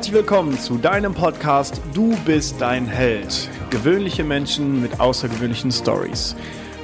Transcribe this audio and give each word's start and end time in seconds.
Herzlich 0.00 0.16
willkommen 0.16 0.58
zu 0.58 0.78
deinem 0.78 1.12
Podcast 1.12 1.78
Du 1.92 2.16
bist 2.24 2.58
dein 2.58 2.86
Held. 2.86 3.50
Gewöhnliche 3.68 4.24
Menschen 4.24 4.80
mit 4.80 4.98
außergewöhnlichen 4.98 5.70
Stories. 5.70 6.34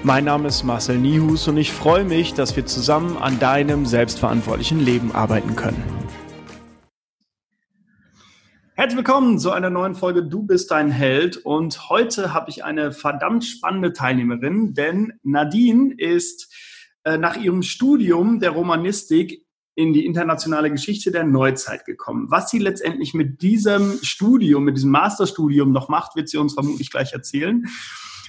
Mein 0.02 0.26
Name 0.26 0.48
ist 0.48 0.64
Marcel 0.64 0.98
Nihus 0.98 1.48
und 1.48 1.56
ich 1.56 1.72
freue 1.72 2.04
mich, 2.04 2.34
dass 2.34 2.56
wir 2.56 2.66
zusammen 2.66 3.16
an 3.16 3.38
deinem 3.38 3.86
selbstverantwortlichen 3.86 4.80
Leben 4.80 5.12
arbeiten 5.12 5.56
können. 5.56 5.82
Herzlich 8.74 8.98
willkommen 8.98 9.38
zu 9.38 9.50
einer 9.50 9.70
neuen 9.70 9.94
Folge 9.94 10.22
Du 10.22 10.42
bist 10.42 10.70
dein 10.70 10.90
Held 10.90 11.38
und 11.38 11.88
heute 11.88 12.34
habe 12.34 12.50
ich 12.50 12.64
eine 12.64 12.92
verdammt 12.92 13.46
spannende 13.46 13.94
Teilnehmerin, 13.94 14.74
denn 14.74 15.14
Nadine 15.22 15.94
ist 15.96 16.54
äh, 17.04 17.16
nach 17.16 17.38
ihrem 17.38 17.62
Studium 17.62 18.40
der 18.40 18.50
Romanistik 18.50 19.45
in 19.76 19.92
die 19.92 20.06
internationale 20.06 20.70
Geschichte 20.70 21.12
der 21.12 21.22
Neuzeit 21.24 21.84
gekommen. 21.84 22.30
Was 22.30 22.50
sie 22.50 22.58
letztendlich 22.58 23.12
mit 23.12 23.42
diesem 23.42 23.98
Studium, 24.02 24.64
mit 24.64 24.76
diesem 24.76 24.90
Masterstudium 24.90 25.70
noch 25.70 25.88
macht, 25.88 26.16
wird 26.16 26.30
sie 26.30 26.38
uns 26.38 26.54
vermutlich 26.54 26.90
gleich 26.90 27.12
erzählen. 27.12 27.66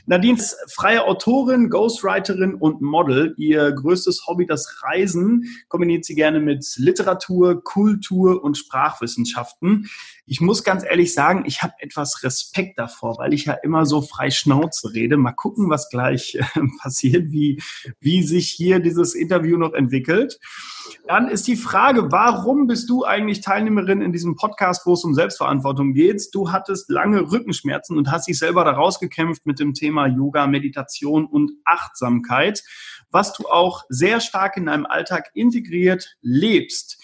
Nadine 0.06 0.38
ist 0.38 0.58
freie 0.70 1.06
Autorin, 1.06 1.70
Ghostwriterin 1.70 2.56
und 2.56 2.82
Model. 2.82 3.34
Ihr 3.38 3.72
größtes 3.72 4.26
Hobby, 4.28 4.46
das 4.46 4.82
Reisen, 4.84 5.46
kombiniert 5.68 6.06
sie 6.06 6.16
gerne 6.16 6.40
mit 6.40 6.66
Literatur, 6.78 7.62
Kultur 7.64 8.42
und 8.44 8.58
Sprachwissenschaften. 8.58 9.90
Ich 10.30 10.42
muss 10.42 10.66
ganz 10.66 10.84
ehrlich 10.84 11.14
sagen, 11.14 11.46
ich 11.48 11.62
habe 11.64 11.72
etwas 11.80 12.22
Respekt 12.22 12.78
davor, 12.78 13.18
weil 13.18 13.34
ich 13.34 13.46
ja 13.46 13.54
immer 13.54 13.86
so 13.86 14.02
frei 14.02 14.30
Schnauze 14.30 14.94
rede. 14.94 15.16
Mal 15.16 15.32
gucken, 15.32 15.70
was 15.70 15.90
gleich 15.90 16.36
äh, 16.36 16.44
passiert, 16.82 17.32
wie, 17.32 17.64
wie 18.02 18.24
sich 18.24 18.50
hier 18.50 18.82
dieses 18.82 19.16
Interview 19.16 19.58
noch 19.58 19.72
entwickelt. 19.72 20.38
Dann 21.08 21.30
ist 21.30 21.48
die 21.48 21.56
Frage, 21.56 22.12
warum 22.12 22.68
bist 22.68 22.90
du 22.90 23.06
eigentlich 23.06 23.40
Teilnehmerin 23.40 24.02
in 24.02 24.12
diesem 24.12 24.36
Podcast, 24.36 24.86
wo 24.86 24.94
es 24.94 25.06
um 25.06 25.14
Selbstverantwortung 25.14 25.94
geht? 25.94 26.28
Du 26.34 26.52
hattest 26.52 26.90
lange 26.90 27.32
Rückenschmerzen 27.32 27.98
und 27.98 28.12
hast 28.12 28.28
dich 28.28 28.38
selber 28.38 28.66
da 28.66 28.72
rausgekämpft 28.72 29.46
mit 29.46 29.62
dem 29.62 29.74
Thema 29.74 30.08
Yoga, 30.08 30.46
Meditation 30.46 31.26
und 31.26 31.54
Achtsamkeit, 31.64 32.64
was 33.12 33.32
du 33.32 33.48
auch 33.48 33.86
sehr 33.88 34.20
stark 34.20 34.58
in 34.58 34.66
deinem 34.66 34.86
Alltag 34.86 35.32
integriert 35.34 36.18
lebst. 36.20 37.02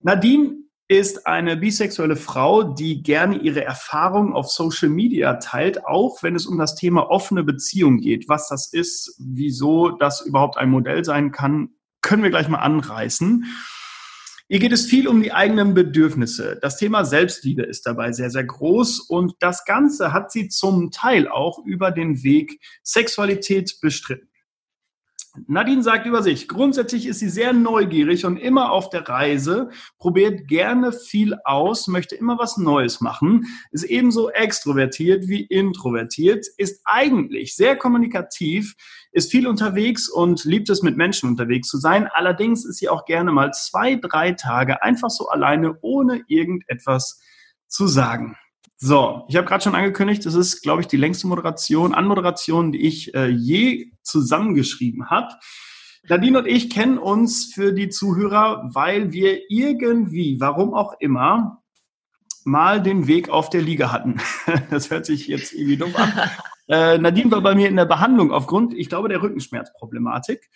Nadine 0.00 0.56
ist 0.88 1.26
eine 1.26 1.56
bisexuelle 1.56 2.16
Frau, 2.16 2.62
die 2.62 3.02
gerne 3.02 3.38
ihre 3.38 3.64
Erfahrungen 3.64 4.32
auf 4.32 4.50
Social 4.50 4.88
Media 4.88 5.34
teilt, 5.34 5.86
auch 5.86 6.22
wenn 6.22 6.36
es 6.36 6.46
um 6.46 6.58
das 6.58 6.74
Thema 6.74 7.10
offene 7.10 7.44
Beziehung 7.44 7.98
geht. 7.98 8.28
Was 8.28 8.48
das 8.48 8.72
ist, 8.72 9.16
wieso 9.18 9.90
das 9.90 10.20
überhaupt 10.20 10.58
ein 10.58 10.70
Modell 10.70 11.04
sein 11.04 11.32
kann, 11.32 11.70
können 12.02 12.22
wir 12.22 12.30
gleich 12.30 12.48
mal 12.48 12.58
anreißen. 12.58 13.44
Hier 14.48 14.58
geht 14.58 14.72
es 14.72 14.84
viel 14.84 15.08
um 15.08 15.22
die 15.22 15.32
eigenen 15.32 15.72
Bedürfnisse. 15.72 16.58
Das 16.60 16.76
Thema 16.76 17.06
Selbstliebe 17.06 17.62
ist 17.62 17.86
dabei 17.86 18.12
sehr, 18.12 18.28
sehr 18.28 18.44
groß 18.44 19.00
und 19.00 19.34
das 19.40 19.64
Ganze 19.64 20.12
hat 20.12 20.30
sie 20.30 20.48
zum 20.48 20.90
Teil 20.90 21.26
auch 21.26 21.58
über 21.64 21.90
den 21.90 22.22
Weg 22.22 22.60
Sexualität 22.82 23.78
bestritten. 23.80 24.31
Nadine 25.46 25.82
sagt 25.82 26.04
über 26.04 26.22
sich, 26.22 26.46
grundsätzlich 26.46 27.06
ist 27.06 27.20
sie 27.20 27.30
sehr 27.30 27.54
neugierig 27.54 28.26
und 28.26 28.36
immer 28.36 28.70
auf 28.70 28.90
der 28.90 29.08
Reise, 29.08 29.70
probiert 29.98 30.46
gerne 30.46 30.92
viel 30.92 31.36
aus, 31.44 31.88
möchte 31.88 32.14
immer 32.14 32.38
was 32.38 32.58
Neues 32.58 33.00
machen, 33.00 33.46
ist 33.70 33.84
ebenso 33.84 34.28
extrovertiert 34.28 35.28
wie 35.28 35.42
introvertiert, 35.42 36.46
ist 36.58 36.82
eigentlich 36.84 37.56
sehr 37.56 37.76
kommunikativ, 37.76 38.74
ist 39.10 39.30
viel 39.30 39.46
unterwegs 39.46 40.10
und 40.10 40.44
liebt 40.44 40.68
es, 40.68 40.82
mit 40.82 40.98
Menschen 40.98 41.30
unterwegs 41.30 41.68
zu 41.68 41.78
sein. 41.78 42.08
Allerdings 42.12 42.66
ist 42.66 42.78
sie 42.78 42.90
auch 42.90 43.06
gerne 43.06 43.32
mal 43.32 43.52
zwei, 43.52 43.94
drei 43.94 44.32
Tage 44.32 44.82
einfach 44.82 45.10
so 45.10 45.28
alleine, 45.28 45.78
ohne 45.80 46.22
irgendetwas 46.28 47.20
zu 47.68 47.86
sagen. 47.86 48.36
So, 48.84 49.24
ich 49.28 49.36
habe 49.36 49.46
gerade 49.46 49.62
schon 49.62 49.76
angekündigt, 49.76 50.26
das 50.26 50.34
ist, 50.34 50.60
glaube 50.60 50.80
ich, 50.80 50.88
die 50.88 50.96
längste 50.96 51.28
Moderation, 51.28 51.94
Anmoderation, 51.94 52.72
die 52.72 52.80
ich 52.80 53.14
äh, 53.14 53.28
je 53.28 53.92
zusammengeschrieben 54.02 55.08
habe. 55.08 55.28
Nadine 56.08 56.40
und 56.40 56.48
ich 56.48 56.68
kennen 56.68 56.98
uns 56.98 57.54
für 57.54 57.72
die 57.72 57.90
Zuhörer, 57.90 58.68
weil 58.72 59.12
wir 59.12 59.48
irgendwie, 59.48 60.40
warum 60.40 60.74
auch 60.74 60.94
immer, 60.98 61.62
mal 62.42 62.82
den 62.82 63.06
Weg 63.06 63.28
auf 63.28 63.50
der 63.50 63.62
Liga 63.62 63.92
hatten. 63.92 64.20
Das 64.70 64.90
hört 64.90 65.06
sich 65.06 65.28
jetzt 65.28 65.52
irgendwie 65.52 65.76
dumm 65.76 65.94
an. 65.94 66.12
Äh, 66.68 66.96
Nadine 66.96 67.30
war 67.32 67.40
bei 67.40 67.54
mir 67.54 67.68
in 67.68 67.76
der 67.76 67.84
Behandlung 67.84 68.32
aufgrund, 68.32 68.72
ich 68.72 68.88
glaube, 68.88 69.08
der 69.08 69.20
Rückenschmerzproblematik. 69.20 70.48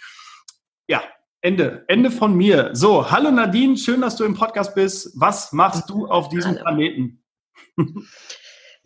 Ja, 0.86 1.03
Ende. 1.42 1.84
Ende 1.88 2.10
von 2.10 2.34
mir. 2.34 2.70
So, 2.72 3.10
hallo 3.10 3.31
Nadine, 3.31 3.76
schön, 3.76 4.00
dass 4.00 4.16
du 4.16 4.25
im 4.25 4.34
Podcast 4.34 4.75
bist. 4.75 5.12
Was 5.15 5.53
machst 5.53 5.91
du 5.91 6.06
auf 6.06 6.28
diesem 6.28 6.53
hallo. 6.53 6.62
Planeten? 6.62 7.25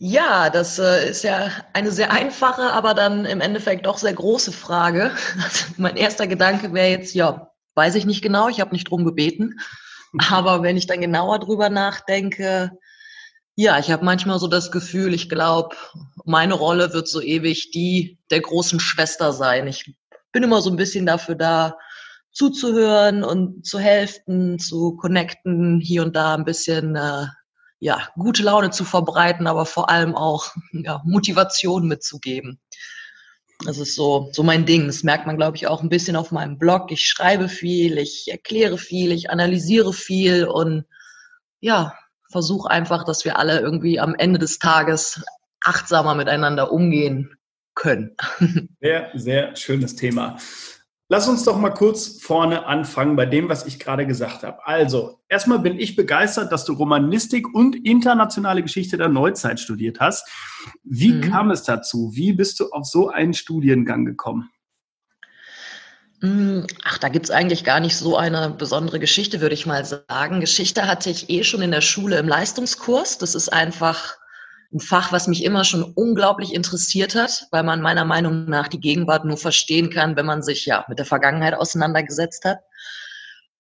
Ja, 0.03 0.49
das 0.49 0.79
äh, 0.79 1.11
ist 1.11 1.25
ja 1.25 1.51
eine 1.75 1.91
sehr 1.91 2.11
einfache, 2.11 2.73
aber 2.73 2.95
dann 2.95 3.27
im 3.27 3.43
Endeffekt 3.43 3.85
doch 3.85 3.99
sehr 3.99 4.15
große 4.15 4.51
Frage. 4.51 5.13
Also 5.43 5.67
mein 5.77 5.97
erster 5.97 6.27
Gedanke 6.27 6.73
wäre 6.73 6.89
jetzt, 6.89 7.15
ja, 7.15 7.53
weiß 7.75 7.97
ich 7.97 8.07
nicht 8.07 8.23
genau, 8.23 8.49
ich 8.49 8.61
habe 8.61 8.73
nicht 8.73 8.91
drum 8.91 9.05
gebeten. 9.05 9.61
Aber 10.31 10.63
wenn 10.63 10.79
ich 10.79 10.87
dann 10.87 11.03
genauer 11.03 11.39
drüber 11.39 11.69
nachdenke, 11.69 12.73
ja, 13.57 13.79
ich 13.79 13.91
habe 13.91 14.05
manchmal 14.05 14.39
so 14.39 14.49
das 14.49 14.71
Gefühl, 14.73 15.13
ich 15.13 15.29
glaube, 15.29 15.77
meine 16.25 16.55
Rolle 16.55 16.95
wird 16.95 17.07
so 17.07 17.21
ewig 17.21 17.71
die 17.71 18.19
der 18.31 18.41
großen 18.41 18.81
Schwester 18.81 19.35
sein. 19.35 19.67
Ich 19.67 19.95
bin 20.33 20.43
immer 20.43 20.63
so 20.63 20.71
ein 20.71 20.77
bisschen 20.77 21.05
dafür 21.05 21.35
da, 21.35 21.77
zuzuhören 22.33 23.23
und 23.23 23.67
zu 23.67 23.79
helfen, 23.79 24.59
zu 24.59 24.97
connecten, 24.97 25.81
hier 25.81 26.03
und 26.03 26.17
da 26.17 26.35
ein 26.35 26.45
bisschen 26.45 26.97
äh, 26.97 27.27
ja, 27.81 28.09
gute 28.15 28.43
Laune 28.43 28.71
zu 28.71 28.85
verbreiten, 28.85 29.47
aber 29.47 29.67
vor 29.67 29.89
allem 29.89 30.15
auch 30.15 30.55
ja, 30.73 31.03
Motivation 31.05 31.89
mitzugeben. 31.89 32.61
Das 33.65 33.79
ist 33.79 33.95
so, 33.95 34.29
so 34.33 34.43
mein 34.43 34.65
Ding. 34.65 34.87
Das 34.87 35.03
merkt 35.03 35.27
man, 35.27 35.37
glaube 35.37 35.57
ich, 35.57 35.67
auch 35.67 35.83
ein 35.83 35.89
bisschen 35.89 36.17
auf 36.17 36.31
meinem 36.31 36.59
Blog. 36.59 36.93
Ich 36.93 37.07
schreibe 37.07 37.49
viel, 37.49 37.99
ich 37.99 38.29
erkläre 38.31 38.79
viel, 38.79 39.13
ich 39.13 39.31
analysiere 39.31 39.93
viel 39.93 40.45
und 40.45 40.85
ja, 41.61 41.95
versuche 42.31 42.71
einfach, 42.71 43.05
dass 43.05 43.25
wir 43.25 43.39
alle 43.39 43.61
irgendwie 43.61 43.99
am 43.99 44.15
Ende 44.15 44.39
des 44.39 44.59
Tages 44.59 45.23
achtsamer 45.65 46.15
miteinander 46.15 46.73
umgehen 46.73 47.35
können. 47.75 48.17
Sehr, 48.81 49.11
sehr 49.15 49.57
schönes 49.57 49.97
Thema. 49.97 50.39
Lass 51.13 51.27
uns 51.27 51.43
doch 51.43 51.59
mal 51.59 51.71
kurz 51.71 52.23
vorne 52.23 52.67
anfangen 52.67 53.17
bei 53.17 53.27
dem, 53.27 53.49
was 53.49 53.67
ich 53.67 53.81
gerade 53.81 54.07
gesagt 54.07 54.45
habe. 54.45 54.65
Also, 54.65 55.19
erstmal 55.29 55.59
bin 55.59 55.77
ich 55.77 55.97
begeistert, 55.97 56.53
dass 56.53 56.65
du 56.65 56.75
Romanistik 56.75 57.53
und 57.53 57.75
internationale 57.85 58.63
Geschichte 58.63 58.97
der 58.97 59.09
Neuzeit 59.09 59.59
studiert 59.59 59.99
hast. 59.99 60.29
Wie 60.85 61.15
mhm. 61.15 61.23
kam 61.23 61.51
es 61.51 61.65
dazu? 61.65 62.13
Wie 62.15 62.33
bist 62.33 62.61
du 62.61 62.71
auf 62.71 62.87
so 62.87 63.09
einen 63.09 63.35
Studiengang 63.35 64.05
gekommen? 64.05 64.51
Mm, 66.21 66.61
ach, 66.85 66.99
da 66.99 67.09
gibt's 67.09 67.33
eigentlich 67.33 67.65
gar 67.65 67.81
nicht 67.81 67.97
so 67.97 68.17
eine 68.17 68.51
besondere 68.51 69.01
Geschichte, 69.01 69.41
würde 69.41 69.57
ich 69.57 69.67
mal 69.67 69.85
sagen. 69.85 70.39
Geschichte 70.39 70.87
hatte 70.87 71.11
ich 71.11 71.29
eh 71.29 71.43
schon 71.43 71.61
in 71.61 71.73
der 71.73 71.81
Schule 71.81 72.19
im 72.19 72.29
Leistungskurs. 72.29 73.19
Das 73.19 73.35
ist 73.35 73.53
einfach 73.53 74.17
ein 74.73 74.81
Fach, 74.81 75.13
was 75.13 75.27
mich 75.27 75.45
immer 75.45 75.65
schon 75.65 75.83
unglaublich 75.83 76.55
interessiert 76.55 77.15
hat, 77.15 77.47
weil 77.51 77.63
man 77.63 77.81
meiner 77.81 78.05
Meinung 78.05 78.45
nach 78.47 78.69
die 78.69 78.81
Gegenwart 78.81 79.25
nur 79.25 79.37
verstehen 79.37 79.91
kann, 79.91 80.17
wenn 80.17 80.27
man 80.27 80.43
sich 80.43 80.67
ja 80.67 80.85
mit 80.89 80.99
der 80.99 81.07
Vergangenheit 81.07 81.55
auseinandergesetzt 81.55 82.45
hat. 82.45 82.59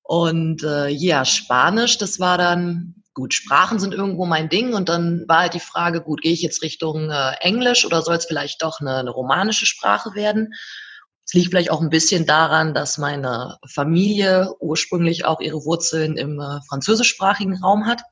Und 0.03 0.62
äh, 0.62 0.88
ja, 0.88 1.25
Spanisch, 1.25 1.98
das 1.98 2.21
war 2.21 2.38
dann 2.38 2.94
gut. 3.15 3.34
Sprachen 3.34 3.78
sind 3.78 3.93
irgendwo 3.93 4.25
mein 4.25 4.48
Ding 4.48 4.72
und 4.72 4.88
dann 4.88 5.25
war 5.26 5.41
halt 5.41 5.54
die 5.54 5.60
Frage, 5.60 6.00
gut, 6.00 6.22
gehe 6.22 6.32
ich 6.32 6.43
jetzt 6.43 6.62
Richtung 6.62 7.10
äh, 7.10 7.33
Englisch 7.41 7.84
oder 7.84 8.03
soll 8.03 8.16
es 8.16 8.27
vielleicht 8.27 8.63
doch 8.63 8.80
eine, 8.80 8.97
eine 8.97 9.10
romanische 9.10 9.66
Sprache 9.66 10.15
werden? 10.15 10.53
Es 11.24 11.34
liegt 11.34 11.51
vielleicht 11.51 11.71
auch 11.71 11.80
ein 11.80 11.91
bisschen 11.91 12.27
daran, 12.27 12.74
dass 12.74 12.98
meine 12.98 13.59
Familie 13.68 14.53
ursprünglich 14.59 15.24
auch 15.24 15.41
ihre 15.41 15.65
Wurzeln 15.65 16.16
im 16.16 16.41
äh, 16.41 16.60
französischsprachigen 16.68 17.56
Raum 17.63 17.86
hat. 17.86 18.03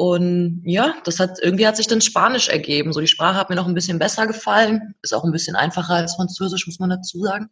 Und 0.00 0.62
ja, 0.64 0.94
das 1.04 1.20
hat 1.20 1.40
irgendwie 1.42 1.66
hat 1.66 1.76
sich 1.76 1.86
dann 1.86 2.00
Spanisch 2.00 2.48
ergeben. 2.48 2.94
So 2.94 3.00
die 3.00 3.06
Sprache 3.06 3.36
hat 3.36 3.50
mir 3.50 3.56
noch 3.56 3.66
ein 3.66 3.74
bisschen 3.74 3.98
besser 3.98 4.26
gefallen. 4.26 4.94
Ist 5.02 5.12
auch 5.12 5.24
ein 5.24 5.30
bisschen 5.30 5.56
einfacher 5.56 5.92
als 5.92 6.14
Französisch, 6.14 6.66
muss 6.66 6.78
man 6.78 6.88
dazu 6.88 7.22
sagen. 7.22 7.50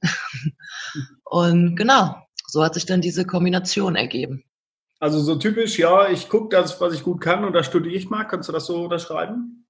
Und 1.24 1.76
genau, 1.76 2.16
so 2.46 2.64
hat 2.64 2.72
sich 2.72 2.86
dann 2.86 3.02
diese 3.02 3.26
Kombination 3.26 3.96
ergeben. 3.96 4.44
Also 4.98 5.20
so 5.20 5.36
typisch, 5.36 5.78
ja, 5.78 6.08
ich 6.08 6.30
gucke 6.30 6.56
das, 6.56 6.80
was 6.80 6.94
ich 6.94 7.02
gut 7.02 7.20
kann 7.20 7.44
und 7.44 7.52
das 7.52 7.66
studiere 7.66 7.94
ich 7.94 8.08
mal. 8.08 8.24
Kannst 8.24 8.48
du 8.48 8.52
das 8.54 8.64
so 8.64 8.84
unterschreiben? 8.84 9.66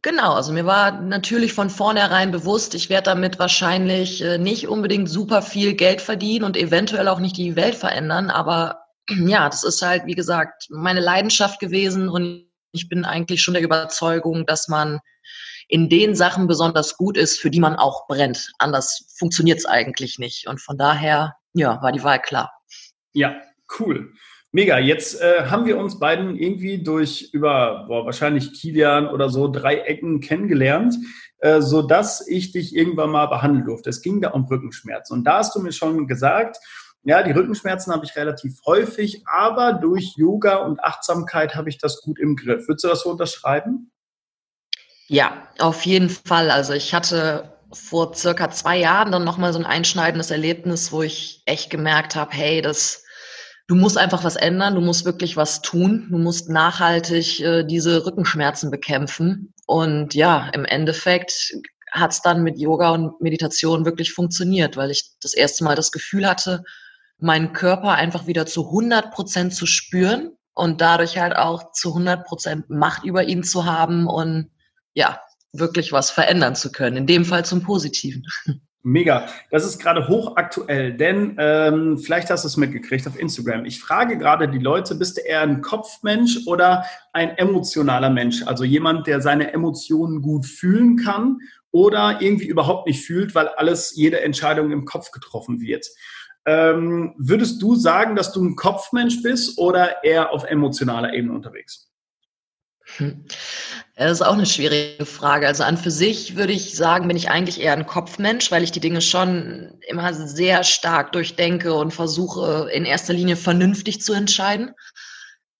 Genau, 0.00 0.34
also 0.34 0.52
mir 0.52 0.66
war 0.66 0.92
natürlich 0.92 1.54
von 1.54 1.70
vornherein 1.70 2.30
bewusst, 2.30 2.76
ich 2.76 2.88
werde 2.88 3.10
damit 3.10 3.40
wahrscheinlich 3.40 4.22
äh, 4.22 4.38
nicht 4.38 4.68
unbedingt 4.68 5.10
super 5.10 5.42
viel 5.42 5.74
Geld 5.74 6.00
verdienen 6.00 6.44
und 6.44 6.56
eventuell 6.56 7.08
auch 7.08 7.18
nicht 7.18 7.36
die 7.36 7.56
Welt 7.56 7.74
verändern, 7.74 8.30
aber 8.30 8.79
ja, 9.10 9.48
das 9.48 9.64
ist 9.64 9.82
halt, 9.82 10.06
wie 10.06 10.14
gesagt, 10.14 10.66
meine 10.70 11.00
Leidenschaft 11.00 11.60
gewesen 11.60 12.08
und 12.08 12.46
ich 12.72 12.88
bin 12.88 13.04
eigentlich 13.04 13.42
schon 13.42 13.54
der 13.54 13.62
Überzeugung, 13.62 14.46
dass 14.46 14.68
man 14.68 15.00
in 15.68 15.88
den 15.88 16.14
Sachen 16.14 16.46
besonders 16.46 16.96
gut 16.96 17.16
ist, 17.16 17.38
für 17.38 17.50
die 17.50 17.60
man 17.60 17.76
auch 17.76 18.06
brennt. 18.08 18.50
Anders 18.58 19.12
funktioniert 19.16 19.58
es 19.58 19.66
eigentlich 19.66 20.18
nicht. 20.18 20.48
Und 20.48 20.60
von 20.60 20.76
daher, 20.76 21.36
ja, 21.54 21.80
war 21.82 21.92
die 21.92 22.02
Wahl 22.02 22.20
klar. 22.20 22.52
Ja, 23.12 23.36
cool. 23.78 24.12
Mega. 24.52 24.80
Jetzt 24.80 25.20
äh, 25.20 25.44
haben 25.46 25.66
wir 25.66 25.78
uns 25.78 26.00
beiden 26.00 26.36
irgendwie 26.36 26.82
durch 26.82 27.30
über 27.32 27.84
boah, 27.86 28.04
wahrscheinlich 28.04 28.52
Kilian 28.52 29.06
oder 29.06 29.28
so 29.28 29.46
drei 29.46 29.76
Ecken 29.76 30.20
kennengelernt, 30.20 30.96
äh, 31.38 31.60
so 31.60 31.82
dass 31.82 32.26
ich 32.26 32.50
dich 32.50 32.74
irgendwann 32.74 33.10
mal 33.10 33.26
behandeln 33.26 33.64
durfte. 33.64 33.90
Es 33.90 34.02
ging 34.02 34.20
da 34.20 34.30
um 34.30 34.46
Rückenschmerz 34.46 35.10
und 35.10 35.22
da 35.22 35.38
hast 35.38 35.54
du 35.54 35.60
mir 35.60 35.70
schon 35.70 36.08
gesagt, 36.08 36.56
ja, 37.02 37.22
die 37.22 37.32
Rückenschmerzen 37.32 37.92
habe 37.92 38.04
ich 38.04 38.14
relativ 38.16 38.58
häufig, 38.66 39.22
aber 39.26 39.72
durch 39.72 40.14
Yoga 40.16 40.56
und 40.56 40.84
Achtsamkeit 40.84 41.54
habe 41.54 41.70
ich 41.70 41.78
das 41.78 42.02
gut 42.02 42.18
im 42.18 42.36
Griff. 42.36 42.68
Würdest 42.68 42.84
du 42.84 42.88
das 42.88 43.02
so 43.02 43.10
unterschreiben? 43.10 43.90
Ja, 45.08 45.48
auf 45.58 45.86
jeden 45.86 46.10
Fall. 46.10 46.50
Also 46.50 46.72
ich 46.74 46.94
hatte 46.94 47.56
vor 47.72 48.14
circa 48.14 48.50
zwei 48.50 48.78
Jahren 48.78 49.12
dann 49.12 49.24
nochmal 49.24 49.52
so 49.52 49.58
ein 49.58 49.66
einschneidendes 49.66 50.30
Erlebnis, 50.30 50.92
wo 50.92 51.02
ich 51.02 51.42
echt 51.46 51.70
gemerkt 51.70 52.16
habe, 52.16 52.32
hey, 52.32 52.60
das, 52.60 53.02
du 53.66 53.74
musst 53.76 53.96
einfach 53.96 54.22
was 54.22 54.36
ändern, 54.36 54.74
du 54.74 54.80
musst 54.80 55.04
wirklich 55.04 55.36
was 55.36 55.62
tun, 55.62 56.08
du 56.10 56.18
musst 56.18 56.50
nachhaltig 56.50 57.40
äh, 57.40 57.64
diese 57.64 58.04
Rückenschmerzen 58.04 58.70
bekämpfen. 58.70 59.54
Und 59.66 60.14
ja, 60.14 60.48
im 60.52 60.64
Endeffekt 60.64 61.54
hat 61.92 62.12
es 62.12 62.22
dann 62.22 62.42
mit 62.42 62.58
Yoga 62.58 62.90
und 62.90 63.20
Meditation 63.20 63.84
wirklich 63.84 64.12
funktioniert, 64.12 64.76
weil 64.76 64.90
ich 64.90 65.10
das 65.20 65.34
erste 65.34 65.64
Mal 65.64 65.76
das 65.76 65.92
Gefühl 65.92 66.26
hatte, 66.28 66.62
meinen 67.22 67.52
Körper 67.52 67.92
einfach 67.92 68.26
wieder 68.26 68.46
zu 68.46 68.66
100 68.66 69.12
Prozent 69.12 69.54
zu 69.54 69.66
spüren 69.66 70.32
und 70.54 70.80
dadurch 70.80 71.18
halt 71.18 71.36
auch 71.36 71.72
zu 71.72 71.88
100 71.90 72.24
Prozent 72.24 72.70
Macht 72.70 73.04
über 73.04 73.24
ihn 73.24 73.42
zu 73.42 73.64
haben 73.64 74.06
und 74.06 74.50
ja, 74.94 75.20
wirklich 75.52 75.92
was 75.92 76.10
verändern 76.10 76.54
zu 76.54 76.70
können. 76.72 76.96
In 76.96 77.06
dem 77.06 77.24
Fall 77.24 77.44
zum 77.44 77.62
Positiven. 77.62 78.24
Mega. 78.82 79.26
Das 79.50 79.66
ist 79.66 79.78
gerade 79.78 80.08
hochaktuell, 80.08 80.94
denn 80.94 81.36
ähm, 81.38 81.98
vielleicht 81.98 82.30
hast 82.30 82.44
du 82.44 82.48
es 82.48 82.56
mitgekriegt 82.56 83.06
auf 83.06 83.18
Instagram. 83.18 83.66
Ich 83.66 83.78
frage 83.78 84.16
gerade 84.16 84.48
die 84.48 84.58
Leute, 84.58 84.94
bist 84.94 85.18
du 85.18 85.20
eher 85.20 85.42
ein 85.42 85.60
Kopfmensch 85.60 86.46
oder 86.46 86.86
ein 87.12 87.36
emotionaler 87.36 88.08
Mensch? 88.08 88.42
Also 88.46 88.64
jemand, 88.64 89.06
der 89.06 89.20
seine 89.20 89.52
Emotionen 89.52 90.22
gut 90.22 90.46
fühlen 90.46 90.96
kann 90.96 91.40
oder 91.72 92.22
irgendwie 92.22 92.46
überhaupt 92.46 92.86
nicht 92.86 93.04
fühlt, 93.04 93.34
weil 93.34 93.48
alles, 93.48 93.94
jede 93.94 94.22
Entscheidung 94.22 94.70
im 94.70 94.86
Kopf 94.86 95.10
getroffen 95.10 95.60
wird. 95.60 95.86
Ähm, 96.46 97.14
würdest 97.18 97.60
du 97.60 97.74
sagen, 97.74 98.16
dass 98.16 98.32
du 98.32 98.42
ein 98.42 98.56
Kopfmensch 98.56 99.22
bist 99.22 99.58
oder 99.58 100.02
eher 100.04 100.32
auf 100.32 100.44
emotionaler 100.44 101.12
Ebene 101.12 101.34
unterwegs? 101.34 101.90
Hm. 102.96 103.24
Das 103.96 104.12
ist 104.12 104.22
auch 104.22 104.32
eine 104.32 104.46
schwierige 104.46 105.04
Frage. 105.04 105.46
Also 105.46 105.62
an 105.62 105.76
für 105.76 105.90
sich 105.90 106.36
würde 106.36 106.52
ich 106.52 106.74
sagen, 106.74 107.06
bin 107.06 107.16
ich 107.16 107.30
eigentlich 107.30 107.60
eher 107.60 107.74
ein 107.74 107.86
Kopfmensch, 107.86 108.50
weil 108.50 108.62
ich 108.62 108.72
die 108.72 108.80
Dinge 108.80 109.02
schon 109.02 109.78
immer 109.86 110.12
sehr 110.14 110.64
stark 110.64 111.12
durchdenke 111.12 111.74
und 111.74 111.92
versuche 111.92 112.68
in 112.72 112.84
erster 112.84 113.12
Linie 113.12 113.36
vernünftig 113.36 114.00
zu 114.00 114.12
entscheiden. 114.12 114.72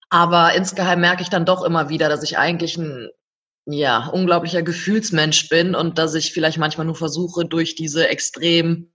Aber 0.09 0.55
insgeheim 0.55 1.01
merke 1.01 1.23
ich 1.23 1.29
dann 1.29 1.45
doch 1.45 1.63
immer 1.63 1.89
wieder, 1.89 2.09
dass 2.09 2.23
ich 2.23 2.39
eigentlich 2.39 2.77
ein 2.79 3.11
ja, 3.67 4.09
unglaublicher 4.09 4.63
Gefühlsmensch 4.63 5.49
bin 5.49 5.75
und 5.75 5.99
dass 5.99 6.15
ich 6.15 6.33
vielleicht 6.33 6.59
manchmal 6.59 6.87
nur 6.87 6.97
versuche, 6.97 7.45
durch 7.45 7.75
diese 7.75 8.09
extrem 8.09 8.91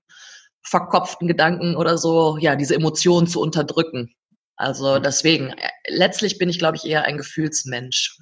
verkopften 0.65 1.27
Gedanken 1.27 1.75
oder 1.75 1.97
so, 1.97 2.37
ja, 2.39 2.55
diese 2.55 2.75
Emotionen 2.75 3.27
zu 3.27 3.39
unterdrücken. 3.39 4.13
Also 4.57 4.97
mhm. 4.97 5.03
deswegen, 5.03 5.49
äh, 5.49 5.69
letztlich 5.87 6.37
bin 6.37 6.49
ich, 6.49 6.59
glaube 6.59 6.77
ich, 6.77 6.85
eher 6.85 7.05
ein 7.05 7.17
Gefühlsmensch. 7.17 8.19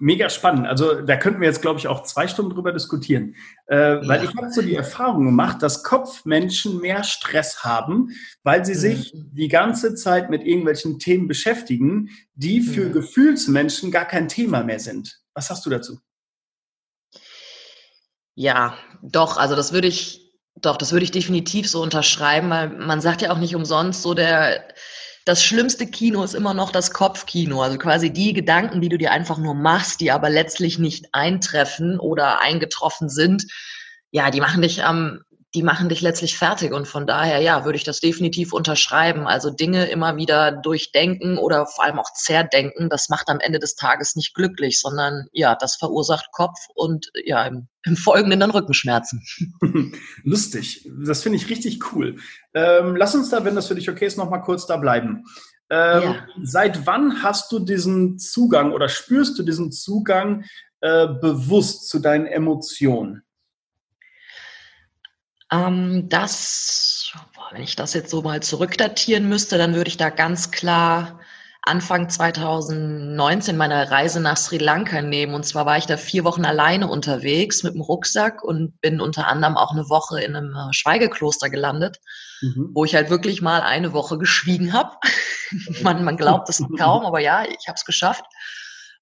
Mega 0.00 0.28
spannend. 0.28 0.66
Also 0.66 1.02
da 1.02 1.16
könnten 1.16 1.40
wir 1.40 1.48
jetzt, 1.48 1.62
glaube 1.62 1.78
ich, 1.78 1.86
auch 1.86 2.02
zwei 2.02 2.26
Stunden 2.26 2.52
drüber 2.52 2.72
diskutieren. 2.72 3.36
Äh, 3.68 3.76
ja. 3.76 4.08
Weil 4.08 4.24
ich 4.24 4.34
habe 4.34 4.50
so 4.50 4.60
die 4.60 4.74
Erfahrung 4.74 5.24
gemacht, 5.24 5.62
dass 5.62 5.84
Kopfmenschen 5.84 6.80
mehr 6.80 7.04
Stress 7.04 7.62
haben, 7.62 8.10
weil 8.42 8.64
sie 8.64 8.74
mhm. 8.74 8.78
sich 8.78 9.12
die 9.14 9.48
ganze 9.48 9.94
Zeit 9.94 10.30
mit 10.30 10.42
irgendwelchen 10.42 10.98
Themen 10.98 11.28
beschäftigen, 11.28 12.10
die 12.34 12.60
für 12.60 12.86
mhm. 12.86 12.92
Gefühlsmenschen 12.92 13.92
gar 13.92 14.04
kein 14.04 14.28
Thema 14.28 14.64
mehr 14.64 14.80
sind. 14.80 15.20
Was 15.32 15.48
hast 15.48 15.64
du 15.64 15.70
dazu? 15.70 15.98
Ja, 18.34 18.76
doch, 19.00 19.36
also 19.36 19.54
das 19.54 19.72
würde 19.72 19.86
ich 19.86 20.23
doch, 20.64 20.76
das 20.76 20.92
würde 20.92 21.04
ich 21.04 21.10
definitiv 21.10 21.68
so 21.68 21.82
unterschreiben, 21.82 22.50
weil 22.50 22.68
man 22.68 23.00
sagt 23.00 23.22
ja 23.22 23.32
auch 23.32 23.38
nicht 23.38 23.54
umsonst 23.54 24.02
so 24.02 24.14
der, 24.14 24.64
das 25.24 25.42
schlimmste 25.42 25.86
Kino 25.86 26.22
ist 26.22 26.34
immer 26.34 26.54
noch 26.54 26.70
das 26.70 26.92
Kopfkino. 26.92 27.62
Also 27.62 27.78
quasi 27.78 28.10
die 28.12 28.32
Gedanken, 28.32 28.80
die 28.80 28.88
du 28.88 28.98
dir 28.98 29.12
einfach 29.12 29.38
nur 29.38 29.54
machst, 29.54 30.00
die 30.00 30.10
aber 30.10 30.28
letztlich 30.28 30.78
nicht 30.78 31.06
eintreffen 31.12 31.98
oder 31.98 32.40
eingetroffen 32.40 33.08
sind. 33.08 33.44
Ja, 34.10 34.30
die 34.30 34.40
machen 34.40 34.62
dich 34.62 34.84
am 34.84 35.22
die 35.54 35.62
machen 35.62 35.88
dich 35.88 36.00
letztlich 36.00 36.36
fertig. 36.36 36.72
Und 36.72 36.88
von 36.88 37.06
daher, 37.06 37.40
ja, 37.40 37.64
würde 37.64 37.76
ich 37.76 37.84
das 37.84 38.00
definitiv 38.00 38.52
unterschreiben. 38.52 39.26
Also 39.26 39.50
Dinge 39.50 39.86
immer 39.86 40.16
wieder 40.16 40.50
durchdenken 40.50 41.38
oder 41.38 41.66
vor 41.66 41.84
allem 41.84 41.98
auch 41.98 42.12
zerdenken, 42.12 42.88
das 42.90 43.08
macht 43.08 43.28
am 43.28 43.38
Ende 43.40 43.60
des 43.60 43.76
Tages 43.76 44.16
nicht 44.16 44.34
glücklich, 44.34 44.80
sondern 44.80 45.26
ja, 45.32 45.54
das 45.54 45.76
verursacht 45.76 46.32
Kopf 46.32 46.58
und 46.74 47.10
ja, 47.24 47.46
im, 47.46 47.68
im 47.84 47.96
Folgenden 47.96 48.40
dann 48.40 48.50
Rückenschmerzen. 48.50 49.22
Lustig. 50.24 50.90
Das 51.04 51.22
finde 51.22 51.36
ich 51.36 51.48
richtig 51.48 51.92
cool. 51.92 52.16
Ähm, 52.52 52.96
lass 52.96 53.14
uns 53.14 53.30
da, 53.30 53.44
wenn 53.44 53.54
das 53.54 53.68
für 53.68 53.76
dich 53.76 53.88
okay 53.88 54.06
ist, 54.06 54.18
nochmal 54.18 54.42
kurz 54.42 54.66
da 54.66 54.76
bleiben. 54.76 55.24
Ähm, 55.70 56.02
ja. 56.02 56.26
Seit 56.42 56.86
wann 56.86 57.22
hast 57.22 57.52
du 57.52 57.60
diesen 57.60 58.18
Zugang 58.18 58.72
oder 58.72 58.88
spürst 58.88 59.38
du 59.38 59.42
diesen 59.42 59.70
Zugang 59.72 60.44
äh, 60.80 61.06
bewusst 61.06 61.88
zu 61.88 62.00
deinen 62.00 62.26
Emotionen? 62.26 63.23
Ähm, 65.52 66.08
das, 66.08 67.12
wenn 67.52 67.62
ich 67.62 67.76
das 67.76 67.94
jetzt 67.94 68.10
so 68.10 68.22
mal 68.22 68.42
zurückdatieren 68.42 69.28
müsste, 69.28 69.58
dann 69.58 69.74
würde 69.74 69.88
ich 69.88 69.96
da 69.96 70.10
ganz 70.10 70.50
klar 70.50 71.20
Anfang 71.66 72.10
2019 72.10 73.56
meine 73.56 73.90
Reise 73.90 74.20
nach 74.20 74.36
Sri 74.36 74.58
Lanka 74.58 75.00
nehmen. 75.00 75.34
Und 75.34 75.44
zwar 75.44 75.64
war 75.64 75.78
ich 75.78 75.86
da 75.86 75.96
vier 75.96 76.24
Wochen 76.24 76.44
alleine 76.44 76.88
unterwegs 76.88 77.62
mit 77.62 77.74
dem 77.74 77.80
Rucksack 77.80 78.44
und 78.44 78.78
bin 78.82 79.00
unter 79.00 79.28
anderem 79.28 79.56
auch 79.56 79.72
eine 79.72 79.88
Woche 79.88 80.20
in 80.20 80.36
einem 80.36 80.54
äh, 80.54 80.72
Schweigekloster 80.72 81.48
gelandet, 81.48 82.00
mhm. 82.42 82.70
wo 82.74 82.84
ich 82.84 82.94
halt 82.94 83.08
wirklich 83.08 83.40
mal 83.40 83.62
eine 83.62 83.94
Woche 83.94 84.18
geschwiegen 84.18 84.74
habe. 84.74 84.96
man, 85.82 86.04
man 86.04 86.18
glaubt 86.18 86.50
es 86.50 86.62
kaum, 86.78 87.06
aber 87.06 87.20
ja, 87.20 87.44
ich 87.44 87.66
habe 87.66 87.76
es 87.76 87.86
geschafft. 87.86 88.24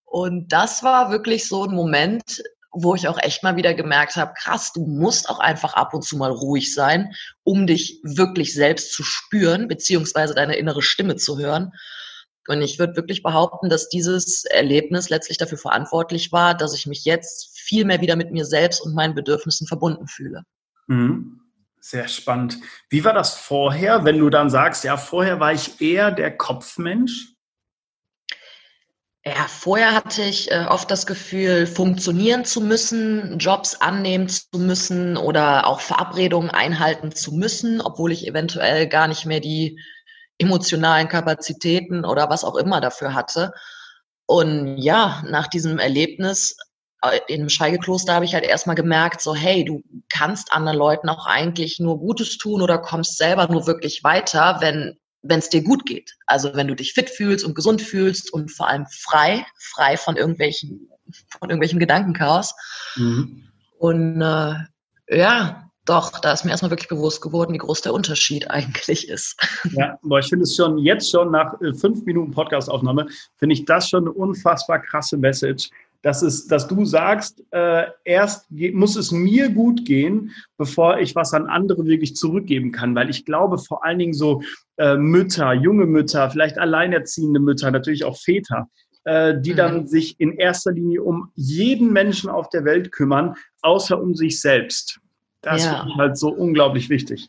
Und 0.05 0.53
das 0.53 0.85
war 0.85 1.11
wirklich 1.11 1.49
so 1.49 1.65
ein 1.65 1.75
Moment, 1.75 2.43
wo 2.73 2.95
ich 2.95 3.07
auch 3.09 3.19
echt 3.23 3.43
mal 3.43 3.57
wieder 3.57 3.75
gemerkt 3.75 4.17
habe, 4.17 4.33
krass, 4.35 4.73
du 4.73 4.87
musst 4.87 5.29
auch 5.29 5.39
einfach 5.39 5.75
ab 5.75 5.93
und 5.95 6.03
zu 6.03 6.17
mal 6.17 6.31
ruhig 6.31 6.75
sein, 6.75 7.13
um 7.45 7.67
dich 7.67 8.01
wirklich 8.03 8.55
selbst 8.55 8.93
zu 8.93 9.03
spüren, 9.03 9.69
beziehungsweise 9.69 10.35
deine 10.35 10.57
innere 10.57 10.83
Stimme 10.83 11.17
zu 11.17 11.39
hören. 11.39 11.73
Und 12.49 12.63
ich 12.63 12.79
würde 12.79 12.97
wirklich 12.97 13.23
behaupten, 13.23 13.69
dass 13.69 13.89
dieses 13.89 14.45
Erlebnis 14.45 15.11
letztlich 15.11 15.39
dafür 15.39 15.59
verantwortlich 15.59 16.33
war, 16.33 16.55
dass 16.55 16.75
ich 16.75 16.87
mich 16.87 17.05
jetzt 17.05 17.57
viel 17.59 17.85
mehr 17.85 18.01
wieder 18.01 18.17
mit 18.17 18.33
mir 18.33 18.45
selbst 18.45 18.81
und 18.81 18.95
meinen 18.95 19.15
Bedürfnissen 19.15 19.67
verbunden 19.67 20.09
fühle. 20.09 20.43
Mhm. 20.89 21.41
Sehr 21.85 22.07
spannend. 22.07 22.59
Wie 22.91 23.05
war 23.05 23.13
das 23.13 23.35
vorher, 23.35 24.05
wenn 24.05 24.19
du 24.19 24.31
dann 24.31 24.51
sagst, 24.51 24.85
ja, 24.85 24.97
vorher 24.97 25.41
war 25.41 25.53
ich 25.53 25.81
eher 25.81 26.13
der 26.13 26.37
Kopfmensch? 26.37 27.32
Ja, 29.25 29.47
vorher 29.47 29.95
hatte 29.95 30.23
ich 30.23 30.51
äh, 30.51 30.67
oft 30.69 30.91
das 30.91 31.07
Gefühl, 31.07 31.69
funktionieren 31.69 32.45
zu 32.45 32.61
müssen, 32.61 33.39
Jobs 33.39 33.77
annehmen 33.81 34.29
zu 34.29 34.59
müssen 34.59 35.17
oder 35.17 35.69
auch 35.69 35.81
Verabredungen 35.81 36.51
einhalten 36.51 37.13
zu 37.13 37.33
müssen, 37.33 37.81
obwohl 37.81 38.11
ich 38.11 38.27
eventuell 38.27 38.89
gar 38.89 39.07
nicht 39.07 39.25
mehr 39.25 39.39
die 39.39 39.79
emotionalen 40.39 41.07
Kapazitäten 41.07 42.05
oder 42.05 42.31
was 42.31 42.43
auch 42.43 42.57
immer 42.57 42.81
dafür 42.81 43.15
hatte. 43.15 43.53
Und 44.27 44.77
ja, 44.79 45.23
nach 45.29 45.47
diesem 45.47 45.79
Erlebnis 45.79 46.57
äh, 47.03 47.21
im 47.29 47.49
Scheigekloster 47.49 48.15
habe 48.15 48.25
ich 48.25 48.35
halt 48.35 48.45
erstmal 48.45 48.75
gemerkt, 48.77 49.21
so 49.21 49.37
hey, 49.37 49.65
du 49.65 49.85
kannst 50.09 50.53
anderen 50.53 50.79
Leuten 50.79 51.09
auch 51.09 51.27
eigentlich 51.27 51.79
nur 51.79 52.01
Gutes 52.01 52.39
tun 52.39 52.61
oder 52.61 52.79
kommst 52.79 53.19
selber 53.19 53.47
nur 53.47 53.69
wirklich 53.69 54.03
weiter, 54.03 54.57
wenn 54.61 54.99
wenn 55.23 55.39
es 55.39 55.49
dir 55.49 55.63
gut 55.63 55.87
geht. 55.87 56.17
Also 56.27 56.55
wenn 56.55 56.69
du 56.69 56.75
dich 56.75 56.93
fit 56.93 57.11
fühlst 57.11 57.45
und 57.45 57.55
gesund 57.55 57.81
fühlst 57.81 58.33
und 58.33 58.51
vor 58.51 58.69
allem 58.69 58.87
frei, 58.87 59.47
frei 59.59 59.97
von 59.97 60.17
irgendwelchen, 60.17 60.89
von 61.39 61.49
irgendwelchem 61.49 61.79
Gedankenchaos. 61.79 62.55
Mhm. 62.97 63.45
Und 63.79 64.21
äh, 64.21 64.55
ja, 65.09 65.71
doch, 65.85 66.21
da 66.21 66.33
ist 66.33 66.45
mir 66.45 66.53
erstmal 66.53 66.71
wirklich 66.71 66.89
bewusst 66.89 67.21
geworden, 67.21 67.53
wie 67.53 67.59
groß 67.59 67.83
der 67.83 67.95
Unterschied 67.95 68.51
eigentlich 68.51 69.09
ist. 69.09 69.37
Ja, 69.73 69.99
aber 70.03 70.19
ich 70.19 70.29
finde 70.29 70.45
es 70.45 70.55
schon 70.57 70.79
jetzt 70.79 71.11
schon 71.11 71.31
nach 71.31 71.61
äh, 71.61 71.75
fünf 71.75 72.05
Minuten 72.05 72.33
Podcastaufnahme, 72.33 73.07
finde 73.37 73.55
ich 73.55 73.65
das 73.65 73.89
schon 73.89 74.05
eine 74.05 74.13
unfassbar 74.13 74.81
krasse 74.81 75.17
Message, 75.17 75.71
dass, 76.03 76.23
es, 76.23 76.47
dass 76.49 76.67
du 76.67 76.85
sagst, 76.85 77.43
äh, 77.53 77.85
erst 78.05 78.51
muss 78.51 78.97
es 78.97 79.13
mir 79.13 79.49
gut 79.51 79.85
gehen, 79.85 80.33
bevor 80.59 80.99
ich 80.99 81.15
was 81.15 81.33
an 81.33 81.47
andere 81.47 81.87
wirklich 81.87 82.17
zurückgeben 82.17 82.73
kann. 82.73 82.95
Weil 82.95 83.09
ich 83.09 83.25
glaube, 83.25 83.59
vor 83.59 83.85
allen 83.85 83.99
Dingen 83.99 84.13
so 84.13 84.43
äh, 84.77 84.97
Mütter, 84.97 85.53
junge 85.53 85.87
Mütter, 85.87 86.31
vielleicht 86.31 86.59
alleinerziehende 86.59 87.41
Mütter, 87.41 87.71
natürlich 87.71 88.05
auch 88.05 88.19
Väter, 88.19 88.69
äh, 89.05 89.41
die 89.41 89.53
mhm. 89.53 89.57
dann 89.57 89.87
sich 89.87 90.19
in 90.19 90.33
erster 90.33 90.73
Linie 90.73 91.03
um 91.03 91.31
jeden 91.35 91.93
Menschen 91.93 92.29
auf 92.29 92.49
der 92.51 92.65
Welt 92.65 92.93
kümmern, 92.93 93.35
außer 93.63 94.01
um 94.01 94.15
sich 94.15 94.41
selbst. 94.41 95.01
Das 95.41 95.65
ja. 95.65 95.87
ist 95.87 95.97
halt 95.97 96.19
so 96.19 96.29
unglaublich 96.31 96.89
wichtig. 96.89 97.29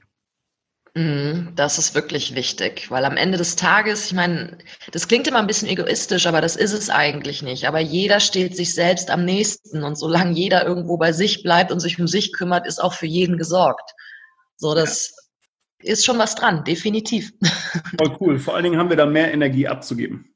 Mhm, 0.96 1.54
das 1.56 1.80
ist 1.80 1.96
wirklich 1.96 2.36
wichtig, 2.36 2.92
weil 2.92 3.04
am 3.06 3.18
Ende 3.18 3.40
des 3.40 3.56
Tages, 3.56 4.06
ich 4.06 4.14
meine, 4.14 4.60
das 4.92 5.08
klingt 5.08 5.28
immer 5.28 5.40
ein 5.40 5.48
bisschen 5.48 5.68
egoistisch, 5.68 6.28
aber 6.28 6.40
das 6.40 6.56
ist 6.56 6.72
es 6.72 6.92
eigentlich 6.92 7.42
nicht. 7.42 7.68
Aber 7.68 7.80
jeder 7.80 8.20
steht 8.20 8.56
sich 8.56 8.76
selbst 8.76 9.10
am 9.10 9.26
nächsten 9.26 9.84
und 9.84 9.96
solange 9.98 10.34
jeder 10.34 10.64
irgendwo 10.66 10.98
bei 10.98 11.12
sich 11.12 11.42
bleibt 11.42 11.72
und 11.72 11.80
sich 11.80 12.00
um 12.00 12.08
sich 12.08 12.32
kümmert, 12.32 12.68
ist 12.68 12.82
auch 12.82 12.94
für 12.94 13.08
jeden 13.08 13.40
gesorgt. 13.40 13.92
So, 14.56 14.76
das 14.76 15.16
ja. 15.82 15.94
ist 15.94 16.06
schon 16.06 16.20
was 16.20 16.36
dran, 16.36 16.64
definitiv. 16.64 17.34
Voll 17.98 18.16
cool. 18.20 18.38
Vor 18.38 18.54
allen 18.54 18.64
Dingen 18.64 18.78
haben 18.78 18.90
wir 18.90 18.98
da 18.98 19.08
mehr 19.08 19.34
Energie 19.34 19.68
abzugeben. 19.68 20.30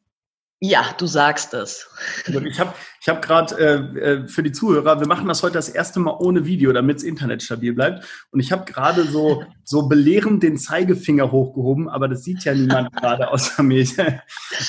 Ja, 0.60 0.96
du 0.98 1.06
sagst 1.06 1.54
es. 1.54 1.88
Ich 2.26 2.60
habe 2.60 2.74
ich 3.02 3.10
hab 3.10 3.22
gerade 3.22 3.56
äh, 3.56 4.00
äh, 4.00 4.28
für 4.28 4.44
die 4.44 4.52
Zuhörer, 4.52 5.00
wir 5.00 5.08
machen 5.08 5.28
das 5.28 5.44
heute 5.44 5.54
das 5.54 5.70
erste 5.70 6.00
Mal 6.00 6.18
ohne 6.20 6.46
Video, 6.46 6.74
damit 6.74 6.98
das 6.98 7.04
Internet 7.04 7.44
stabil 7.44 7.74
bleibt. 7.74 8.06
Und 8.32 8.40
ich 8.40 8.52
habe 8.52 8.66
gerade 8.66 9.04
so, 9.04 9.44
so 9.64 9.88
belehrend 9.88 10.44
den 10.44 10.58
Zeigefinger 10.58 11.32
hochgehoben, 11.32 11.90
aber 11.90 12.08
das 12.08 12.24
sieht 12.24 12.44
ja 12.44 12.54
niemand 12.54 12.92
gerade 12.96 13.32
außer 13.32 13.64
mir. 13.64 13.86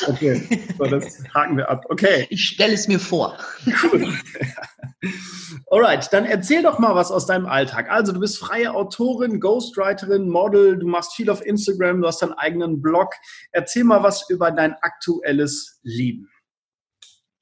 Okay, 0.07 0.65
so, 0.77 0.85
das 0.85 1.23
haken 1.35 1.57
wir 1.57 1.69
ab. 1.69 1.85
Okay. 1.89 2.27
Ich 2.31 2.47
stelle 2.47 2.75
es 2.75 2.89
mir 2.89 3.01
vor. 3.01 3.37
Cool. 3.83 4.13
Alright, 5.71 6.13
dann 6.13 6.25
erzähl 6.25 6.63
doch 6.63 6.79
mal 6.79 6.95
was 6.95 7.11
aus 7.11 7.27
deinem 7.27 7.47
Alltag. 7.47 7.91
Also, 7.91 8.13
du 8.13 8.21
bist 8.21 8.39
freie 8.39 8.75
Autorin, 8.75 9.41
Ghostwriterin, 9.41 10.29
Model, 10.29 10.79
du 10.79 10.87
machst 10.87 11.15
viel 11.15 11.31
auf 11.31 11.45
Instagram, 11.45 12.01
du 12.01 12.09
hast 12.09 12.23
deinen 12.23 12.33
eigenen 12.33 12.83
Blog. 12.83 13.15
Erzähl 13.53 13.85
mal 13.85 14.03
was 14.03 14.29
über 14.29 14.51
dein 14.51 14.75
aktuelles 14.81 15.81
Leben. 15.83 16.29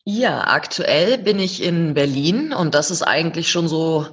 Ja, 0.08 0.46
aktuell 0.46 1.18
bin 1.18 1.40
ich 1.40 1.60
in 1.60 1.94
Berlin 1.94 2.52
und 2.52 2.76
das 2.76 2.92
ist 2.92 3.02
eigentlich 3.02 3.50
schon 3.50 3.66
so 3.66 4.06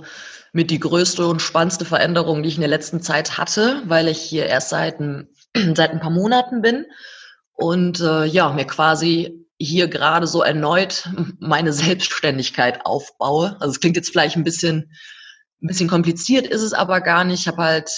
mit 0.51 0.71
die 0.71 0.79
größte 0.79 1.27
und 1.27 1.39
spannendste 1.39 1.85
Veränderung, 1.85 2.41
die 2.41 2.49
ich 2.49 2.55
in 2.55 2.61
der 2.61 2.69
letzten 2.69 2.99
Zeit 3.03 3.37
hatte, 3.37 3.83
weil 3.85 4.07
ich 4.07 4.19
hier 4.19 4.47
erst 4.47 4.69
seit 4.69 4.99
ein, 4.99 5.29
seit 5.75 5.91
ein 5.91 5.99
paar 5.99 6.09
Monaten 6.09 6.63
bin 6.63 6.87
und 7.51 7.99
äh, 7.99 8.25
ja, 8.25 8.51
mir 8.53 8.65
quasi 8.65 9.45
hier 9.59 9.87
gerade 9.87 10.25
so 10.25 10.41
erneut 10.41 11.07
meine 11.39 11.73
Selbstständigkeit 11.73 12.87
aufbaue. 12.87 13.55
Also 13.59 13.73
es 13.73 13.79
klingt 13.79 13.95
jetzt 13.95 14.09
vielleicht 14.09 14.35
ein 14.35 14.43
bisschen, 14.43 14.91
ein 15.61 15.67
bisschen 15.67 15.89
kompliziert, 15.89 16.47
ist 16.47 16.63
es 16.63 16.73
aber 16.73 17.01
gar 17.01 17.23
nicht. 17.23 17.41
Ich 17.41 17.47
habe 17.47 17.61
halt 17.61 17.91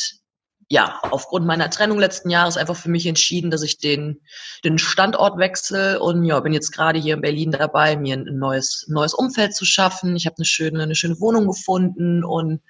ja 0.67 0.99
aufgrund 1.11 1.45
meiner 1.45 1.69
Trennung 1.69 1.99
letzten 1.99 2.29
Jahres 2.29 2.57
einfach 2.57 2.75
für 2.75 2.89
mich 2.89 3.05
entschieden, 3.05 3.51
dass 3.51 3.61
ich 3.61 3.77
den, 3.77 4.21
den 4.63 4.77
Standort 4.77 5.37
wechsle 5.37 5.99
und 5.99 6.23
ja, 6.23 6.39
bin 6.39 6.53
jetzt 6.53 6.71
gerade 6.71 6.99
hier 6.99 7.15
in 7.15 7.21
Berlin 7.21 7.51
dabei, 7.51 7.95
mir 7.97 8.15
ein 8.15 8.37
neues, 8.37 8.85
neues 8.87 9.13
Umfeld 9.13 9.55
zu 9.55 9.65
schaffen. 9.65 10.15
Ich 10.15 10.25
habe 10.25 10.37
eine 10.37 10.45
schöne, 10.45 10.83
eine 10.83 10.95
schöne 10.95 11.19
Wohnung 11.19 11.47
gefunden 11.47 12.23
und 12.23 12.61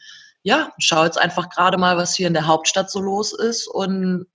ja, 0.43 0.71
schaue 0.77 1.05
jetzt 1.05 1.17
einfach 1.17 1.49
gerade 1.49 1.77
mal, 1.77 1.97
was 1.97 2.15
hier 2.15 2.27
in 2.27 2.33
der 2.33 2.47
Hauptstadt 2.47 2.91
so 2.91 2.99
los 2.99 3.33
ist 3.33 3.67
und 3.67 4.27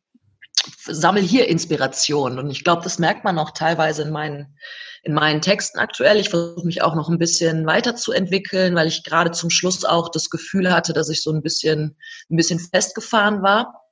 sammle 0.85 1.23
hier 1.23 1.49
Inspiration. 1.49 2.39
Und 2.39 2.51
ich 2.51 2.65
glaube, 2.65 2.83
das 2.83 2.99
merkt 2.99 3.25
man 3.25 3.39
auch 3.39 3.51
teilweise 3.53 4.03
in 4.03 4.11
meinen, 4.11 4.57
in 5.03 5.15
meinen 5.15 5.41
Texten 5.41 5.79
aktuell. 5.79 6.19
Ich 6.19 6.31
versuche 6.31 6.67
mich 6.67 6.83
auch 6.83 6.95
noch 6.95 7.09
ein 7.09 7.19
bisschen 7.19 7.67
weiterzuentwickeln, 7.67 8.75
weil 8.75 8.89
ich 8.89 9.05
gerade 9.05 9.31
zum 9.31 9.51
Schluss 9.51 9.85
auch 9.85 10.11
das 10.11 10.31
Gefühl 10.31 10.73
hatte, 10.73 10.93
dass 10.93 11.09
ich 11.09 11.23
so 11.23 11.33
ein 11.33 11.43
bisschen, 11.43 11.97
ein 12.31 12.37
bisschen 12.37 12.59
festgefahren 12.59 13.43
war 13.43 13.83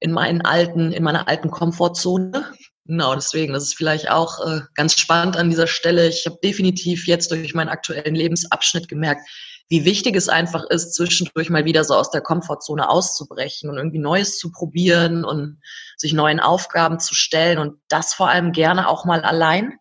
in 0.00 0.12
meinen 0.12 0.40
alten, 0.42 0.92
in 0.92 1.02
meiner 1.02 1.28
alten 1.28 1.50
Komfortzone. 1.50 2.52
Genau, 2.86 3.14
deswegen, 3.14 3.52
das 3.52 3.64
ist 3.64 3.76
vielleicht 3.76 4.10
auch 4.10 4.44
äh, 4.44 4.62
ganz 4.74 4.98
spannend 4.98 5.36
an 5.36 5.50
dieser 5.50 5.68
Stelle. 5.68 6.08
Ich 6.08 6.26
habe 6.26 6.38
definitiv 6.42 7.06
jetzt 7.06 7.30
durch 7.30 7.54
meinen 7.54 7.68
aktuellen 7.68 8.14
Lebensabschnitt 8.14 8.88
gemerkt, 8.88 9.22
wie 9.68 9.84
wichtig 9.84 10.16
es 10.16 10.28
einfach 10.28 10.64
ist, 10.64 10.94
zwischendurch 10.94 11.48
mal 11.48 11.64
wieder 11.64 11.84
so 11.84 11.94
aus 11.94 12.10
der 12.10 12.22
Komfortzone 12.22 12.88
auszubrechen 12.88 13.70
und 13.70 13.76
irgendwie 13.76 14.00
Neues 14.00 14.38
zu 14.38 14.50
probieren 14.50 15.24
und 15.24 15.60
sich 15.96 16.12
neuen 16.12 16.40
Aufgaben 16.40 16.98
zu 16.98 17.14
stellen 17.14 17.58
und 17.58 17.80
das 17.86 18.12
vor 18.12 18.28
allem 18.28 18.50
gerne 18.50 18.88
auch 18.88 19.04
mal 19.04 19.20
allein. 19.20 19.74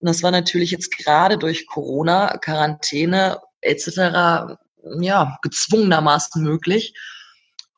Und 0.00 0.08
das 0.08 0.22
war 0.22 0.30
natürlich 0.30 0.70
jetzt 0.70 0.96
gerade 0.96 1.38
durch 1.38 1.66
Corona, 1.66 2.36
Quarantäne 2.38 3.40
etc. 3.60 4.58
ja 5.00 5.38
gezwungenermaßen 5.42 6.42
möglich. 6.42 6.94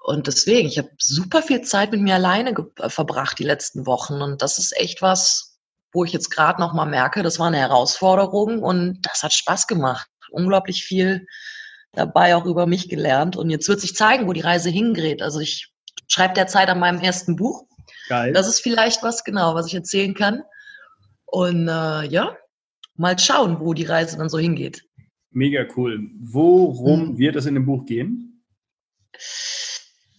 Und 0.02 0.26
deswegen, 0.26 0.68
ich 0.68 0.78
habe 0.78 0.90
super 0.98 1.42
viel 1.42 1.62
Zeit 1.62 1.92
mit 1.92 2.00
mir 2.00 2.14
alleine 2.14 2.54
verbracht 2.88 3.38
die 3.38 3.44
letzten 3.44 3.86
Wochen 3.86 4.22
und 4.22 4.40
das 4.40 4.58
ist 4.58 4.74
echt 4.78 5.02
was, 5.02 5.58
wo 5.92 6.04
ich 6.04 6.12
jetzt 6.12 6.30
gerade 6.30 6.60
noch 6.60 6.72
mal 6.72 6.86
merke, 6.86 7.22
das 7.22 7.38
war 7.38 7.48
eine 7.48 7.58
Herausforderung 7.58 8.62
und 8.62 9.02
das 9.02 9.22
hat 9.22 9.34
Spaß 9.34 9.66
gemacht 9.66 10.08
unglaublich 10.30 10.84
viel 10.84 11.26
dabei 11.92 12.36
auch 12.36 12.44
über 12.44 12.66
mich 12.66 12.88
gelernt. 12.88 13.36
Und 13.36 13.50
jetzt 13.50 13.68
wird 13.68 13.80
sich 13.80 13.94
zeigen, 13.94 14.26
wo 14.26 14.32
die 14.32 14.40
Reise 14.40 14.70
hingerät. 14.70 15.22
Also 15.22 15.40
ich 15.40 15.72
schreibe 16.06 16.34
derzeit 16.34 16.68
an 16.68 16.78
meinem 16.78 17.00
ersten 17.00 17.36
Buch. 17.36 17.64
Geil. 18.08 18.32
Das 18.32 18.46
ist 18.46 18.60
vielleicht 18.60 19.02
was 19.02 19.24
genau, 19.24 19.54
was 19.54 19.66
ich 19.66 19.74
erzählen 19.74 20.14
kann. 20.14 20.42
Und 21.30 21.68
äh, 21.68 22.04
ja, 22.06 22.36
mal 22.96 23.18
schauen, 23.18 23.60
wo 23.60 23.74
die 23.74 23.84
Reise 23.84 24.16
dann 24.16 24.28
so 24.28 24.38
hingeht. 24.38 24.84
Mega 25.30 25.66
cool. 25.76 26.10
Worum 26.20 27.08
hm. 27.08 27.18
wird 27.18 27.36
es 27.36 27.46
in 27.46 27.54
dem 27.54 27.66
Buch 27.66 27.84
gehen? 27.84 28.42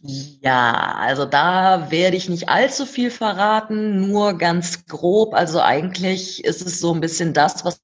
Ja, 0.02 0.96
also 0.96 1.26
da 1.26 1.92
werde 1.92 2.16
ich 2.16 2.30
nicht 2.30 2.48
allzu 2.48 2.86
viel 2.86 3.12
verraten, 3.12 4.08
nur 4.08 4.38
ganz 4.38 4.86
grob. 4.86 5.34
Also 5.34 5.62
eigentlich 5.62 6.46
ist 6.46 6.66
es 6.66 6.80
so 6.80 6.94
ein 6.94 7.02
bisschen 7.02 7.34
das, 7.34 7.66
was 7.66 7.82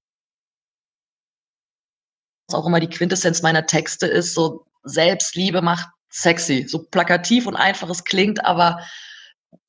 auch 2.53 2.67
immer 2.67 2.79
die 2.79 2.89
Quintessenz 2.89 3.41
meiner 3.41 3.65
Texte 3.65 4.05
ist, 4.05 4.33
so 4.33 4.65
Selbstliebe 4.83 5.61
macht 5.61 5.89
sexy, 6.09 6.65
so 6.67 6.83
plakativ 6.83 7.47
und 7.47 7.55
einfach 7.55 7.89
es 7.89 8.05
klingt, 8.05 8.45
aber 8.45 8.79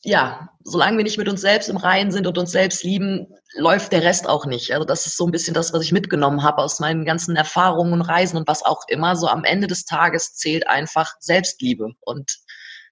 ja, 0.03 0.51
solange 0.65 0.97
wir 0.97 1.05
nicht 1.05 1.19
mit 1.19 1.29
uns 1.29 1.41
selbst 1.41 1.69
im 1.69 1.77
Reinen 1.77 2.11
sind 2.11 2.27
und 2.27 2.39
uns 2.39 2.53
selbst 2.53 2.85
lieben, 2.85 3.27
läuft 3.57 3.93
der 3.93 4.03
Rest 4.03 4.29
auch 4.29 4.47
nicht. 4.47 4.73
Also 4.73 4.85
das 4.85 5.07
ist 5.07 5.17
so 5.17 5.27
ein 5.27 5.33
bisschen 5.33 5.55
das, 5.55 5.73
was 5.73 5.83
ich 5.83 5.93
mitgenommen 5.93 6.43
habe 6.43 6.59
aus 6.59 6.81
meinen 6.81 7.05
ganzen 7.05 7.37
Erfahrungen 7.37 7.93
und 7.93 8.03
Reisen 8.03 8.37
und 8.37 8.49
was 8.49 8.65
auch 8.65 8.83
immer. 8.89 9.17
So 9.17 9.29
am 9.29 9.45
Ende 9.45 9.67
des 9.67 9.85
Tages 9.85 10.35
zählt 10.35 10.69
einfach 10.69 11.15
Selbstliebe. 11.21 11.93
Und 12.01 12.39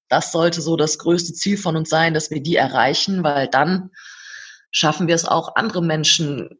das 0.08 0.32
sollte 0.32 0.60
so 0.60 0.76
das 0.76 0.98
größte 0.98 1.32
Ziel 1.34 1.56
von 1.56 1.76
uns 1.76 1.88
sein, 1.88 2.14
dass 2.14 2.30
wir 2.30 2.42
die 2.42 2.56
erreichen, 2.56 3.22
weil 3.22 3.48
dann 3.48 3.90
schaffen 4.70 5.06
wir 5.06 5.14
es 5.14 5.24
auch, 5.24 5.56
andere 5.56 5.82
Menschen 5.82 6.58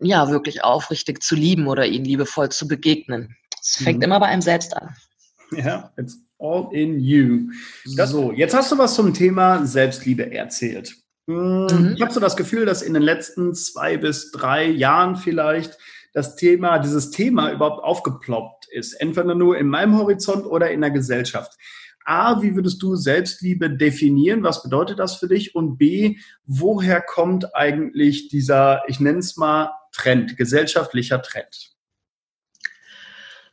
ja, 0.00 0.30
wirklich 0.30 0.62
aufrichtig 0.62 1.22
zu 1.22 1.34
lieben 1.34 1.66
oder 1.66 1.86
ihnen 1.86 2.04
liebevoll 2.04 2.50
zu 2.50 2.68
begegnen. 2.68 3.36
Es 3.60 3.82
fängt 3.82 3.98
mhm. 3.98 4.04
immer 4.04 4.20
bei 4.20 4.26
einem 4.26 4.42
selbst 4.42 4.76
an. 4.76 4.94
Ja, 5.50 5.92
it's 5.96 6.16
all 6.38 6.68
in 6.72 7.00
you. 7.00 7.50
Das, 7.96 8.10
so, 8.10 8.32
jetzt 8.32 8.54
hast 8.54 8.72
du 8.72 8.78
was 8.78 8.94
zum 8.94 9.14
Thema 9.14 9.66
Selbstliebe 9.66 10.32
erzählt. 10.32 10.94
Hm, 11.26 11.66
mhm. 11.66 11.92
Ich 11.94 12.02
habe 12.02 12.12
so 12.12 12.20
das 12.20 12.36
Gefühl, 12.36 12.64
dass 12.64 12.82
in 12.82 12.94
den 12.94 13.02
letzten 13.02 13.54
zwei 13.54 13.96
bis 13.96 14.30
drei 14.30 14.66
Jahren 14.66 15.16
vielleicht 15.16 15.78
das 16.14 16.36
Thema, 16.36 16.78
dieses 16.78 17.10
Thema 17.10 17.52
überhaupt 17.52 17.84
aufgeploppt 17.84 18.66
ist. 18.70 18.94
Entweder 18.94 19.34
nur 19.34 19.58
in 19.58 19.68
meinem 19.68 19.98
Horizont 19.98 20.46
oder 20.46 20.70
in 20.70 20.80
der 20.80 20.90
Gesellschaft. 20.90 21.52
A, 22.04 22.40
wie 22.40 22.54
würdest 22.54 22.82
du 22.82 22.96
Selbstliebe 22.96 23.68
definieren? 23.68 24.42
Was 24.42 24.62
bedeutet 24.62 24.98
das 24.98 25.16
für 25.16 25.28
dich? 25.28 25.54
Und 25.54 25.76
B, 25.76 26.16
woher 26.46 27.02
kommt 27.02 27.54
eigentlich 27.54 28.28
dieser, 28.28 28.82
ich 28.88 28.98
nenne 28.98 29.18
es 29.18 29.36
mal, 29.36 29.70
Trend, 29.92 30.38
gesellschaftlicher 30.38 31.20
Trend? 31.20 31.77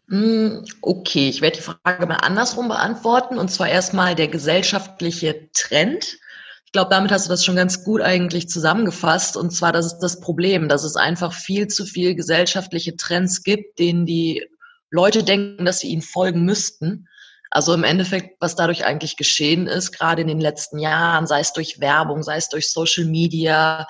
Hm, 0.10 0.64
okay, 0.82 1.30
ich 1.30 1.42
werde 1.42 1.58
die 1.58 1.64
Frage 1.64 2.06
mal 2.06 2.18
andersrum 2.18 2.68
beantworten. 2.68 3.38
Und 3.38 3.50
zwar 3.50 3.70
erstmal 3.70 4.16
der 4.16 4.28
gesellschaftliche 4.28 5.50
Trend. 5.54 6.18
Ich 6.66 6.72
glaube, 6.72 6.90
damit 6.90 7.12
hast 7.12 7.26
du 7.26 7.30
das 7.30 7.44
schon 7.44 7.56
ganz 7.56 7.84
gut 7.84 8.02
eigentlich 8.02 8.50
zusammengefasst. 8.50 9.38
Und 9.38 9.52
zwar, 9.52 9.72
das 9.72 9.88
ist 9.88 10.00
das 10.00 10.20
Problem, 10.20 10.70
dass 10.70 10.84
es 10.84 10.96
einfach 10.96 11.34
viel 11.34 11.68
zu 11.68 11.86
viel 11.86 12.16
gesellschaftliche 12.16 12.96
Trends 12.96 13.44
gibt, 13.44 13.80
denen 13.80 14.06
die 14.06 14.46
Leute 14.92 15.24
denken, 15.24 15.66
dass 15.66 15.80
sie 15.80 15.88
ihnen 15.88 16.02
folgen 16.02 16.46
müssten. 16.46 17.08
Also 17.50 17.74
im 17.74 17.84
Endeffekt, 17.84 18.36
was 18.42 18.56
dadurch 18.56 18.86
eigentlich 18.86 19.18
geschehen 19.18 19.68
ist, 19.68 19.92
gerade 19.94 20.22
in 20.22 20.28
den 20.28 20.42
letzten 20.42 20.78
Jahren, 20.78 21.26
sei 21.26 21.40
es 21.40 21.54
durch 21.54 21.80
Werbung, 21.80 22.22
sei 22.22 22.38
es 22.38 22.50
durch 22.50 22.72
Social 22.72 23.06
Media, 23.06 23.88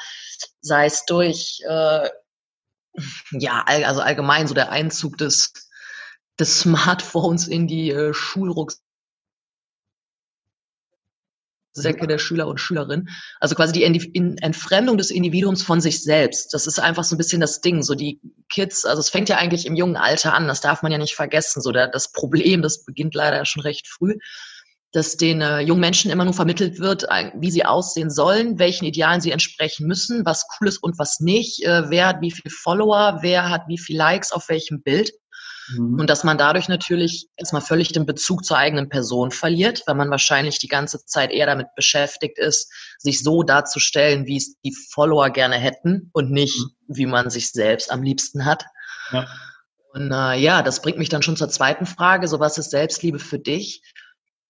sei 0.62 0.86
es 0.86 1.03
durch 1.05 1.62
äh, 1.67 2.10
ja, 3.31 3.63
also 3.65 4.01
allgemein 4.01 4.48
so 4.48 4.53
der 4.53 4.72
Einzug 4.72 5.17
des, 5.17 5.51
des 6.39 6.60
Smartphones 6.60 7.48
in 7.48 7.68
die 7.68 7.92
äh, 7.92 8.13
Schulrucksäcke 8.13 8.80
der 12.08 12.18
Schüler 12.18 12.48
und 12.48 12.60
Schülerinnen. 12.60 13.10
Also 13.39 13.56
quasi 13.56 13.74
die 13.74 13.84
Entfremdung 13.84 14.98
des 14.98 15.12
Individuums 15.12 15.63
von 15.63 15.82
sich 15.82 16.04
selbst. 16.04 16.54
Das 16.54 16.68
ist 16.68 16.80
einfach 16.80 17.04
so 17.04 17.15
ein 17.15 17.18
bisschen 17.18 17.42
das 17.42 17.62
Ding. 17.62 17.84
So 17.84 17.96
die 17.96 18.20
Kids, 18.50 18.86
also 18.86 19.00
es 19.00 19.10
fängt 19.10 19.30
ja 19.30 19.38
eigentlich 19.38 19.65
im 19.65 19.75
jungen 19.75 19.98
Alter 19.98 20.34
an, 20.34 20.48
das 20.48 20.62
darf 20.62 20.84
man 20.84 20.92
ja 20.92 20.98
nicht 20.98 21.15
vergessen. 21.15 21.62
So 21.62 21.72
der, 21.72 21.88
das 21.88 22.12
Problem, 22.12 22.62
das 22.62 22.84
beginnt 22.86 23.15
leider 23.15 23.46
schon 23.46 23.62
recht 23.62 23.88
früh 23.88 24.18
dass 24.96 25.18
den 25.18 25.42
äh, 25.42 25.60
jungen 25.60 25.82
Menschen 25.82 26.10
immer 26.10 26.24
nur 26.24 26.34
vermittelt 26.34 26.80
wird, 26.80 27.04
wie 27.36 27.51
sie 27.51 27.65
aussehen 27.65 28.10
sollen, 28.10 28.60
welchen 28.60 28.86
Idealen 28.86 29.20
sie 29.20 29.32
entsprechen 29.32 29.88
müssen, 29.88 30.25
was 30.25 30.46
cool 30.60 30.70
ist 30.70 30.82
und 30.82 30.98
was 30.98 31.20
nicht, 31.20 31.63
äh, 31.65 31.89
wer 31.89 32.08
hat 32.08 32.22
wie 32.22 32.32
viele 32.32 32.50
Follower, 32.50 33.20
wer 33.22 33.50
hat 33.50 33.63
wie 33.68 33.77
viele 33.77 34.00
Likes 34.00 34.32
auf 34.32 34.48
welchem 34.48 34.82
Bild. 34.84 35.12
Mhm. 35.69 36.00
Und 36.00 36.10
dass 36.10 36.24
man 36.24 36.38
dadurch 36.38 36.67
natürlich 36.67 37.27
erstmal 37.38 37.62
völlig 37.62 37.91
den 37.91 38.05
Bezug 38.05 38.45
zur 38.45 38.57
eigenen 38.57 38.89
Person 38.89 39.31
verliert, 39.31 39.84
weil 39.86 39.95
man 39.95 40.10
wahrscheinlich 40.10 40.60
die 40.60 40.67
ganze 40.67 41.05
Zeit 41.05 41.31
eher 41.31 41.45
damit 41.45 41.67
beschäftigt 41.75 42.38
ist, 42.38 42.72
sich 43.00 43.24
so 43.24 43.43
darzustellen, 43.43 44.25
wie 44.25 44.38
es 44.38 44.60
die 44.62 44.75
Follower 44.91 45.29
gerne 45.29 45.55
hätten 45.55 46.10
und 46.13 46.31
nicht, 46.31 46.60
mhm. 46.60 46.95
wie 46.95 47.05
man 47.05 47.29
sich 47.29 47.51
selbst 47.51 47.91
am 47.91 48.03
liebsten 48.03 48.45
hat. 48.45 48.65
Ja. 49.12 49.27
Und 49.93 50.12
äh, 50.12 50.38
ja, 50.39 50.62
das 50.62 50.81
bringt 50.81 50.98
mich 50.98 51.10
dann 51.10 51.22
schon 51.22 51.38
zur 51.38 51.50
zweiten 51.50 51.86
Frage. 51.86 52.27
So, 52.27 52.39
was 52.39 52.57
ist 52.57 52.72
Selbstliebe 52.72 53.19
für 53.19 53.39
dich? 53.39 53.81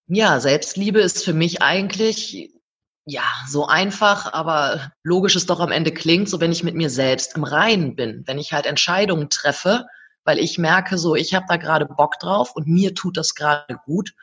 Ja, 0.07 0.39
Selbstliebe 0.39 0.99
ist 0.99 1.23
für 1.23 1.33
mich 1.33 1.61
eigentlich 1.61 2.51
ja, 3.07 3.23
so 3.47 3.67
einfach, 3.67 4.33
aber 4.33 4.91
logisch 5.03 5.35
es 5.35 5.45
doch 5.45 5.59
am 5.59 5.71
Ende 5.71 5.91
klingt, 5.91 6.27
so 6.27 6.39
wenn 6.41 6.51
ich 6.51 6.63
mit 6.63 6.73
mir 6.73 6.89
selbst 6.89 7.35
im 7.35 7.43
Reinen 7.43 7.95
bin, 7.95 8.23
wenn 8.25 8.39
ich 8.39 8.51
halt 8.51 8.65
Entscheidungen 8.65 9.29
treffe, 9.29 9.85
weil 10.25 10.39
ich 10.39 10.57
merke, 10.57 10.97
so 10.97 11.15
ich 11.15 11.33
habe 11.33 11.45
da 11.47 11.57
gerade 11.57 11.85
Bock 11.85 12.19
drauf 12.19 12.55
und 12.55 12.67
mir 12.67 12.93
tut 12.93 13.15
das 13.15 13.35
gerade 13.35 13.79
gut. 13.85 14.13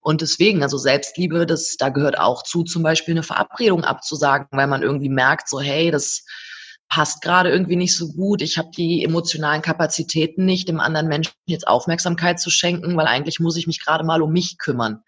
Und 0.00 0.20
deswegen, 0.20 0.62
also 0.62 0.78
Selbstliebe, 0.78 1.46
das, 1.46 1.76
da 1.78 1.88
gehört 1.88 2.18
auch 2.18 2.42
zu, 2.42 2.64
zum 2.64 2.82
Beispiel 2.82 3.14
eine 3.14 3.22
Verabredung 3.22 3.84
abzusagen, 3.84 4.48
weil 4.50 4.66
man 4.66 4.82
irgendwie 4.82 5.08
merkt, 5.08 5.48
so 5.48 5.60
hey, 5.60 5.92
das 5.92 6.24
passt 6.88 7.22
gerade 7.22 7.50
irgendwie 7.50 7.76
nicht 7.76 7.96
so 7.96 8.08
gut, 8.08 8.42
ich 8.42 8.58
habe 8.58 8.68
die 8.76 9.02
emotionalen 9.02 9.62
Kapazitäten 9.62 10.44
nicht, 10.44 10.68
dem 10.68 10.80
anderen 10.80 11.08
Menschen 11.08 11.32
jetzt 11.46 11.66
Aufmerksamkeit 11.66 12.38
zu 12.38 12.50
schenken, 12.50 12.96
weil 12.96 13.06
eigentlich 13.06 13.40
muss 13.40 13.56
ich 13.56 13.66
mich 13.66 13.82
gerade 13.82 14.04
mal 14.04 14.20
um 14.20 14.32
mich 14.32 14.58
kümmern. 14.58 15.02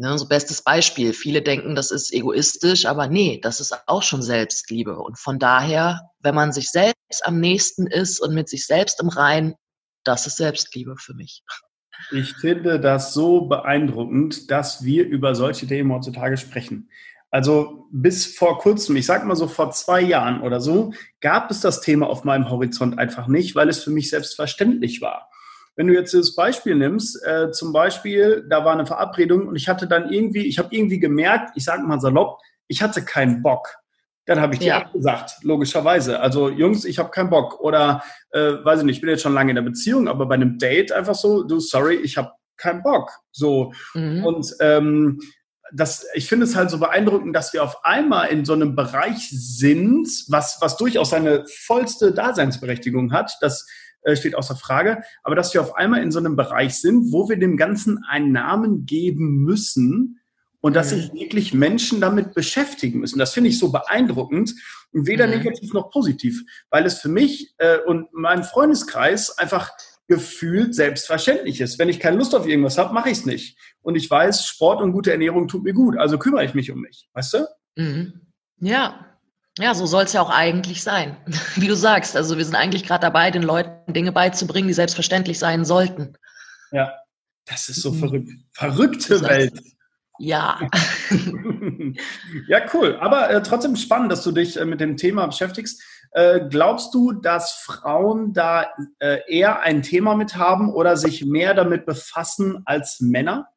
Ne, 0.00 0.16
so 0.16 0.28
bestes 0.28 0.62
Beispiel. 0.62 1.12
Viele 1.12 1.42
denken, 1.42 1.74
das 1.74 1.90
ist 1.90 2.14
egoistisch, 2.14 2.86
aber 2.86 3.08
nee, 3.08 3.40
das 3.42 3.58
ist 3.58 3.76
auch 3.88 4.04
schon 4.04 4.22
Selbstliebe. 4.22 4.96
Und 4.96 5.18
von 5.18 5.40
daher, 5.40 6.12
wenn 6.20 6.36
man 6.36 6.52
sich 6.52 6.70
selbst 6.70 7.26
am 7.26 7.40
nächsten 7.40 7.88
ist 7.88 8.20
und 8.20 8.32
mit 8.32 8.48
sich 8.48 8.64
selbst 8.64 9.00
im 9.00 9.08
Rein, 9.08 9.56
das 10.08 10.26
ist 10.26 10.38
Selbstliebe 10.38 10.96
für 10.96 11.14
mich. 11.14 11.42
Ich 12.12 12.34
finde 12.34 12.80
das 12.80 13.12
so 13.12 13.42
beeindruckend, 13.42 14.50
dass 14.50 14.84
wir 14.84 15.06
über 15.06 15.34
solche 15.34 15.66
Themen 15.66 15.92
heutzutage 15.92 16.36
sprechen. 16.36 16.88
Also 17.30 17.86
bis 17.92 18.34
vor 18.34 18.58
kurzem, 18.58 18.96
ich 18.96 19.04
sag 19.04 19.26
mal 19.26 19.36
so 19.36 19.48
vor 19.48 19.70
zwei 19.72 20.00
Jahren 20.00 20.40
oder 20.40 20.60
so, 20.60 20.94
gab 21.20 21.50
es 21.50 21.60
das 21.60 21.82
Thema 21.82 22.06
auf 22.06 22.24
meinem 22.24 22.48
Horizont 22.48 22.98
einfach 22.98 23.26
nicht, 23.26 23.54
weil 23.54 23.68
es 23.68 23.84
für 23.84 23.90
mich 23.90 24.08
selbstverständlich 24.08 25.02
war. 25.02 25.28
Wenn 25.76 25.88
du 25.88 25.94
jetzt 25.94 26.14
das 26.14 26.34
Beispiel 26.34 26.74
nimmst, 26.74 27.22
äh, 27.24 27.50
zum 27.50 27.72
Beispiel, 27.72 28.46
da 28.48 28.64
war 28.64 28.72
eine 28.72 28.86
Verabredung 28.86 29.46
und 29.46 29.56
ich 29.56 29.68
hatte 29.68 29.86
dann 29.86 30.10
irgendwie, 30.10 30.46
ich 30.46 30.58
habe 30.58 30.74
irgendwie 30.74 30.98
gemerkt, 30.98 31.50
ich 31.54 31.64
sage 31.64 31.82
mal 31.82 32.00
salopp, 32.00 32.38
ich 32.66 32.80
hatte 32.80 33.04
keinen 33.04 33.42
Bock. 33.42 33.76
Dann 34.28 34.42
habe 34.42 34.52
ich 34.52 34.60
dir 34.60 34.66
ja. 34.66 34.78
abgesagt, 34.82 35.38
logischerweise. 35.42 36.20
Also 36.20 36.50
Jungs, 36.50 36.84
ich 36.84 36.98
habe 36.98 37.08
keinen 37.08 37.30
Bock. 37.30 37.60
Oder 37.60 38.02
äh, 38.30 38.62
weiß 38.62 38.80
ich 38.80 38.84
nicht, 38.84 38.96
ich 38.96 39.00
bin 39.00 39.08
jetzt 39.08 39.22
schon 39.22 39.32
lange 39.32 39.52
in 39.52 39.54
der 39.54 39.62
Beziehung, 39.62 40.06
aber 40.06 40.26
bei 40.26 40.34
einem 40.34 40.58
Date 40.58 40.92
einfach 40.92 41.14
so, 41.14 41.44
du, 41.44 41.60
sorry, 41.60 41.94
ich 41.94 42.18
habe 42.18 42.32
keinen 42.58 42.82
Bock. 42.82 43.10
So. 43.32 43.72
Mhm. 43.94 44.26
Und 44.26 44.54
ähm, 44.60 45.18
das, 45.72 46.06
ich 46.12 46.28
finde 46.28 46.44
es 46.44 46.54
halt 46.54 46.68
so 46.68 46.78
beeindruckend, 46.78 47.34
dass 47.34 47.54
wir 47.54 47.64
auf 47.64 47.86
einmal 47.86 48.28
in 48.28 48.44
so 48.44 48.52
einem 48.52 48.76
Bereich 48.76 49.30
sind, 49.30 50.06
was, 50.28 50.58
was 50.60 50.76
durchaus 50.76 51.08
seine 51.08 51.46
vollste 51.46 52.12
Daseinsberechtigung 52.12 53.14
hat, 53.14 53.32
dass 53.40 53.66
äh, 54.02 54.14
steht 54.14 54.34
außer 54.34 54.56
Frage, 54.56 55.00
aber 55.22 55.36
dass 55.36 55.54
wir 55.54 55.62
auf 55.62 55.74
einmal 55.74 56.02
in 56.02 56.10
so 56.10 56.18
einem 56.18 56.36
Bereich 56.36 56.74
sind, 56.74 57.12
wo 57.12 57.30
wir 57.30 57.38
dem 57.38 57.56
Ganzen 57.56 58.04
einen 58.06 58.32
Namen 58.32 58.84
geben 58.84 59.38
müssen 59.38 60.20
und 60.60 60.74
dass 60.74 60.90
sich 60.90 61.12
wirklich 61.12 61.54
Menschen 61.54 62.00
damit 62.00 62.34
beschäftigen 62.34 63.00
müssen. 63.00 63.18
Das 63.18 63.32
finde 63.32 63.50
ich 63.50 63.58
so 63.58 63.70
beeindruckend, 63.70 64.54
weder 64.92 65.26
mhm. 65.26 65.34
negativ 65.34 65.72
noch 65.72 65.90
positiv, 65.90 66.42
weil 66.70 66.84
es 66.86 66.98
für 66.98 67.08
mich 67.08 67.54
äh, 67.58 67.78
und 67.78 68.12
meinen 68.12 68.44
Freundeskreis 68.44 69.36
einfach 69.38 69.70
gefühlt 70.08 70.74
selbstverständlich 70.74 71.60
ist. 71.60 71.78
Wenn 71.78 71.90
ich 71.90 72.00
keine 72.00 72.16
Lust 72.16 72.34
auf 72.34 72.46
irgendwas 72.46 72.78
habe, 72.78 72.94
mache 72.94 73.10
ich 73.10 73.18
es 73.18 73.26
nicht. 73.26 73.58
Und 73.82 73.94
ich 73.94 74.10
weiß, 74.10 74.46
Sport 74.46 74.80
und 74.80 74.92
gute 74.92 75.12
Ernährung 75.12 75.48
tut 75.48 75.62
mir 75.62 75.74
gut, 75.74 75.98
also 75.98 76.18
kümmere 76.18 76.44
ich 76.44 76.54
mich 76.54 76.70
um 76.70 76.80
mich. 76.80 77.08
Weißt 77.12 77.34
du? 77.34 77.46
Mhm. 77.76 78.20
Ja, 78.60 79.04
ja, 79.58 79.74
so 79.74 79.86
soll 79.86 80.04
es 80.04 80.12
ja 80.12 80.22
auch 80.22 80.30
eigentlich 80.30 80.82
sein. 80.82 81.16
Wie 81.56 81.68
du 81.68 81.76
sagst, 81.76 82.16
also 82.16 82.38
wir 82.38 82.44
sind 82.44 82.54
eigentlich 82.54 82.84
gerade 82.84 83.02
dabei, 83.02 83.30
den 83.30 83.42
Leuten 83.42 83.92
Dinge 83.92 84.12
beizubringen, 84.12 84.68
die 84.68 84.74
selbstverständlich 84.74 85.38
sein 85.38 85.64
sollten. 85.64 86.16
Ja, 86.72 86.92
das 87.44 87.68
ist 87.68 87.82
so 87.82 87.92
mhm. 87.92 87.98
verrückt. 87.98 88.30
Verrückte 88.52 89.20
Welt. 89.22 89.60
Ja. 90.18 90.58
ja, 92.48 92.60
cool. 92.74 92.96
Aber 93.00 93.30
äh, 93.30 93.42
trotzdem 93.42 93.76
spannend, 93.76 94.10
dass 94.12 94.24
du 94.24 94.32
dich 94.32 94.56
äh, 94.56 94.64
mit 94.64 94.80
dem 94.80 94.96
Thema 94.96 95.26
beschäftigst. 95.26 95.82
Äh, 96.12 96.48
glaubst 96.48 96.94
du, 96.94 97.12
dass 97.12 97.52
Frauen 97.52 98.32
da 98.32 98.66
äh, 98.98 99.18
eher 99.28 99.60
ein 99.60 99.82
Thema 99.82 100.14
mit 100.16 100.36
haben 100.36 100.72
oder 100.72 100.96
sich 100.96 101.24
mehr 101.24 101.54
damit 101.54 101.86
befassen 101.86 102.62
als 102.64 103.00
Männer? 103.00 103.48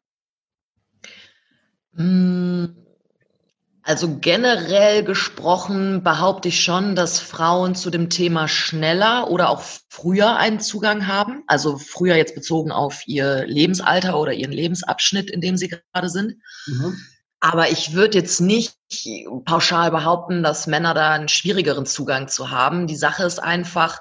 Mmh 1.93 2.81
also 3.84 4.17
generell 4.20 5.04
gesprochen 5.04 6.04
behaupte 6.04 6.50
ich 6.50 6.63
schon, 6.63 6.96
dass 6.96 7.20
Frauen 7.20 7.74
zu 7.74 7.89
dem 7.89 8.10
Thema 8.10 8.48
schneller 8.48 9.30
oder 9.32 9.50
auch 9.50 9.63
früher 9.89 10.38
einen 10.38 10.60
Zugang 10.60 11.08
haben. 11.08 11.44
Also 11.48 11.78
früher 11.78 12.15
jetzt 12.15 12.36
bezogen 12.36 12.72
auf 12.72 13.08
ihr 13.08 13.46
Lebensalter 13.48 14.20
oder 14.20 14.34
ihren 14.34 14.52
Lebensabschnitt, 14.52 15.32
in 15.32 15.41
dem 15.41 15.58
sie 15.58 15.70
gerade 15.70 16.10
sind. 16.10 16.36
Mhm. 16.67 16.96
Aber 17.39 17.72
ich 17.72 17.94
würde 17.94 18.20
jetzt 18.20 18.39
nicht 18.39 18.76
pauschal 19.46 19.89
behaupten, 19.89 20.44
dass 20.44 20.67
Männer 20.67 20.94
da 20.94 21.13
einen 21.13 21.28
schwierigeren 21.28 21.88
Zugang 21.88 22.28
zu 22.28 22.52
haben. 22.52 22.86
Die 22.86 22.96
Sache 22.96 23.24
ist 23.24 23.39
einfach, 23.39 24.00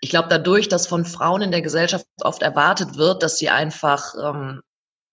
ich 0.00 0.10
glaube, 0.10 0.28
dadurch, 0.28 0.68
dass 0.68 0.86
von 0.86 1.06
Frauen 1.06 1.40
in 1.40 1.50
der 1.50 1.62
Gesellschaft 1.62 2.06
oft 2.20 2.42
erwartet 2.42 2.96
wird, 2.96 3.22
dass 3.22 3.38
sie 3.38 3.48
einfach 3.48 4.12
ähm, 4.22 4.60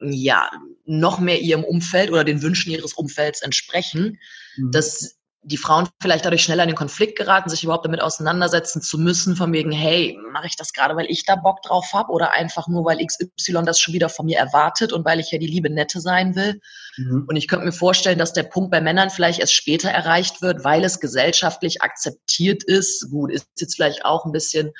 ja, 0.01 0.49
noch 0.85 1.19
mehr 1.19 1.41
ihrem 1.41 1.63
Umfeld 1.63 2.11
oder 2.11 2.23
den 2.23 2.41
Wünschen 2.41 2.71
ihres 2.71 2.93
Umfelds 2.93 3.41
entsprechen, 3.41 4.19
mhm. 4.57 4.71
dass 4.71 5.15
die 5.47 5.57
Frauen 5.57 5.87
vielleicht 6.01 6.25
dadurch 6.25 6.43
schneller 6.43 6.63
in 6.63 6.69
den 6.69 6.75
Konflikt 6.75 7.17
geraten, 7.17 7.49
sich 7.49 7.63
überhaupt 7.63 7.85
damit 7.85 8.01
auseinandersetzen 8.01 8.81
zu 8.81 8.97
müssen, 8.97 9.35
von 9.35 9.53
wegen, 9.53 9.71
hey, 9.71 10.17
mache 10.31 10.47
ich 10.47 10.55
das 10.55 10.73
gerade, 10.73 10.95
weil 10.95 11.05
ich 11.07 11.23
da 11.23 11.35
Bock 11.35 11.61
drauf 11.61 11.93
habe 11.93 12.11
oder 12.11 12.31
einfach 12.31 12.67
nur, 12.67 12.83
weil 12.83 13.05
XY 13.05 13.63
das 13.63 13.79
schon 13.79 13.93
wieder 13.93 14.09
von 14.09 14.25
mir 14.25 14.39
erwartet 14.39 14.91
und 14.91 15.05
weil 15.05 15.19
ich 15.19 15.31
ja 15.31 15.37
die 15.37 15.47
liebe 15.47 15.69
Nette 15.69 16.01
sein 16.01 16.35
will. 16.35 16.59
Mhm. 16.97 17.25
Und 17.27 17.35
ich 17.35 17.47
könnte 17.47 17.65
mir 17.65 17.71
vorstellen, 17.71 18.17
dass 18.17 18.33
der 18.33 18.43
Punkt 18.43 18.71
bei 18.71 18.81
Männern 18.81 19.11
vielleicht 19.11 19.39
erst 19.39 19.53
später 19.53 19.89
erreicht 19.89 20.41
wird, 20.41 20.63
weil 20.63 20.83
es 20.83 20.99
gesellschaftlich 20.99 21.83
akzeptiert 21.83 22.63
ist. 22.63 23.11
Gut, 23.11 23.31
ist 23.31 23.47
jetzt 23.59 23.75
vielleicht 23.75 24.03
auch 24.03 24.25
ein 24.25 24.31
bisschen 24.31 24.71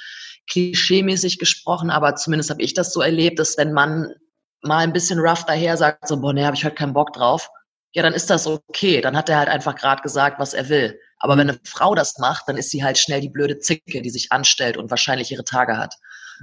klischeemäßig 0.50 1.38
gesprochen, 1.38 1.92
aber 1.92 2.16
zumindest 2.16 2.50
habe 2.50 2.64
ich 2.64 2.74
das 2.74 2.92
so 2.92 3.02
erlebt, 3.02 3.38
dass 3.38 3.58
wenn 3.58 3.72
man 3.72 4.14
mal 4.62 4.80
ein 4.80 4.94
bisschen 4.94 5.20
rough 5.20 5.46
daher 5.46 5.78
sagt, 5.78 6.08
so, 6.08 6.20
boah, 6.20 6.34
nee, 6.34 6.44
habe 6.44 6.56
ich 6.56 6.66
heute 6.66 6.76
keinen 6.76 6.94
Bock 6.94 7.14
drauf, 7.14 7.50
ja, 7.96 8.04
dann 8.04 8.14
ist 8.14 8.30
das 8.30 8.46
okay. 8.46 9.00
Dann 9.00 9.16
hat 9.16 9.30
er 9.30 9.38
halt 9.38 9.48
einfach 9.48 9.76
gerade 9.76 10.02
gesagt, 10.02 10.38
was 10.38 10.54
er 10.54 10.68
will. 10.68 11.00
Aber 11.18 11.38
wenn 11.38 11.50
eine 11.50 11.60
Frau 11.64 11.96
das 11.96 12.18
macht, 12.20 12.44
dann 12.48 12.58
ist 12.58 12.70
sie 12.70 12.84
halt 12.84 12.98
schnell 12.98 13.22
die 13.22 13.30
blöde 13.30 13.58
Zicke, 13.60 14.02
die 14.02 14.10
sich 14.10 14.34
anstellt 14.34 14.76
und 14.76 14.90
wahrscheinlich 14.90 15.32
ihre 15.32 15.46
Tage 15.46 15.78
hat. 15.78 15.96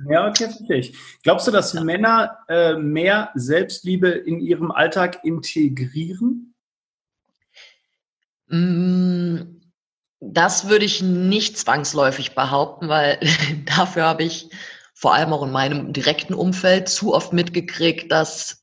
Ja, 0.09 0.27
okay, 0.27 0.46
verstehe 0.46 0.79
ich. 0.79 0.94
Glaubst 1.22 1.46
du, 1.46 1.51
dass 1.51 1.75
ja. 1.75 1.85
Männer 1.85 2.38
äh, 2.48 2.75
mehr 2.75 3.31
Selbstliebe 3.35 4.09
in 4.09 4.40
ihrem 4.40 4.70
Alltag 4.70 5.20
integrieren? 5.25 6.55
Mm, 8.48 9.61
das 10.20 10.68
würde 10.68 10.87
ich 10.87 11.03
nicht 11.03 11.59
zwangsläufig 11.59 12.35
behaupten, 12.35 12.88
weil 12.88 13.20
dafür 13.66 14.05
habe 14.05 14.22
ich 14.22 14.48
vor 15.02 15.14
allem 15.14 15.32
auch 15.32 15.42
in 15.42 15.50
meinem 15.50 15.92
direkten 15.92 16.32
Umfeld 16.32 16.88
zu 16.88 17.12
oft 17.12 17.32
mitgekriegt, 17.32 18.12
dass 18.12 18.62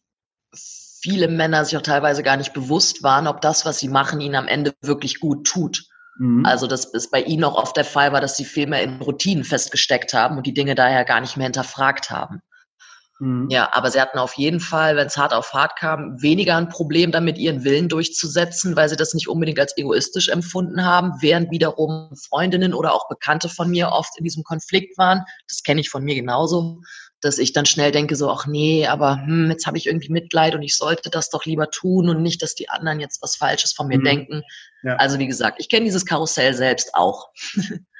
viele 1.01 1.27
Männer 1.27 1.65
sich 1.65 1.75
auch 1.75 1.81
teilweise 1.81 2.23
gar 2.23 2.37
nicht 2.37 2.53
bewusst 2.53 3.03
waren, 3.03 3.27
ob 3.27 3.41
das, 3.41 3.65
was 3.65 3.79
sie 3.79 3.89
machen, 3.89 4.21
ihnen 4.21 4.35
am 4.35 4.47
Ende 4.47 4.73
wirklich 4.81 5.19
gut 5.19 5.45
tut. 5.45 5.83
Mhm. 6.17 6.45
Also, 6.45 6.65
dass 6.65 6.93
es 6.93 7.11
bei 7.11 7.21
ihnen 7.21 7.43
auch 7.43 7.55
oft 7.55 7.75
der 7.75 7.83
Fall 7.83 8.13
war, 8.13 8.21
dass 8.21 8.37
sie 8.37 8.45
viel 8.45 8.67
mehr 8.67 8.81
in 8.81 9.01
Routinen 9.01 9.43
festgesteckt 9.43 10.13
haben 10.13 10.37
und 10.37 10.47
die 10.47 10.53
Dinge 10.53 10.75
daher 10.75 11.03
gar 11.03 11.19
nicht 11.19 11.35
mehr 11.35 11.43
hinterfragt 11.43 12.09
haben. 12.09 12.41
Mhm. 13.19 13.47
Ja, 13.49 13.69
aber 13.73 13.91
sie 13.91 13.99
hatten 13.99 14.17
auf 14.17 14.33
jeden 14.33 14.61
Fall, 14.61 14.95
wenn 14.95 15.07
es 15.07 15.17
hart 15.17 15.33
auf 15.33 15.53
hart 15.53 15.77
kam, 15.77 16.21
weniger 16.21 16.55
ein 16.55 16.69
Problem 16.69 17.11
damit, 17.11 17.37
ihren 17.37 17.63
Willen 17.65 17.89
durchzusetzen, 17.89 18.75
weil 18.75 18.87
sie 18.87 18.95
das 18.95 19.13
nicht 19.13 19.27
unbedingt 19.27 19.59
als 19.59 19.77
egoistisch 19.77 20.29
empfunden 20.29 20.85
haben, 20.85 21.13
während 21.19 21.51
wiederum 21.51 22.09
Freundinnen 22.15 22.73
oder 22.73 22.93
auch 22.93 23.09
Bekannte 23.09 23.49
von 23.49 23.69
mir 23.69 23.89
oft 23.89 24.17
in 24.17 24.23
diesem 24.23 24.43
Konflikt 24.43 24.97
waren. 24.97 25.23
Das 25.47 25.63
kenne 25.63 25.81
ich 25.81 25.89
von 25.89 26.03
mir 26.03 26.15
genauso, 26.15 26.81
dass 27.19 27.37
ich 27.37 27.51
dann 27.51 27.65
schnell 27.65 27.91
denke 27.91 28.15
so, 28.15 28.29
ach 28.29 28.47
nee, 28.47 28.87
aber 28.87 29.17
hm, 29.25 29.51
jetzt 29.51 29.67
habe 29.67 29.77
ich 29.77 29.87
irgendwie 29.87 30.11
Mitleid 30.11 30.55
und 30.55 30.61
ich 30.61 30.77
sollte 30.77 31.09
das 31.09 31.29
doch 31.29 31.45
lieber 31.45 31.69
tun 31.69 32.07
und 32.07 32.21
nicht, 32.21 32.41
dass 32.41 32.55
die 32.55 32.69
anderen 32.69 33.01
jetzt 33.01 33.21
was 33.21 33.35
Falsches 33.35 33.73
von 33.73 33.87
mir 33.87 33.99
mhm. 33.99 34.05
denken. 34.05 34.43
Ja. 34.83 34.95
Also 34.95 35.19
wie 35.19 35.27
gesagt, 35.27 35.57
ich 35.59 35.67
kenne 35.67 35.83
dieses 35.83 36.05
Karussell 36.05 36.53
selbst 36.53 36.95
auch. 36.95 37.29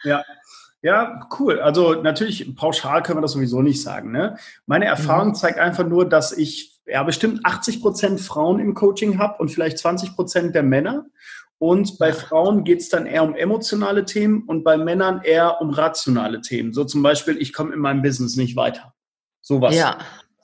Ja, 0.03 0.23
ja, 0.81 1.27
cool. 1.39 1.59
Also 1.59 1.95
natürlich 1.95 2.55
pauschal 2.55 3.03
können 3.03 3.17
wir 3.17 3.23
das 3.23 3.33
sowieso 3.33 3.61
nicht 3.61 3.81
sagen. 3.81 4.11
Ne? 4.11 4.37
Meine 4.65 4.85
Erfahrung 4.85 5.29
mhm. 5.29 5.35
zeigt 5.35 5.59
einfach 5.59 5.85
nur, 5.85 6.07
dass 6.07 6.31
ich 6.31 6.79
ja 6.85 7.03
bestimmt 7.03 7.41
80 7.43 7.81
Prozent 7.81 8.21
Frauen 8.21 8.59
im 8.59 8.73
Coaching 8.73 9.19
habe 9.19 9.37
und 9.39 9.49
vielleicht 9.49 9.77
20 9.77 10.15
Prozent 10.15 10.55
der 10.55 10.63
Männer. 10.63 11.05
Und 11.57 11.99
bei 11.99 12.13
Frauen 12.13 12.63
geht 12.63 12.79
es 12.79 12.87
dann 12.87 13.05
eher 13.05 13.23
um 13.23 13.35
emotionale 13.35 14.05
Themen 14.05 14.43
und 14.43 14.63
bei 14.63 14.77
Männern 14.77 15.21
eher 15.23 15.59
um 15.59 15.71
rationale 15.71 16.39
Themen. 16.39 16.71
So 16.71 16.85
zum 16.85 17.03
Beispiel, 17.03 17.37
ich 17.37 17.51
komme 17.51 17.73
in 17.73 17.79
meinem 17.79 18.01
Business 18.01 18.37
nicht 18.37 18.55
weiter. 18.55 18.93
Sowas. 19.41 19.75
Ja. 19.75 19.97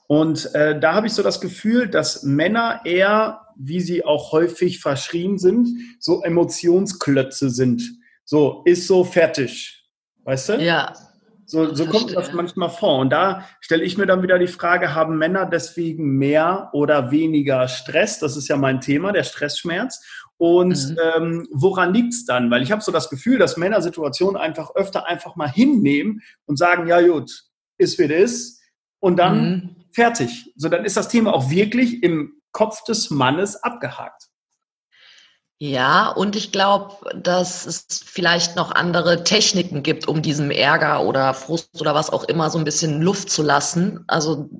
Und 0.08 0.54
äh, 0.54 0.78
da 0.78 0.94
habe 0.94 1.06
ich 1.06 1.14
so 1.14 1.22
das 1.22 1.40
Gefühl, 1.40 1.88
dass 1.88 2.22
Männer 2.22 2.82
eher, 2.84 3.40
wie 3.56 3.80
sie 3.80 4.04
auch 4.04 4.32
häufig 4.32 4.80
verschrien 4.80 5.38
sind, 5.38 5.68
so 5.98 6.22
Emotionsklötze 6.22 7.48
sind. 7.48 7.82
So, 8.24 8.62
ist 8.66 8.86
so 8.86 9.02
fertig. 9.02 9.75
Weißt 10.26 10.48
du? 10.50 10.52
Ja. 10.54 10.92
So, 11.48 11.72
so 11.72 11.86
kommt 11.86 12.14
das 12.16 12.32
manchmal 12.32 12.68
vor. 12.68 12.98
Und 12.98 13.10
da 13.10 13.46
stelle 13.60 13.84
ich 13.84 13.96
mir 13.96 14.06
dann 14.06 14.22
wieder 14.22 14.36
die 14.36 14.48
Frage, 14.48 14.96
haben 14.96 15.16
Männer 15.16 15.46
deswegen 15.46 16.18
mehr 16.18 16.70
oder 16.72 17.12
weniger 17.12 17.68
Stress? 17.68 18.18
Das 18.18 18.36
ist 18.36 18.48
ja 18.48 18.56
mein 18.56 18.80
Thema, 18.80 19.12
der 19.12 19.22
Stressschmerz. 19.22 20.04
Und 20.38 20.90
mhm. 20.90 20.98
ähm, 21.16 21.48
woran 21.52 21.94
liegt's 21.94 22.24
dann? 22.26 22.50
Weil 22.50 22.62
ich 22.62 22.72
habe 22.72 22.82
so 22.82 22.90
das 22.90 23.08
Gefühl, 23.08 23.38
dass 23.38 23.56
Männer 23.56 23.80
Situationen 23.80 24.36
einfach 24.36 24.74
öfter 24.74 25.06
einfach 25.06 25.36
mal 25.36 25.48
hinnehmen 25.48 26.20
und 26.46 26.58
sagen, 26.58 26.88
ja 26.88 27.00
gut, 27.00 27.30
ist 27.78 27.96
wie 28.00 28.08
das 28.08 28.18
ist. 28.18 28.62
Und 28.98 29.16
dann 29.16 29.40
mhm. 29.40 29.76
fertig. 29.92 30.52
So, 30.56 30.68
dann 30.68 30.84
ist 30.84 30.96
das 30.96 31.08
Thema 31.08 31.32
auch 31.32 31.48
wirklich 31.48 32.02
im 32.02 32.32
Kopf 32.50 32.82
des 32.82 33.10
Mannes 33.10 33.62
abgehakt. 33.62 34.24
Ja, 35.58 36.10
und 36.10 36.36
ich 36.36 36.52
glaube, 36.52 36.96
dass 37.14 37.64
es 37.64 37.86
vielleicht 38.04 38.56
noch 38.56 38.72
andere 38.72 39.24
Techniken 39.24 39.82
gibt, 39.82 40.06
um 40.06 40.20
diesem 40.20 40.50
Ärger 40.50 41.02
oder 41.02 41.32
Frust 41.32 41.80
oder 41.80 41.94
was 41.94 42.10
auch 42.10 42.24
immer 42.24 42.50
so 42.50 42.58
ein 42.58 42.64
bisschen 42.64 43.00
Luft 43.00 43.30
zu 43.30 43.42
lassen. 43.42 44.04
Also 44.06 44.50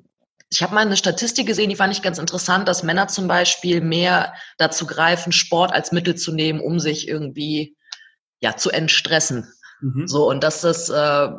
ich 0.49 0.63
habe 0.63 0.73
mal 0.73 0.81
eine 0.81 0.97
Statistik 0.97 1.45
gesehen, 1.45 1.69
die 1.69 1.75
fand 1.75 1.93
ich 1.93 2.01
ganz 2.01 2.17
interessant, 2.17 2.67
dass 2.67 2.81
Männer 2.81 3.07
zum 3.09 3.27
Beispiel 3.27 3.81
mehr 3.81 4.33
dazu 4.57 4.87
greifen, 4.87 5.31
Sport 5.31 5.71
als 5.71 5.91
Mittel 5.91 6.15
zu 6.15 6.31
nehmen, 6.31 6.61
um 6.61 6.79
sich 6.79 7.07
irgendwie 7.07 7.75
ja 8.39 8.55
zu 8.55 8.71
entstressen. 8.71 9.47
Mhm. 9.81 10.07
So 10.07 10.27
und 10.27 10.43
dass 10.43 10.61
das 10.61 10.89
äh, 10.89 11.29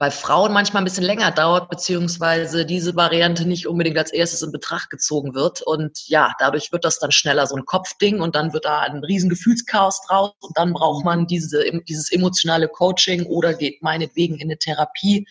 bei 0.00 0.10
Frauen 0.10 0.54
manchmal 0.54 0.80
ein 0.80 0.84
bisschen 0.84 1.04
länger 1.04 1.30
dauert, 1.30 1.68
beziehungsweise 1.68 2.64
diese 2.64 2.96
Variante 2.96 3.44
nicht 3.44 3.66
unbedingt 3.66 3.98
als 3.98 4.10
erstes 4.10 4.40
in 4.40 4.50
Betracht 4.50 4.88
gezogen 4.88 5.34
wird. 5.34 5.60
Und 5.60 6.08
ja, 6.08 6.32
dadurch 6.38 6.72
wird 6.72 6.86
das 6.86 6.98
dann 6.98 7.12
schneller 7.12 7.46
so 7.46 7.54
ein 7.54 7.66
Kopfding 7.66 8.22
und 8.22 8.34
dann 8.34 8.54
wird 8.54 8.64
da 8.64 8.80
ein 8.80 9.04
riesen 9.04 9.28
Gefühlschaos 9.28 10.00
draus 10.08 10.32
und 10.40 10.56
dann 10.56 10.72
braucht 10.72 11.04
man 11.04 11.26
diese, 11.26 11.62
dieses 11.86 12.10
emotionale 12.10 12.66
Coaching 12.66 13.26
oder 13.26 13.52
geht 13.52 13.82
meinetwegen 13.82 14.36
in 14.36 14.48
eine 14.48 14.56
Therapie. 14.56 15.28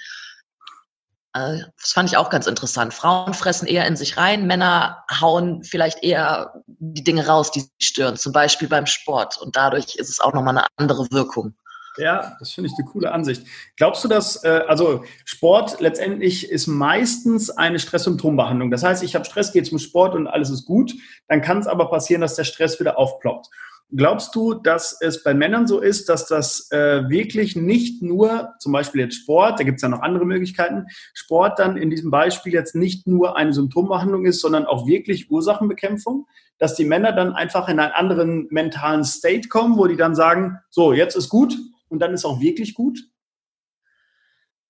Äh, 1.33 1.61
das 1.81 1.91
fand 1.91 2.09
ich 2.09 2.17
auch 2.17 2.29
ganz 2.29 2.45
interessant. 2.45 2.93
Frauen 2.93 3.33
fressen 3.33 3.67
eher 3.67 3.87
in 3.87 3.95
sich 3.95 4.17
rein, 4.17 4.45
Männer 4.45 5.03
hauen 5.19 5.63
vielleicht 5.63 6.03
eher 6.03 6.53
die 6.67 7.03
Dinge 7.03 7.25
raus, 7.25 7.49
die 7.49 7.61
sie 7.61 7.69
stören, 7.81 8.17
zum 8.17 8.33
Beispiel 8.33 8.67
beim 8.67 8.85
Sport. 8.85 9.39
Und 9.39 9.55
dadurch 9.55 9.95
ist 9.95 10.09
es 10.09 10.19
auch 10.19 10.33
nochmal 10.33 10.59
eine 10.59 10.67
andere 10.77 11.09
Wirkung. 11.09 11.55
Ja, 11.99 12.37
das 12.39 12.51
finde 12.51 12.69
ich 12.69 12.75
eine 12.79 12.89
coole 12.89 13.11
Ansicht. 13.11 13.45
Glaubst 13.75 14.03
du, 14.03 14.07
dass, 14.07 14.43
äh, 14.43 14.61
also 14.67 15.03
Sport 15.25 15.81
letztendlich 15.81 16.49
ist 16.49 16.67
meistens 16.67 17.49
eine 17.49 17.79
Stresssymptombehandlung. 17.79 18.71
Das 18.71 18.83
heißt, 18.83 19.03
ich 19.03 19.15
habe 19.15 19.25
Stress, 19.25 19.51
gehe 19.51 19.63
zum 19.63 19.79
Sport 19.79 20.15
und 20.15 20.27
alles 20.27 20.49
ist 20.49 20.65
gut. 20.65 20.93
Dann 21.27 21.41
kann 21.41 21.59
es 21.59 21.67
aber 21.67 21.89
passieren, 21.89 22.21
dass 22.21 22.35
der 22.35 22.45
Stress 22.45 22.79
wieder 22.79 22.97
aufploppt. 22.97 23.49
Glaubst 23.91 24.35
du, 24.35 24.53
dass 24.53 24.95
es 25.01 25.23
bei 25.23 25.33
Männern 25.33 25.65
so 25.65 25.79
ist, 25.79 26.09
dass 26.09 26.27
das 26.27 26.71
äh, 26.71 27.09
wirklich 27.09 27.55
nicht 27.55 28.03
nur, 28.03 28.49
zum 28.59 28.71
Beispiel 28.71 29.01
jetzt 29.01 29.15
Sport, 29.15 29.59
da 29.59 29.63
gibt 29.63 29.77
es 29.77 29.81
ja 29.81 29.89
noch 29.89 30.03
andere 30.03 30.25
Möglichkeiten, 30.25 30.85
Sport 31.15 31.57
dann 31.57 31.75
in 31.75 31.89
diesem 31.89 32.11
Beispiel 32.11 32.53
jetzt 32.53 32.75
nicht 32.75 33.07
nur 33.07 33.35
eine 33.35 33.51
Symptombehandlung 33.51 34.25
ist, 34.25 34.41
sondern 34.41 34.67
auch 34.67 34.85
wirklich 34.85 35.31
Ursachenbekämpfung? 35.31 36.27
Dass 36.59 36.75
die 36.75 36.85
Männer 36.85 37.13
dann 37.13 37.33
einfach 37.33 37.67
in 37.67 37.79
einen 37.79 37.93
anderen 37.93 38.47
mentalen 38.51 39.03
State 39.03 39.47
kommen, 39.47 39.75
wo 39.75 39.87
die 39.87 39.97
dann 39.97 40.13
sagen, 40.13 40.59
so, 40.69 40.93
jetzt 40.93 41.15
ist 41.15 41.29
gut, 41.29 41.57
und 41.89 41.99
dann 41.99 42.13
ist 42.13 42.25
auch 42.25 42.39
wirklich 42.39 42.73
gut? 42.73 42.99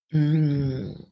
Hm. 0.09 1.05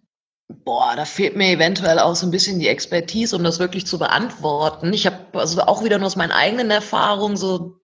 Boah, 0.50 0.96
da 0.96 1.06
fehlt 1.06 1.36
mir 1.36 1.52
eventuell 1.52 2.00
auch 2.00 2.16
so 2.16 2.26
ein 2.26 2.32
bisschen 2.32 2.60
die 2.60 2.70
Expertise, 2.70 3.36
um 3.36 3.44
das 3.44 3.60
wirklich 3.60 3.86
zu 3.86 4.00
beantworten. 4.00 4.94
Ich 4.94 5.06
habe 5.06 5.40
also 5.40 5.62
auch 5.62 5.84
wieder 5.84 5.98
nur 5.98 6.08
aus 6.08 6.16
meinen 6.16 6.32
eigenen 6.32 6.72
Erfahrungen 6.72 7.36
so 7.36 7.82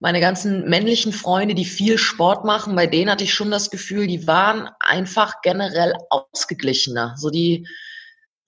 meine 0.00 0.20
ganzen 0.20 0.68
männlichen 0.68 1.12
Freunde, 1.12 1.54
die 1.54 1.66
viel 1.66 1.98
Sport 1.98 2.46
machen, 2.46 2.74
bei 2.74 2.86
denen 2.86 3.10
hatte 3.10 3.24
ich 3.24 3.34
schon 3.34 3.50
das 3.50 3.70
Gefühl, 3.70 4.06
die 4.06 4.26
waren 4.26 4.70
einfach 4.80 5.42
generell 5.42 5.94
ausgeglichener. 6.08 7.14
So 7.18 7.28
die 7.28 7.68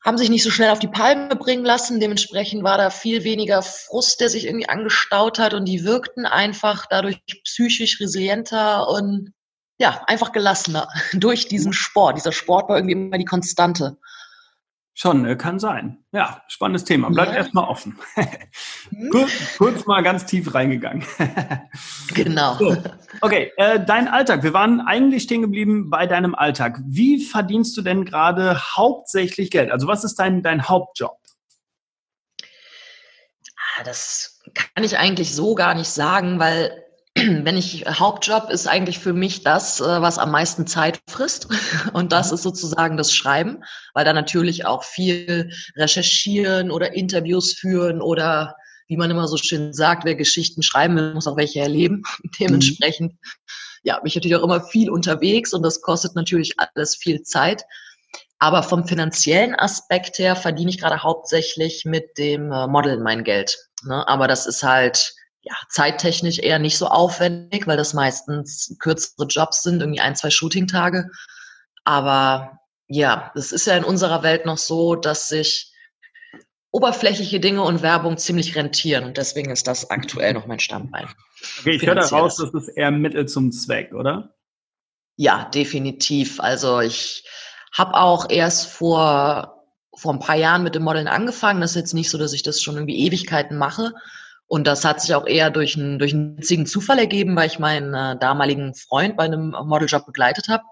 haben 0.05 0.19
sich 0.19 0.31
nicht 0.31 0.43
so 0.43 0.51
schnell 0.51 0.71
auf 0.71 0.81
die 0.81 0.89
Palme 0.89 1.37
bringen 1.37 1.65
lassen. 1.65 2.01
Dementsprechend 2.01 2.65
war 2.65 2.77
da 2.77 2.91
viel 2.91 3.25
weniger 3.25 3.63
Frust, 3.63 4.21
der 4.21 4.29
sich 4.29 4.47
irgendwie 4.47 4.69
angestaut 4.69 5.39
hat 5.39 5.55
und 5.55 5.65
die 5.65 5.85
wirkten 5.85 6.27
einfach 6.27 6.87
dadurch 6.87 7.21
psychisch 7.45 8.01
resilienter 8.01 8.89
und 8.89 9.33
ja, 9.79 10.03
einfach 10.07 10.33
gelassener 10.33 10.89
durch 11.13 11.49
diesen 11.49 11.73
Sport. 11.73 12.17
Dieser 12.17 12.33
Sport 12.33 12.69
war 12.69 12.77
irgendwie 12.77 12.93
immer 12.93 13.19
die 13.19 13.25
Konstante. 13.25 13.97
Schon, 14.95 15.25
äh, 15.25 15.37
kann 15.37 15.59
sein. 15.59 16.05
Ja, 16.13 16.43
spannendes 16.49 16.85
Thema. 16.85 17.09
Bleibt 17.09 17.31
ja. 17.31 17.39
erstmal 17.39 17.65
offen. 17.65 17.99
Hm? 18.15 19.09
kurz, 19.11 19.57
kurz, 19.57 19.87
mal 19.87 20.03
ganz 20.03 20.27
tief 20.27 20.53
reingegangen. 20.55 21.05
genau. 22.15 22.57
So. 22.59 22.77
Okay, 23.23 23.53
äh, 23.57 23.83
dein 23.85 24.07
Alltag. 24.07 24.43
Wir 24.43 24.53
waren 24.53 24.81
eigentlich 24.81 25.23
stehen 25.23 25.41
geblieben 25.41 25.89
bei 25.89 26.07
deinem 26.07 26.35
Alltag. 26.35 26.79
Wie 26.85 27.25
verdienst 27.25 27.75
du 27.77 27.83
denn 27.83 28.05
gerade 28.05 28.61
hauptsächlich 28.77 29.51
Geld? 29.51 29.71
Also 29.71 29.87
was 29.87 30.05
ist 30.05 30.17
dein, 30.17 30.43
dein 30.43 30.69
Hauptjob? 30.69 31.19
Ah, 33.79 33.85
das 33.85 34.43
kann 34.53 34.85
ich 34.85 34.99
eigentlich 34.99 35.35
so 35.35 35.55
gar 35.55 35.75
nicht 35.75 35.89
sagen, 35.89 36.39
weil 36.39 36.82
wenn 37.45 37.57
ich 37.57 37.85
Hauptjob 37.87 38.51
ist 38.51 38.67
eigentlich 38.67 38.99
für 38.99 39.13
mich 39.13 39.43
das, 39.43 39.81
äh, 39.81 40.03
was 40.03 40.19
am 40.19 40.31
meisten 40.31 40.67
Zeit 40.67 41.01
frisst. 41.09 41.49
Und 41.93 42.13
das 42.13 42.29
mhm. 42.29 42.35
ist 42.35 42.43
sozusagen 42.43 42.97
das 42.97 43.15
Schreiben, 43.15 43.63
weil 43.95 44.05
da 44.05 44.13
natürlich 44.13 44.67
auch 44.67 44.85
viel 44.85 45.51
recherchieren 45.77 46.71
oder 46.71 46.95
Interviews 46.95 47.55
führen 47.55 48.01
oder 48.01 48.57
wie 48.89 48.97
man 48.97 49.11
immer 49.11 49.29
so 49.29 49.37
schön 49.37 49.73
sagt, 49.73 50.05
wer 50.05 50.17
Geschichten 50.17 50.63
schreiben 50.63 50.97
will, 50.97 51.15
muss 51.15 51.27
auch 51.27 51.37
welche 51.37 51.61
erleben. 51.61 52.03
Dementsprechend, 52.41 53.15
ja, 53.83 53.99
bin 53.99 54.09
ich 54.09 54.15
natürlich 54.15 54.37
auch 54.37 54.45
immer 54.45 54.63
viel 54.63 54.91
unterwegs 54.91 55.53
und 55.53 55.63
das 55.63 55.81
kostet 55.81 56.15
natürlich 56.15 56.55
alles 56.59 56.97
viel 56.97 57.23
Zeit. 57.23 57.65
Aber 58.39 58.65
vom 58.65 58.87
finanziellen 58.87 59.55
Aspekt 59.55 60.19
her 60.19 60.35
verdiene 60.35 60.71
ich 60.71 60.79
gerade 60.79 61.03
hauptsächlich 61.03 61.85
mit 61.85 62.19
dem 62.19 62.51
äh, 62.51 62.67
Modeln 62.67 63.03
mein 63.03 63.23
Geld. 63.23 63.57
Ne? 63.85 64.07
Aber 64.09 64.27
das 64.27 64.47
ist 64.47 64.65
halt, 64.65 65.15
ja, 65.43 65.55
zeittechnisch 65.69 66.39
eher 66.39 66.59
nicht 66.59 66.79
so 66.79 66.87
aufwendig, 66.87 67.67
weil 67.67 67.77
das 67.77 67.95
meistens 67.95 68.77
kürzere 68.79 69.27
Jobs 69.27 69.63
sind, 69.63 69.81
irgendwie 69.81 70.01
ein, 70.01 70.15
zwei 70.15 70.31
Shooting-Tage. 70.31 71.11
Aber 71.85 72.61
ja, 72.87 73.33
das 73.35 73.53
ist 73.53 73.67
ja 73.67 73.77
in 73.77 73.85
unserer 73.85 74.23
Welt 74.23 74.47
noch 74.47 74.59
so, 74.59 74.95
dass 74.95 75.29
sich 75.29 75.73
oberflächliche 76.71 77.41
Dinge 77.41 77.63
und 77.63 77.83
Werbung 77.83 78.17
ziemlich 78.19 78.57
rentieren. 78.57 79.05
Und 79.05 79.19
deswegen 79.19 79.51
ist 79.51 79.67
das 79.67 79.91
aktuell 79.91 80.33
noch 80.33 80.47
mein 80.47 80.61
Standbein. 80.61 81.09
Okay, 81.61 81.73
ich 81.73 81.87
höre 81.87 81.97
daraus, 81.97 82.37
das 82.37 82.55
ist 82.55 82.69
eher 82.69 82.91
Mittel 82.91 83.27
zum 83.27 83.53
Zweck, 83.53 83.93
oder? 83.93 84.35
Ja, 85.17 85.51
definitiv. 85.53 86.41
Also 86.41 86.81
ich 86.81 87.25
habe 87.77 87.95
auch 87.95 88.31
erst 88.31 88.69
vor, 88.69 89.67
vor 89.95 90.13
ein 90.13 90.21
paar 90.21 90.37
Jahren 90.37 90.63
mit 90.63 90.75
dem 90.75 90.85
Modeln 90.85 91.09
angefangen. 91.09 91.61
Das 91.61 91.73
ist 91.73 91.77
jetzt 91.77 91.95
nicht 91.95 92.11
so, 92.11 92.17
dass 92.17 92.33
ich 92.33 92.43
das 92.43 92.63
schon 92.63 92.77
irgendwie 92.77 93.07
Ewigkeiten 93.07 93.59
mache. 93.59 93.93
Und 94.53 94.67
das 94.67 94.85
hat 94.85 95.01
sich 95.01 95.15
auch 95.15 95.27
eher 95.27 95.49
durch 95.49 95.79
einen, 95.79 95.99
durch 95.99 96.13
einen 96.13 96.37
witzigen 96.37 96.67
Zufall 96.67 96.99
ergeben, 96.99 97.35
weil 97.37 97.47
ich 97.47 97.59
meinen 97.59 97.95
äh, 97.95 98.19
damaligen 98.19 98.75
Freund 98.75 99.17
bei 99.17 99.25
einem 99.25 99.53
Modeljob 99.53 100.05
begleitet 100.05 100.49
habe 100.49 100.65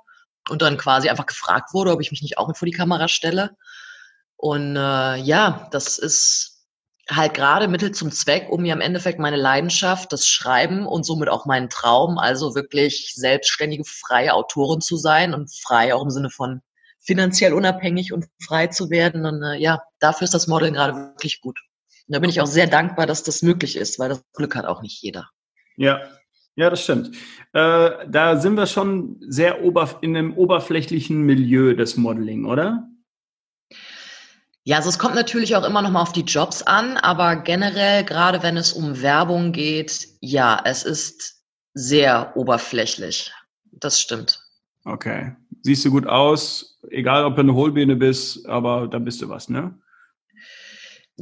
und 0.50 0.60
dann 0.60 0.76
quasi 0.76 1.08
einfach 1.08 1.24
gefragt 1.24 1.72
wurde, 1.72 1.90
ob 1.92 2.02
ich 2.02 2.10
mich 2.10 2.20
nicht 2.20 2.36
auch 2.36 2.54
vor 2.54 2.66
die 2.66 2.72
Kamera 2.72 3.08
stelle. 3.08 3.56
Und 4.36 4.76
äh, 4.76 5.16
ja, 5.16 5.66
das 5.70 5.96
ist 5.96 6.66
halt 7.10 7.32
gerade 7.32 7.68
Mittel 7.68 7.92
zum 7.92 8.12
Zweck, 8.12 8.48
um 8.50 8.60
mir 8.60 8.74
im 8.74 8.82
Endeffekt 8.82 9.18
meine 9.18 9.38
Leidenschaft, 9.38 10.12
das 10.12 10.26
Schreiben 10.26 10.86
und 10.86 11.04
somit 11.04 11.30
auch 11.30 11.46
meinen 11.46 11.70
Traum, 11.70 12.18
also 12.18 12.54
wirklich 12.54 13.14
selbstständige, 13.14 13.84
freie 13.86 14.34
Autorin 14.34 14.82
zu 14.82 14.98
sein 14.98 15.32
und 15.32 15.50
frei 15.50 15.94
auch 15.94 16.02
im 16.02 16.10
Sinne 16.10 16.28
von 16.28 16.60
finanziell 16.98 17.54
unabhängig 17.54 18.12
und 18.12 18.26
frei 18.46 18.66
zu 18.66 18.90
werden. 18.90 19.24
Und 19.24 19.42
äh, 19.42 19.56
ja, 19.56 19.80
dafür 20.00 20.26
ist 20.26 20.34
das 20.34 20.48
Modeln 20.48 20.74
gerade 20.74 20.96
wirklich 20.96 21.40
gut. 21.40 21.58
Und 22.10 22.14
da 22.16 22.18
bin 22.18 22.30
ich 22.30 22.40
auch 22.40 22.46
sehr 22.46 22.66
dankbar, 22.66 23.06
dass 23.06 23.22
das 23.22 23.40
möglich 23.40 23.76
ist, 23.76 24.00
weil 24.00 24.08
das 24.08 24.24
Glück 24.32 24.56
hat 24.56 24.64
auch 24.64 24.82
nicht 24.82 25.00
jeder. 25.00 25.30
Ja, 25.76 26.00
ja, 26.56 26.68
das 26.68 26.82
stimmt. 26.82 27.16
Äh, 27.52 27.90
da 28.08 28.40
sind 28.40 28.56
wir 28.56 28.66
schon 28.66 29.16
sehr 29.28 29.62
ober 29.62 29.98
in 30.00 30.16
einem 30.16 30.34
oberflächlichen 30.36 31.22
Milieu 31.22 31.72
des 31.74 31.96
Modeling, 31.96 32.46
oder? 32.46 32.88
Ja, 34.64 34.78
also 34.78 34.88
es 34.88 34.98
kommt 34.98 35.14
natürlich 35.14 35.54
auch 35.54 35.62
immer 35.62 35.82
noch 35.82 35.92
mal 35.92 36.02
auf 36.02 36.10
die 36.10 36.24
Jobs 36.24 36.64
an, 36.64 36.96
aber 36.96 37.36
generell, 37.36 38.02
gerade 38.02 38.42
wenn 38.42 38.56
es 38.56 38.72
um 38.72 39.00
Werbung 39.00 39.52
geht, 39.52 40.08
ja, 40.20 40.60
es 40.64 40.82
ist 40.82 41.44
sehr 41.74 42.32
oberflächlich. 42.34 43.32
Das 43.70 44.00
stimmt. 44.00 44.42
Okay. 44.84 45.36
Siehst 45.62 45.84
du 45.84 45.92
gut 45.92 46.08
aus, 46.08 46.76
egal 46.90 47.24
ob 47.24 47.36
du 47.36 47.42
eine 47.42 47.54
Hohlbiene 47.54 47.94
bist, 47.94 48.48
aber 48.48 48.88
da 48.88 48.98
bist 48.98 49.22
du 49.22 49.28
was, 49.28 49.48
ne? 49.48 49.78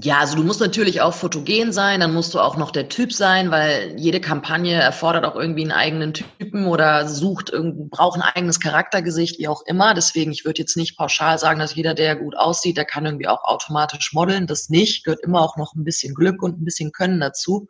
Ja, 0.01 0.21
also 0.21 0.37
du 0.37 0.45
musst 0.45 0.61
natürlich 0.61 1.01
auch 1.01 1.13
fotogen 1.13 1.73
sein, 1.73 1.99
dann 1.99 2.15
musst 2.15 2.33
du 2.33 2.39
auch 2.39 2.57
noch 2.57 2.71
der 2.71 2.89
Typ 2.89 3.13
sein, 3.13 3.51
weil 3.51 3.95
jede 3.97 4.21
Kampagne 4.21 4.75
erfordert 4.75 5.25
auch 5.25 5.35
irgendwie 5.35 5.63
einen 5.63 5.73
eigenen 5.73 6.15
Typen 6.15 6.69
oder 6.69 7.09
sucht 7.09 7.51
braucht 7.91 8.17
ein 8.17 8.23
eigenes 8.23 8.61
Charaktergesicht, 8.61 9.41
wie 9.41 9.49
auch 9.49 9.63
immer. 9.67 9.95
Deswegen, 9.95 10.31
ich 10.31 10.45
würde 10.45 10.61
jetzt 10.61 10.77
nicht 10.77 10.97
pauschal 10.97 11.37
sagen, 11.41 11.59
dass 11.59 11.75
jeder, 11.75 11.95
der 11.95 12.15
gut 12.15 12.37
aussieht, 12.37 12.77
der 12.77 12.85
kann 12.85 13.07
irgendwie 13.07 13.27
auch 13.27 13.43
automatisch 13.43 14.13
modeln. 14.13 14.47
Das 14.47 14.69
nicht, 14.69 15.03
gehört 15.03 15.25
immer 15.25 15.41
auch 15.41 15.57
noch 15.57 15.75
ein 15.75 15.83
bisschen 15.83 16.15
Glück 16.15 16.45
und 16.45 16.61
ein 16.61 16.65
bisschen 16.65 16.93
Können 16.93 17.19
dazu. 17.19 17.67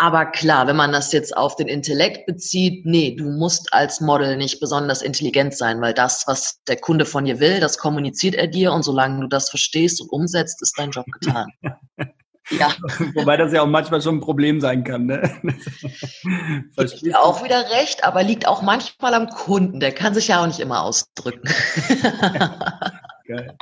Aber 0.00 0.26
klar, 0.26 0.68
wenn 0.68 0.76
man 0.76 0.92
das 0.92 1.12
jetzt 1.12 1.36
auf 1.36 1.56
den 1.56 1.66
Intellekt 1.66 2.24
bezieht, 2.26 2.86
nee, 2.86 3.16
du 3.16 3.24
musst 3.24 3.74
als 3.74 4.00
Model 4.00 4.36
nicht 4.36 4.60
besonders 4.60 5.02
intelligent 5.02 5.56
sein, 5.56 5.80
weil 5.80 5.92
das, 5.92 6.22
was 6.28 6.62
der 6.68 6.76
Kunde 6.76 7.04
von 7.04 7.24
dir 7.24 7.40
will, 7.40 7.58
das 7.58 7.78
kommuniziert 7.78 8.36
er 8.36 8.46
dir 8.46 8.72
und 8.72 8.84
solange 8.84 9.20
du 9.22 9.26
das 9.26 9.50
verstehst 9.50 10.00
und 10.00 10.08
umsetzt, 10.10 10.62
ist 10.62 10.78
dein 10.78 10.92
Job 10.92 11.06
getan. 11.20 11.48
Ja. 12.50 12.72
Wobei 13.14 13.36
das 13.36 13.52
ja 13.52 13.60
auch 13.60 13.66
manchmal 13.66 14.00
schon 14.00 14.16
ein 14.16 14.20
Problem 14.22 14.58
sein 14.58 14.82
kann. 14.82 15.04
Ne? 15.04 15.20
Verstehst 16.74 17.14
auch 17.14 17.44
wieder 17.44 17.68
recht, 17.78 18.04
aber 18.04 18.22
liegt 18.22 18.48
auch 18.48 18.62
manchmal 18.62 19.12
am 19.12 19.28
Kunden. 19.28 19.80
Der 19.80 19.92
kann 19.92 20.14
sich 20.14 20.28
ja 20.28 20.40
auch 20.40 20.46
nicht 20.46 20.58
immer 20.58 20.82
ausdrücken. 20.82 21.46
Geil. 23.28 23.58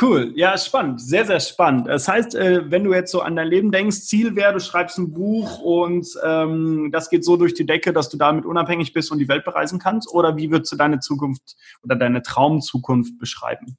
Cool. 0.00 0.32
Ja, 0.36 0.56
spannend. 0.56 1.00
Sehr, 1.00 1.26
sehr 1.26 1.40
spannend. 1.40 1.88
Das 1.88 2.06
heißt, 2.06 2.36
äh, 2.36 2.70
wenn 2.70 2.84
du 2.84 2.94
jetzt 2.94 3.10
so 3.10 3.20
an 3.20 3.34
dein 3.34 3.48
Leben 3.48 3.72
denkst, 3.72 4.02
Ziel 4.02 4.36
wäre, 4.36 4.52
du 4.52 4.60
schreibst 4.60 4.96
ein 4.96 5.12
Buch 5.12 5.58
und 5.58 6.06
ähm, 6.24 6.90
das 6.92 7.10
geht 7.10 7.24
so 7.24 7.36
durch 7.36 7.52
die 7.52 7.66
Decke, 7.66 7.92
dass 7.92 8.10
du 8.10 8.16
damit 8.16 8.46
unabhängig 8.46 8.92
bist 8.92 9.10
und 9.10 9.18
die 9.18 9.26
Welt 9.26 9.44
bereisen 9.44 9.80
kannst? 9.80 10.08
Oder 10.08 10.36
wie 10.36 10.52
würdest 10.52 10.70
du 10.70 10.76
deine 10.76 11.00
Zukunft 11.00 11.56
oder 11.82 11.96
deine 11.96 12.22
Traumzukunft 12.22 13.18
beschreiben? 13.18 13.76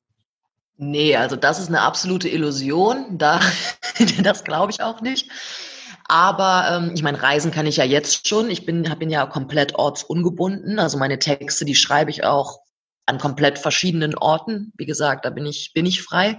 Nee, 0.75 1.15
also 1.15 1.38
das 1.38 1.57
ist 1.57 1.69
eine 1.69 1.81
absolute 1.81 2.27
Illusion. 2.27 3.17
Da, 3.17 3.39
das 4.23 4.43
glaube 4.43 4.73
ich 4.73 4.81
auch 4.81 4.99
nicht. 4.99 5.31
Aber 6.09 6.65
ähm, 6.69 6.91
ich 6.95 7.01
meine, 7.01 7.23
reisen 7.23 7.51
kann 7.51 7.65
ich 7.65 7.77
ja 7.77 7.86
jetzt 7.86 8.27
schon. 8.27 8.49
Ich 8.49 8.65
bin, 8.65 8.83
bin 8.99 9.09
ja 9.09 9.25
komplett 9.25 9.75
ortsungebunden. 9.75 10.79
Also 10.79 10.97
meine 10.97 11.17
Texte, 11.17 11.63
die 11.63 11.75
schreibe 11.75 12.12
ich 12.12 12.25
auch 12.25 12.62
an 13.05 13.17
komplett 13.17 13.59
verschiedenen 13.59 14.15
Orten. 14.17 14.71
Wie 14.77 14.85
gesagt, 14.85 15.25
da 15.25 15.29
bin 15.29 15.45
ich, 15.45 15.71
bin 15.73 15.85
ich 15.85 16.01
frei. 16.01 16.37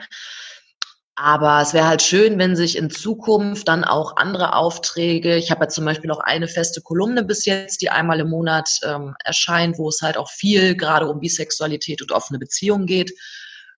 Aber 1.17 1.61
es 1.61 1.73
wäre 1.73 1.87
halt 1.87 2.03
schön, 2.03 2.39
wenn 2.41 2.57
sich 2.57 2.77
in 2.77 2.91
Zukunft 2.91 3.69
dann 3.69 3.85
auch 3.85 4.17
andere 4.17 4.57
Aufträge, 4.57 5.37
ich 5.37 5.53
habe 5.53 5.65
ja 5.65 5.69
zum 5.69 5.85
Beispiel 5.85 6.09
noch 6.09 6.19
eine 6.19 6.49
feste 6.49 6.81
Kolumne 6.81 7.23
bis 7.23 7.45
jetzt, 7.45 7.83
die 7.83 7.91
einmal 7.91 8.19
im 8.19 8.31
Monat 8.31 8.81
ähm, 8.83 9.15
erscheint, 9.23 9.79
wo 9.79 9.89
es 9.89 10.03
halt 10.03 10.17
auch 10.17 10.29
viel 10.29 10.77
gerade 10.77 11.07
um 11.07 11.21
Bisexualität 11.21 12.03
und 12.03 12.11
offene 12.11 12.41
Beziehungen 12.41 12.87
geht. 12.87 13.13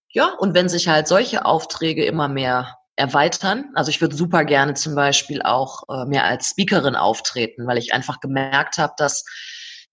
Ja, 0.08 0.32
und 0.38 0.54
wenn 0.54 0.70
sich 0.70 0.88
halt 0.88 1.08
solche 1.08 1.44
Aufträge 1.44 2.06
immer 2.06 2.26
mehr 2.26 2.78
erweitern, 2.96 3.66
also 3.74 3.90
ich 3.90 4.00
würde 4.00 4.16
super 4.16 4.46
gerne 4.46 4.72
zum 4.72 4.94
Beispiel 4.94 5.42
auch 5.42 5.82
äh, 5.90 6.06
mehr 6.06 6.24
als 6.24 6.48
Speakerin 6.48 6.96
auftreten, 6.96 7.66
weil 7.66 7.76
ich 7.76 7.92
einfach 7.92 8.20
gemerkt 8.20 8.78
habe, 8.78 8.94
dass 8.96 9.26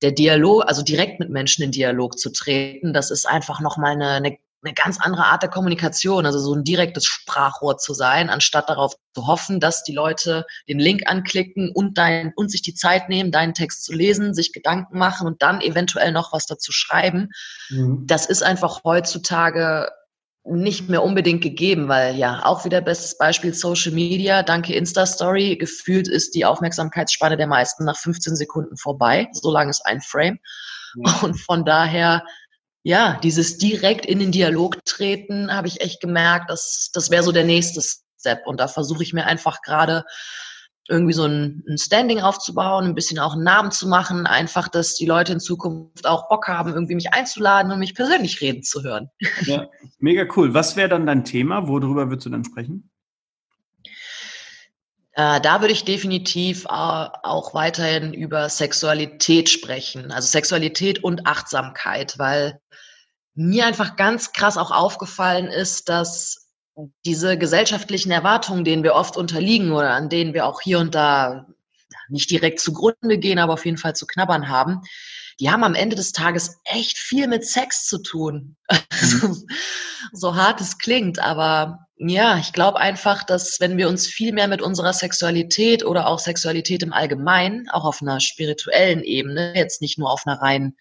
der 0.04 0.12
Dialog, 0.12 0.66
also 0.68 0.84
direkt 0.84 1.20
mit 1.20 1.30
Menschen 1.30 1.64
in 1.64 1.72
Dialog 1.72 2.20
zu 2.20 2.32
treten, 2.32 2.94
das 2.94 3.10
ist 3.10 3.26
einfach 3.26 3.62
nochmal 3.62 3.94
eine, 3.94 4.10
eine, 4.10 4.38
eine 4.62 4.74
ganz 4.74 5.00
andere 5.00 5.26
Art 5.26 5.44
der 5.44 5.50
Kommunikation, 5.50 6.26
also 6.26 6.40
so 6.40 6.54
ein 6.54 6.64
direktes 6.64 7.06
Sprachrohr 7.06 7.78
zu 7.78 7.94
sein, 7.94 8.30
anstatt 8.30 8.70
darauf 8.70 8.96
zu 9.16 9.28
hoffen, 9.28 9.62
dass 9.62 9.84
die 9.84 9.94
Leute 9.94 10.46
den 10.68 10.80
Link 10.80 11.04
anklicken 11.06 11.72
und 11.74 11.98
dein, 11.98 12.34
und 12.36 12.52
sich 12.52 12.62
die 12.62 12.74
Zeit 12.74 13.08
nehmen, 13.08 13.32
deinen 13.32 13.54
Text 13.54 13.86
zu 13.86 13.94
lesen, 13.94 14.34
sich 14.34 14.52
Gedanken 14.52 14.98
machen 14.98 15.26
und 15.26 15.42
dann 15.42 15.62
eventuell 15.62 16.12
noch 16.12 16.34
was 16.34 16.46
dazu 16.46 16.72
schreiben. 16.72 17.30
Mhm. 17.70 18.04
Das 18.06 18.26
ist 18.26 18.44
einfach 18.44 18.84
heutzutage 18.84 19.90
nicht 20.46 20.90
mehr 20.90 21.04
unbedingt 21.04 21.42
gegeben, 21.42 21.88
weil 21.88 22.16
ja, 22.16 22.44
auch 22.44 22.66
wieder 22.66 22.82
bestes 22.82 23.18
Beispiel 23.18 23.54
Social 23.54 23.94
Media, 23.94 24.44
danke 24.44 24.76
Insta-Story, 24.76 25.58
gefühlt 25.58 26.10
ist 26.10 26.36
die 26.36 26.44
Aufmerksamkeitsspanne 26.44 27.38
der 27.38 27.48
meisten 27.48 27.86
nach 27.86 27.98
15 27.98 28.36
Sekunden 28.36 28.76
vorbei, 28.76 29.30
so 29.32 29.52
lang 29.52 29.70
ist 29.70 29.86
ein 29.86 30.02
Frame. 30.02 30.40
Ja. 30.96 31.20
Und 31.22 31.40
von 31.40 31.64
daher, 31.64 32.26
ja, 32.84 33.20
dieses 33.24 33.58
direkt 33.58 34.06
in 34.06 34.20
den 34.20 34.34
Dialog 34.34 34.84
treten, 34.84 35.54
habe 35.54 35.68
ich 35.68 35.80
echt 35.80 36.02
gemerkt, 36.02 36.50
dass 36.50 36.90
das 36.94 37.10
wäre 37.10 37.24
so 37.24 37.32
der 37.32 37.46
nächste 37.46 37.82
Step. 38.20 38.46
Und 38.46 38.60
da 38.60 38.68
versuche 38.68 39.04
ich 39.04 39.14
mir 39.14 39.26
einfach 39.26 39.62
gerade 39.62 40.04
irgendwie 40.90 41.14
so 41.14 41.24
ein, 41.24 41.64
ein, 41.68 41.78
Standing 41.78 42.20
aufzubauen, 42.20 42.86
ein 42.86 42.96
bisschen 42.96 43.20
auch 43.20 43.34
einen 43.34 43.44
Namen 43.44 43.72
zu 43.72 43.88
machen, 43.88 44.28
einfach, 44.28 44.68
dass 44.68 44.96
die 44.96 45.06
Leute 45.06 45.34
in 45.34 45.40
Zukunft 45.40 46.06
auch 46.06 46.28
Bock 46.28 46.48
haben, 46.48 46.74
irgendwie 46.74 46.96
mich 46.96 47.14
einzuladen 47.14 47.72
und 47.72 47.80
mich 47.80 47.96
persönlich 47.96 48.42
reden 48.42 48.64
zu 48.64 48.84
hören. 48.84 49.10
Ja, 49.46 49.68
mega 50.00 50.26
cool. 50.36 50.54
Was 50.54 50.76
wäre 50.76 50.90
dann 50.90 51.06
dein 51.06 51.24
Thema? 51.26 51.68
Worüber 51.68 52.10
würdest 52.10 52.26
du 52.26 52.30
dann 52.30 52.44
sprechen? 52.44 52.90
Äh, 55.14 55.42
da 55.42 55.62
würde 55.62 55.74
ich 55.74 55.86
definitiv 55.86 56.66
äh, 56.66 56.70
auch 56.70 57.54
weiterhin 57.54 58.14
über 58.14 58.50
Sexualität 58.50 59.50
sprechen, 59.50 60.12
also 60.12 60.28
Sexualität 60.28 61.04
und 61.04 61.28
Achtsamkeit, 61.28 62.18
weil 62.18 62.60
mir 63.36 63.66
einfach 63.66 63.96
ganz 63.96 64.32
krass 64.34 64.58
auch 64.58 64.72
aufgefallen 64.72 65.48
ist, 65.48 65.90
dass 65.90 66.43
diese 67.06 67.38
gesellschaftlichen 67.38 68.12
Erwartungen, 68.12 68.64
denen 68.64 68.84
wir 68.84 68.96
oft 68.96 69.18
unterliegen 69.18 69.72
oder 69.72 69.92
an 69.92 70.10
denen 70.10 70.34
wir 70.34 70.46
auch 70.46 70.62
hier 70.62 70.80
und 70.80 70.96
da 70.96 71.48
nicht 72.10 72.30
direkt 72.32 72.60
zugrunde 72.60 73.18
gehen, 73.18 73.40
aber 73.40 73.54
auf 73.54 73.66
jeden 73.66 73.78
Fall 73.78 73.96
zu 73.96 74.06
knabbern 74.08 74.50
haben, 74.50 74.82
die 75.40 75.50
haben 75.50 75.64
am 75.64 75.76
Ende 75.76 75.96
des 75.96 76.12
Tages 76.12 76.60
echt 76.66 76.98
viel 76.98 77.28
mit 77.28 77.46
Sex 77.46 77.86
zu 77.88 78.02
tun. 78.02 78.56
Mhm. 79.22 79.48
so 80.12 80.36
hart 80.36 80.62
es 80.62 80.78
klingt, 80.78 81.20
aber 81.20 81.88
ja, 81.98 82.38
ich 82.38 82.54
glaube 82.54 82.80
einfach, 82.80 83.24
dass 83.24 83.60
wenn 83.60 83.78
wir 83.78 83.90
uns 83.90 84.08
viel 84.08 84.32
mehr 84.34 84.48
mit 84.48 84.62
unserer 84.62 84.94
Sexualität 84.94 85.86
oder 85.86 86.08
auch 86.08 86.20
Sexualität 86.20 86.84
im 86.84 86.94
Allgemeinen, 86.94 87.70
auch 87.70 87.86
auf 87.86 88.02
einer 88.02 88.20
spirituellen 88.20 89.04
Ebene, 89.04 89.54
jetzt 89.56 89.82
nicht 89.82 89.98
nur 89.98 90.12
auf 90.12 90.26
einer 90.26 90.42
rein 90.42 90.76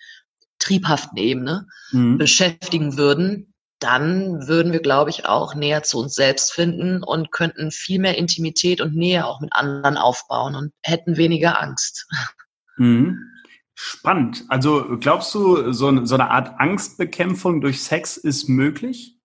triebhaften 0.59 1.19
Ebene, 1.19 1.67
mhm. 1.91 2.19
beschäftigen 2.19 2.97
würden, 2.97 3.52
dann 3.83 4.47
würden 4.49 4.73
wir, 4.73 4.81
glaube 4.81 5.11
ich, 5.11 5.27
auch 5.27 5.55
näher 5.55 5.83
zu 5.83 5.99
uns 5.99 6.15
selbst 6.15 6.53
finden 6.53 7.03
und 7.03 7.31
könnten 7.33 7.71
viel 7.71 7.99
mehr 7.99 8.19
Intimität 8.19 8.81
und 8.81 8.95
Nähe 8.95 9.27
auch 9.27 9.41
mit 9.41 9.53
anderen 9.53 9.97
aufbauen 9.97 10.55
und 10.55 10.73
hätten 10.83 11.17
weniger 11.17 11.61
Angst. 11.61 12.07
Mhm. 12.77 13.19
Spannend. 13.75 14.45
Also 14.49 14.99
glaubst 15.01 15.35
du, 15.35 15.73
so, 15.73 16.05
so 16.05 16.15
eine 16.15 16.31
Art 16.31 16.61
Angstbekämpfung 16.61 17.61
durch 17.61 17.83
Sex 17.83 18.17
ist 18.17 18.49
möglich? 18.49 19.17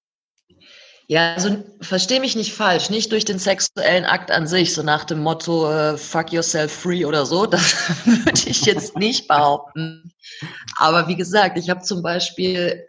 Ja, 1.10 1.36
also 1.36 1.64
verstehe 1.80 2.20
mich 2.20 2.36
nicht 2.36 2.54
falsch, 2.54 2.90
nicht 2.90 3.14
durch 3.14 3.24
den 3.24 3.40
sexuellen 3.40 4.04
Akt 4.04 4.30
an 4.30 4.46
sich, 4.46 4.74
so 4.74 4.84
nach 4.84 5.06
dem 5.06 5.20
Motto 5.20 5.72
äh, 5.72 5.98
fuck 5.98 6.34
yourself 6.34 6.70
free 6.72 7.06
oder 7.06 7.26
so, 7.26 7.46
das 7.46 7.76
würde 8.06 8.50
ich 8.50 8.66
jetzt 8.66 8.98
nicht 8.98 9.28
behaupten. 9.30 10.12
Aber 10.76 11.08
wie 11.08 11.16
gesagt, 11.16 11.58
ich 11.58 11.70
habe 11.70 11.82
zum 11.82 12.02
Beispiel 12.02 12.86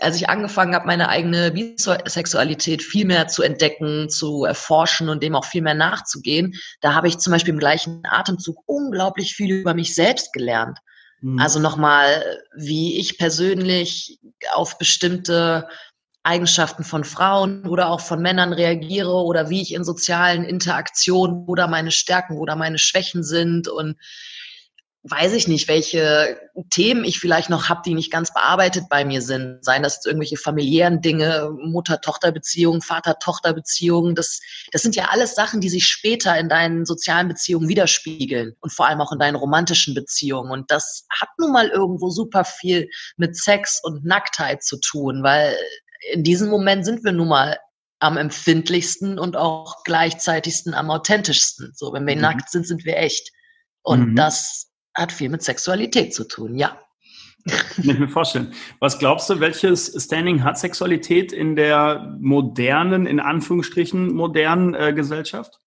als 0.00 0.16
ich 0.16 0.28
angefangen 0.28 0.74
habe, 0.74 0.86
meine 0.86 1.08
eigene 1.08 1.50
Bisexualität 1.50 2.82
viel 2.82 3.04
mehr 3.04 3.28
zu 3.28 3.42
entdecken, 3.42 4.08
zu 4.08 4.44
erforschen 4.44 5.08
und 5.08 5.22
dem 5.22 5.34
auch 5.34 5.44
viel 5.44 5.62
mehr 5.62 5.74
nachzugehen, 5.74 6.54
da 6.80 6.94
habe 6.94 7.08
ich 7.08 7.18
zum 7.18 7.32
Beispiel 7.32 7.54
im 7.54 7.60
gleichen 7.60 8.02
Atemzug 8.04 8.56
unglaublich 8.66 9.34
viel 9.34 9.52
über 9.52 9.74
mich 9.74 9.94
selbst 9.94 10.32
gelernt. 10.32 10.78
Mhm. 11.20 11.38
Also 11.38 11.60
nochmal, 11.60 12.38
wie 12.56 12.98
ich 12.98 13.18
persönlich 13.18 14.18
auf 14.54 14.78
bestimmte 14.78 15.68
Eigenschaften 16.22 16.84
von 16.84 17.04
Frauen 17.04 17.66
oder 17.66 17.88
auch 17.88 18.00
von 18.00 18.20
Männern 18.20 18.52
reagiere 18.52 19.12
oder 19.24 19.48
wie 19.48 19.62
ich 19.62 19.72
in 19.72 19.84
sozialen 19.84 20.44
Interaktionen 20.44 21.46
oder 21.46 21.66
meine 21.66 21.90
Stärken 21.90 22.36
oder 22.36 22.56
meine 22.56 22.78
Schwächen 22.78 23.22
sind 23.22 23.68
und 23.68 23.96
weiß 25.02 25.32
ich 25.32 25.48
nicht, 25.48 25.66
welche 25.66 26.38
Themen 26.68 27.04
ich 27.04 27.20
vielleicht 27.20 27.48
noch 27.48 27.70
habe, 27.70 27.80
die 27.86 27.94
nicht 27.94 28.12
ganz 28.12 28.34
bearbeitet 28.34 28.84
bei 28.90 29.04
mir 29.04 29.22
sind. 29.22 29.64
Seien 29.64 29.82
das 29.82 30.04
irgendwelche 30.04 30.36
familiären 30.36 31.00
Dinge, 31.00 31.50
Mutter-Tochter-Beziehungen, 31.58 32.82
Vater-Tochter-Beziehungen. 32.82 34.14
Das, 34.14 34.40
das 34.72 34.82
sind 34.82 34.96
ja 34.96 35.06
alles 35.10 35.34
Sachen, 35.34 35.62
die 35.62 35.70
sich 35.70 35.86
später 35.86 36.38
in 36.38 36.50
deinen 36.50 36.84
sozialen 36.84 37.28
Beziehungen 37.28 37.68
widerspiegeln 37.68 38.56
und 38.60 38.72
vor 38.74 38.88
allem 38.88 39.00
auch 39.00 39.12
in 39.12 39.18
deinen 39.18 39.36
romantischen 39.36 39.94
Beziehungen. 39.94 40.50
Und 40.50 40.70
das 40.70 41.06
hat 41.18 41.30
nun 41.38 41.52
mal 41.52 41.68
irgendwo 41.68 42.10
super 42.10 42.44
viel 42.44 42.90
mit 43.16 43.36
Sex 43.36 43.80
und 43.82 44.04
Nacktheit 44.04 44.62
zu 44.62 44.78
tun, 44.78 45.22
weil 45.22 45.56
in 46.12 46.24
diesem 46.24 46.50
Moment 46.50 46.84
sind 46.84 47.04
wir 47.04 47.12
nun 47.12 47.28
mal 47.28 47.58
am 48.00 48.18
empfindlichsten 48.18 49.18
und 49.18 49.36
auch 49.36 49.82
gleichzeitigsten 49.84 50.74
am 50.74 50.90
authentischsten. 50.90 51.72
So, 51.74 51.92
wenn 51.94 52.06
wir 52.06 52.16
mhm. 52.16 52.22
nackt 52.22 52.50
sind, 52.50 52.66
sind 52.66 52.84
wir 52.84 52.98
echt. 52.98 53.30
Und 53.82 54.10
mhm. 54.10 54.16
das 54.16 54.69
hat 54.94 55.12
viel 55.12 55.28
mit 55.28 55.42
Sexualität 55.42 56.14
zu 56.14 56.24
tun, 56.24 56.56
ja. 56.56 56.78
Kann 57.48 57.90
ich 57.90 57.98
mir 57.98 58.08
vorstellen. 58.08 58.52
Was 58.80 58.98
glaubst 58.98 59.30
du, 59.30 59.40
welches 59.40 59.92
Standing 60.04 60.44
hat 60.44 60.58
Sexualität 60.58 61.32
in 61.32 61.56
der 61.56 62.16
modernen, 62.20 63.06
in 63.06 63.18
Anführungsstrichen 63.18 64.12
modernen 64.12 64.74
äh, 64.74 64.92
Gesellschaft? 64.92 65.58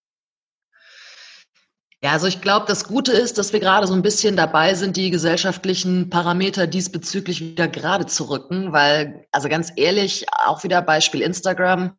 Ja, 2.04 2.12
also 2.12 2.28
ich 2.28 2.42
glaube, 2.42 2.66
das 2.68 2.84
Gute 2.84 3.14
ist, 3.14 3.38
dass 3.38 3.54
wir 3.54 3.62
gerade 3.62 3.88
so 3.88 3.94
ein 3.94 4.02
bisschen 4.02 4.36
dabei 4.36 4.74
sind, 4.74 4.98
die 4.98 5.10
gesellschaftlichen 5.10 6.10
Parameter 6.10 6.68
diesbezüglich 6.68 7.40
wieder 7.40 7.70
gerade 7.70 8.06
zu 8.06 8.30
rücken, 8.30 8.74
weil, 8.74 9.26
also 9.32 9.48
ganz 9.48 9.72
ehrlich, 9.78 10.26
auch 10.46 10.64
wieder 10.66 10.82
Beispiel 10.82 11.22
Instagram, 11.22 11.98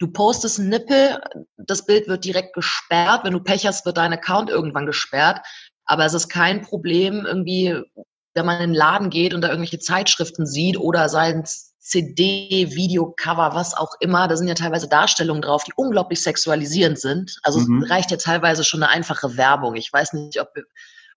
Du 0.00 0.08
postest 0.08 0.58
einen 0.58 0.70
Nippel, 0.70 1.20
das 1.56 1.86
Bild 1.86 2.08
wird 2.08 2.24
direkt 2.24 2.52
gesperrt. 2.54 3.24
Wenn 3.24 3.32
du 3.32 3.40
Pech 3.40 3.64
hast, 3.64 3.86
wird 3.86 3.96
dein 3.96 4.12
Account 4.12 4.50
irgendwann 4.50 4.86
gesperrt. 4.86 5.40
Aber 5.86 6.04
es 6.04 6.14
ist 6.14 6.28
kein 6.28 6.62
Problem, 6.62 7.24
irgendwie, 7.26 7.76
wenn 8.34 8.46
man 8.46 8.60
in 8.60 8.70
den 8.70 8.74
Laden 8.74 9.10
geht 9.10 9.34
und 9.34 9.42
da 9.42 9.48
irgendwelche 9.48 9.78
Zeitschriften 9.78 10.46
sieht 10.46 10.78
oder 10.78 11.08
sein 11.08 11.44
CD, 11.84 12.68
Videocover, 12.74 13.54
was 13.54 13.76
auch 13.76 13.92
immer, 14.00 14.26
da 14.26 14.36
sind 14.36 14.48
ja 14.48 14.54
teilweise 14.54 14.88
Darstellungen 14.88 15.42
drauf, 15.42 15.64
die 15.64 15.72
unglaublich 15.76 16.22
sexualisierend 16.22 16.98
sind. 16.98 17.38
Also 17.42 17.60
mhm. 17.60 17.82
es 17.82 17.90
reicht 17.90 18.10
ja 18.10 18.16
teilweise 18.16 18.64
schon 18.64 18.82
eine 18.82 18.90
einfache 18.90 19.36
Werbung. 19.36 19.74
Ich 19.76 19.92
weiß 19.92 20.14
nicht, 20.14 20.40
ob 20.40 20.48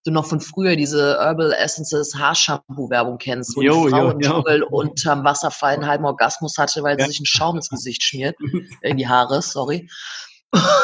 du 0.03 0.11
noch 0.11 0.25
von 0.25 0.41
früher 0.41 0.75
diese 0.75 1.17
Herbal 1.19 1.53
Essences 1.53 2.15
Haarshampoo-Werbung 2.15 3.17
kennst, 3.17 3.55
wo 3.55 3.61
jo, 3.61 3.85
die 3.85 3.91
Frau 3.91 4.09
im 4.09 4.19
Dschungel 4.19 4.63
unterm 4.63 5.23
Wasserfall 5.23 5.75
einen 5.75 5.87
halben 5.87 6.05
Orgasmus 6.05 6.57
hatte, 6.57 6.83
weil 6.83 6.97
ja. 6.97 7.05
sie 7.05 7.11
sich 7.11 7.19
einen 7.19 7.25
Schaum 7.25 7.55
ins 7.55 7.69
Gesicht 7.69 8.03
schmiert, 8.03 8.35
in 8.81 8.97
die 8.97 9.07
Haare, 9.07 9.41
sorry. 9.41 9.89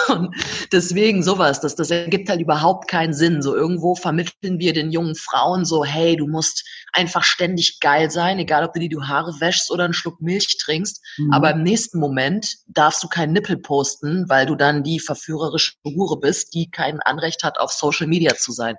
Und 0.10 0.36
deswegen 0.72 1.24
sowas, 1.24 1.62
das, 1.62 1.76
das 1.76 1.90
ergibt 1.90 2.30
halt 2.30 2.42
überhaupt 2.42 2.90
keinen 2.90 3.14
Sinn. 3.14 3.42
So 3.42 3.56
irgendwo 3.56 3.96
vermitteln 3.96 4.60
wir 4.60 4.74
den 4.74 4.92
jungen 4.92 5.16
Frauen 5.16 5.64
so, 5.64 5.86
hey, 5.86 6.18
du 6.18 6.28
musst 6.28 6.68
einfach 6.92 7.24
ständig 7.24 7.80
geil 7.80 8.12
sein, 8.12 8.40
egal 8.40 8.66
ob 8.66 8.74
du 8.74 8.82
dir 8.82 8.90
die 8.90 9.00
Haare 9.00 9.40
wäschst 9.40 9.72
oder 9.72 9.86
einen 9.86 9.94
Schluck 9.94 10.22
Milch 10.22 10.58
trinkst. 10.58 11.02
Mhm. 11.18 11.32
Aber 11.32 11.52
im 11.52 11.64
nächsten 11.64 12.00
Moment 12.00 12.56
darfst 12.68 13.02
du 13.04 13.08
keinen 13.08 13.34
Nippel 13.34 13.58
posten, 13.58 14.28
weil 14.28 14.46
du 14.46 14.56
dann 14.56 14.84
die 14.84 15.00
verführerische 15.00 15.74
Hure 15.86 16.20
bist, 16.20 16.54
die 16.54 16.70
kein 16.70 17.00
Anrecht 17.00 17.44
hat, 17.44 17.58
auf 17.58 17.72
Social 17.72 18.08
Media 18.08 18.36
zu 18.36 18.52
sein. 18.52 18.76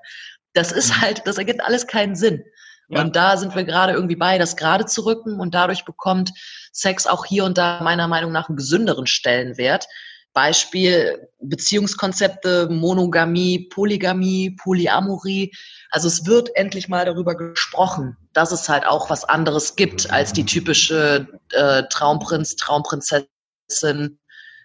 Das 0.53 0.71
ist 0.71 0.91
mhm. 0.91 1.01
halt, 1.01 1.23
das 1.25 1.39
ergibt 1.39 1.63
alles 1.63 1.87
keinen 1.87 2.15
Sinn. 2.15 2.45
Ja. 2.91 3.01
Und 3.01 3.17
da 3.17 3.39
sind 3.39 3.55
wir 3.55 3.65
gerade 3.65 3.95
irgendwie 3.95 4.17
bei, 4.17 4.37
das 4.37 4.57
gerade 4.57 4.85
zu 4.85 5.07
rücken 5.07 5.41
und 5.41 5.55
dadurch 5.55 5.87
bekommt 5.87 6.33
Sex 6.73 7.07
auch 7.07 7.25
hier 7.25 7.45
und 7.45 7.57
da 7.57 7.81
meiner 7.83 8.09
Meinung 8.09 8.31
nach 8.31 8.49
einen 8.49 8.57
gesünderen 8.57 9.07
Stellenwert 9.07 9.87
Beispiel 10.35 11.29
Beziehungskonzepte, 11.41 12.69
Monogamie, 12.69 13.69
Polygamie, 13.71 14.57
Polyamorie. 14.63 15.53
Also 15.91 16.09
es 16.09 16.27
wird 16.27 16.55
endlich 16.57 16.89
mal 16.89 17.07
darüber 17.07 17.37
gesprochen, 17.37 18.17
dass 18.33 18.53
es 18.53 18.69
halt 18.69 18.85
auch 18.87 19.09
was 19.09 19.25
anderes 19.25 19.77
gibt 19.77 20.11
als 20.11 20.33
die 20.33 20.45
typische 20.45 21.29
äh, 21.53 21.85
Traumprinz, 21.89 22.57
Traumprinzessin, 22.57 24.19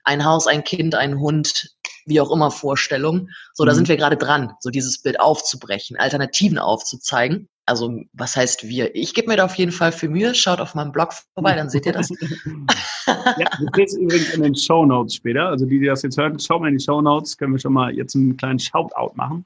ein 0.04 0.26
Haus, 0.26 0.48
ein 0.48 0.64
Kind, 0.64 0.96
ein 0.96 1.20
Hund, 1.20 1.76
wie 2.10 2.20
auch 2.20 2.32
immer 2.32 2.52
Vorstellung. 2.52 3.30
So, 3.54 3.64
da 3.64 3.72
mhm. 3.72 3.78
sind 3.78 3.88
wir 3.88 3.98
gerade 3.98 4.18
dran, 4.18 4.54
so 4.60 4.70
dieses 4.70 5.02
Bild 5.02 5.20
aufzubrechen, 5.20 5.98
Alternativen 5.98 6.58
aufzuzeigen 6.58 7.48
also 7.70 8.02
was 8.14 8.36
heißt 8.36 8.68
wir? 8.68 8.96
Ich 8.96 9.14
gebe 9.14 9.28
mir 9.28 9.38
da 9.38 9.46
auf 9.46 9.54
jeden 9.56 9.72
Fall 9.72 9.92
für 9.92 10.10
Mühe. 10.10 10.34
Schaut 10.34 10.60
auf 10.60 10.74
meinem 10.74 10.92
Blog 10.92 11.14
vorbei, 11.36 11.56
dann 11.56 11.70
seht 11.70 11.86
ihr 11.86 11.94
das. 11.94 12.10
ja, 13.08 13.48
du 13.60 13.68
kriegst 13.68 13.96
übrigens 13.96 14.34
in 14.34 14.42
den 14.42 14.56
Show 14.56 14.86
Notes 14.86 15.14
später. 15.14 15.48
Also 15.50 15.66
die, 15.66 15.80
die 15.80 15.86
das 15.86 16.02
jetzt 16.02 16.18
hören, 16.18 16.40
schaut 16.40 16.62
mal 16.62 16.70
in 16.70 16.78
die 16.80 16.84
Show 16.84 17.00
Notes. 17.00 17.38
Können 17.38 17.54
wir 17.54 17.60
schon 17.60 17.74
mal 17.74 17.94
jetzt 17.94 18.16
einen 18.16 18.36
kleinen 18.38 18.58
Shoutout 18.58 19.12
machen. 19.14 19.46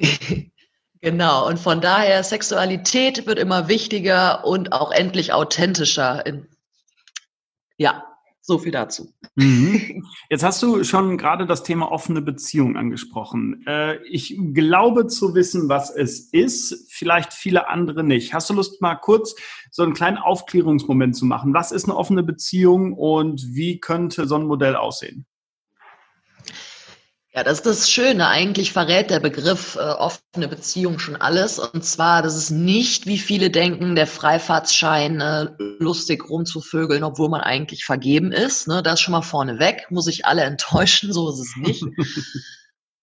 genau. 1.00 1.46
Und 1.46 1.60
von 1.60 1.80
daher 1.80 2.24
Sexualität 2.24 3.26
wird 3.26 3.38
immer 3.38 3.68
wichtiger 3.68 4.44
und 4.44 4.72
auch 4.72 4.90
endlich 4.90 5.32
authentischer. 5.32 6.24
Ja, 7.76 8.04
so 8.42 8.58
viel 8.58 8.72
dazu. 8.72 9.14
Mhm. 9.36 10.04
Jetzt 10.30 10.42
hast 10.42 10.62
du 10.62 10.82
schon 10.84 11.16
gerade 11.16 11.46
das 11.46 11.62
Thema 11.62 11.90
offene 11.90 12.20
Beziehung 12.20 12.76
angesprochen. 12.76 13.64
Äh, 13.66 14.02
ich 14.06 14.36
glaube 14.52 15.06
zu 15.06 15.34
wissen, 15.34 15.68
was 15.68 15.90
es 15.90 16.28
ist, 16.32 16.92
vielleicht 16.92 17.32
viele 17.32 17.68
andere 17.68 18.02
nicht. 18.02 18.34
Hast 18.34 18.50
du 18.50 18.54
Lust, 18.54 18.82
mal 18.82 18.96
kurz 18.96 19.36
so 19.70 19.82
einen 19.82 19.94
kleinen 19.94 20.18
Aufklärungsmoment 20.18 21.16
zu 21.16 21.24
machen? 21.24 21.54
Was 21.54 21.72
ist 21.72 21.84
eine 21.84 21.96
offene 21.96 22.24
Beziehung 22.24 22.94
und 22.94 23.54
wie 23.54 23.78
könnte 23.78 24.26
so 24.26 24.34
ein 24.34 24.46
Modell 24.46 24.76
aussehen? 24.76 25.24
Ja, 27.34 27.42
das 27.42 27.58
ist 27.58 27.66
das 27.66 27.90
Schöne. 27.90 28.28
Eigentlich 28.28 28.72
verrät 28.72 29.08
der 29.08 29.18
Begriff 29.18 29.76
äh, 29.76 29.78
offene 29.78 30.48
Beziehung 30.48 30.98
schon 30.98 31.16
alles. 31.16 31.58
Und 31.58 31.82
zwar, 31.82 32.20
das 32.20 32.36
ist 32.36 32.50
nicht, 32.50 33.06
wie 33.06 33.16
viele 33.16 33.48
denken, 33.48 33.94
der 33.94 34.06
Freifahrtsschein 34.06 35.22
äh, 35.22 35.46
lustig 35.78 36.28
rumzuvögeln, 36.28 37.02
obwohl 37.04 37.30
man 37.30 37.40
eigentlich 37.40 37.86
vergeben 37.86 38.32
ist. 38.32 38.68
Ne? 38.68 38.82
Das 38.82 39.00
schon 39.00 39.12
mal 39.12 39.22
vorneweg. 39.22 39.86
Muss 39.90 40.08
ich 40.08 40.26
alle 40.26 40.42
enttäuschen, 40.42 41.10
so 41.10 41.30
ist 41.30 41.38
es 41.38 41.56
nicht. 41.56 41.82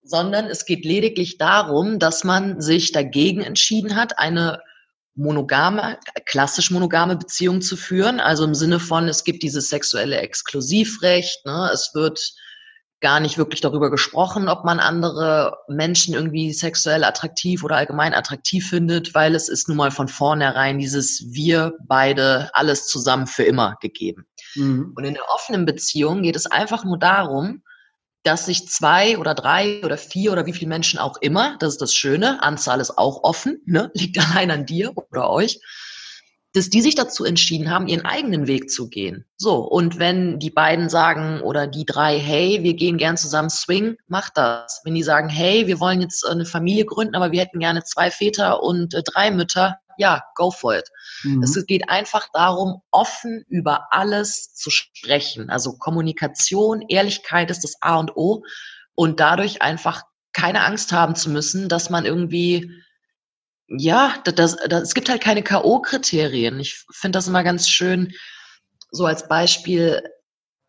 Sondern 0.04 0.46
es 0.46 0.66
geht 0.66 0.86
lediglich 0.86 1.40
darum, 1.40 1.98
dass 1.98 2.24
man 2.24 2.62
sich 2.62 2.92
dagegen 2.92 3.42
entschieden 3.42 3.96
hat, 3.96 4.20
eine 4.20 4.62
monogame, 5.16 5.98
klassisch 6.26 6.70
monogame 6.70 7.16
Beziehung 7.16 7.62
zu 7.62 7.76
führen. 7.76 8.20
Also 8.20 8.44
im 8.44 8.54
Sinne 8.54 8.80
von, 8.80 9.08
es 9.08 9.24
gibt 9.24 9.42
dieses 9.42 9.70
sexuelle 9.70 10.18
Exklusivrecht. 10.18 11.48
Ne? 11.48 11.72
Es 11.74 11.96
wird 11.96 12.20
gar 13.02 13.20
nicht 13.20 13.38
wirklich 13.38 13.62
darüber 13.62 13.90
gesprochen, 13.90 14.50
ob 14.50 14.66
man 14.66 14.80
andere 14.80 15.58
Menschen 15.68 16.14
irgendwie 16.14 16.52
sexuell 16.52 17.04
attraktiv 17.04 17.64
oder 17.64 17.78
allgemein 17.78 18.14
attraktiv 18.14 18.68
findet, 18.68 19.16
weil 19.16 19.36
es 19.36 19.48
ist 19.48 19.70
nun 19.70 19.78
mal 19.78 19.92
von 19.92 20.08
vornherein 20.08 20.80
dieses 20.80 21.24
wir 21.34 21.74
beide 21.88 22.50
alles 22.54 22.88
zusammen 22.88 23.28
für 23.28 23.44
immer 23.44 23.78
gegeben. 23.82 24.26
Mhm. 24.56 24.94
Und 24.96 25.04
in 25.06 25.14
der 25.14 25.30
offenen 25.30 25.66
Beziehung 25.66 26.24
geht 26.24 26.36
es 26.36 26.46
einfach 26.46 26.84
nur 26.84 26.98
darum, 26.98 27.64
dass 28.24 28.46
sich 28.46 28.68
zwei 28.68 29.18
oder 29.18 29.34
drei 29.34 29.82
oder 29.84 29.98
vier 29.98 30.34
oder 30.34 30.46
wie 30.46 30.54
viele 30.54 30.68
Menschen 30.68 31.00
auch 31.00 31.18
immer, 31.22 31.58
das 31.60 31.74
ist 31.74 31.82
das 31.82 31.94
Schöne, 31.94 32.44
Anzahl 32.44 32.82
ist 32.82 32.98
auch 32.98 33.24
offen, 33.24 33.62
ne? 33.66 33.92
liegt 33.94 34.20
allein 34.32 34.52
an 34.52 34.66
dir 34.66 34.92
oder 34.96 35.30
euch, 35.30 35.62
dass 36.54 36.70
die 36.70 36.82
sich 36.82 36.96
dazu 36.96 37.26
entschieden 37.26 37.70
haben, 37.70 37.88
ihren 37.88 38.06
eigenen 38.06 38.48
Weg 38.48 38.72
zu 38.72 38.90
gehen. 38.90 39.26
So, 39.38 39.58
und 39.58 40.00
wenn 40.00 40.40
die 40.40 40.50
beiden 40.50 40.90
sagen 40.90 41.42
oder 41.42 41.68
die 41.68 41.86
drei, 41.86 42.20
hey, 42.20 42.64
wir 42.64 42.74
gehen 42.74 42.98
gern 42.98 43.18
zusammen 43.18 43.52
swing, 43.52 43.98
macht 44.08 44.38
das. 44.38 44.82
Wenn 44.84 44.96
die 44.96 45.04
sagen, 45.04 45.30
hey, 45.30 45.68
wir 45.68 45.80
wollen 45.80 46.02
jetzt 46.02 46.26
eine 46.26 46.46
Familie 46.46 46.86
gründen, 46.86 47.16
aber 47.16 47.32
wir 47.32 47.42
hätten 47.42 47.60
gerne 47.60 47.84
zwei 47.84 48.10
Väter 48.10 48.64
und 48.64 48.94
äh, 48.96 49.04
drei 49.04 49.30
Mütter, 49.30 49.78
ja, 49.98 50.24
go 50.36 50.50
for 50.50 50.78
it. 50.78 50.90
Mhm. 51.24 51.44
Es 51.44 51.66
geht 51.68 51.90
einfach 51.90 52.30
darum, 52.34 52.82
offen 52.90 53.44
über 53.50 53.88
alles 53.92 54.54
zu 54.56 54.72
sprechen. 54.72 55.50
Also 55.50 55.78
Kommunikation, 55.78 56.82
Ehrlichkeit 56.88 57.52
ist 57.52 57.64
das 57.64 57.76
A 57.82 57.98
und 57.98 58.16
O 58.16 58.44
und 58.96 59.20
dadurch 59.20 59.62
einfach 59.62 60.04
keine 60.34 60.64
Angst 60.64 60.94
haben 60.94 61.16
zu 61.16 61.30
müssen, 61.30 61.70
dass 61.70 61.90
man 61.90 62.06
irgendwie 62.06 62.72
ja, 63.70 64.16
das, 64.24 64.58
das, 64.68 64.82
es 64.82 64.94
gibt 64.94 65.10
halt 65.10 65.22
keine 65.22 65.44
K.O.-Kriterien. 65.44 66.60
Ich 66.60 66.86
finde 66.92 67.18
das 67.18 67.28
immer 67.28 67.44
ganz 67.44 67.70
schön, 67.70 68.14
so 68.92 69.06
als 69.06 69.28
Beispiel, 69.28 70.04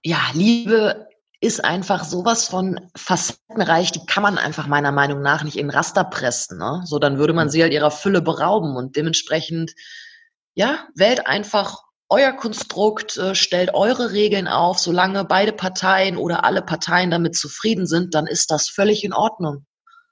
ja, 0.04 0.18
Liebe 0.34 1.08
ist 1.40 1.64
einfach 1.64 2.04
sowas 2.04 2.46
von 2.46 2.90
facettenreich, 2.94 3.92
die 3.92 4.04
kann 4.04 4.22
man 4.22 4.36
einfach 4.36 4.66
meiner 4.66 4.92
Meinung 4.92 5.22
nach 5.22 5.42
nicht 5.42 5.56
in 5.56 5.70
Raster 5.70 6.04
pressen. 6.04 6.58
Ne? 6.58 6.82
So, 6.84 6.98
dann 6.98 7.16
würde 7.16 7.32
man 7.32 7.48
sie 7.48 7.62
halt 7.62 7.72
ihrer 7.72 7.90
Fülle 7.90 8.20
berauben 8.20 8.76
und 8.76 8.96
dementsprechend, 8.96 9.72
ja, 10.54 10.86
wählt 10.94 11.26
einfach 11.26 11.78
euer 12.10 12.32
Konstrukt, 12.32 13.16
äh, 13.16 13.34
stellt 13.34 13.72
eure 13.72 14.12
Regeln 14.12 14.48
auf, 14.48 14.78
solange 14.78 15.24
beide 15.24 15.52
Parteien 15.52 16.18
oder 16.18 16.44
alle 16.44 16.60
Parteien 16.60 17.10
damit 17.10 17.36
zufrieden 17.36 17.86
sind, 17.86 18.14
dann 18.14 18.26
ist 18.26 18.50
das 18.50 18.68
völlig 18.68 19.04
in 19.04 19.14
Ordnung. 19.14 19.64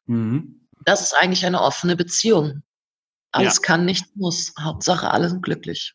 Mhm. 0.07 0.67
Das 0.85 1.03
ist 1.03 1.15
eigentlich 1.15 1.45
eine 1.45 1.61
offene 1.61 1.97
Beziehung. 1.97 2.63
Alles 3.39 3.57
ja. 3.57 3.63
kann, 3.63 3.85
nicht 3.85 4.05
muss. 4.17 4.53
Hauptsache, 4.61 5.11
alle 5.11 5.29
sind 5.29 5.43
glücklich. 5.43 5.95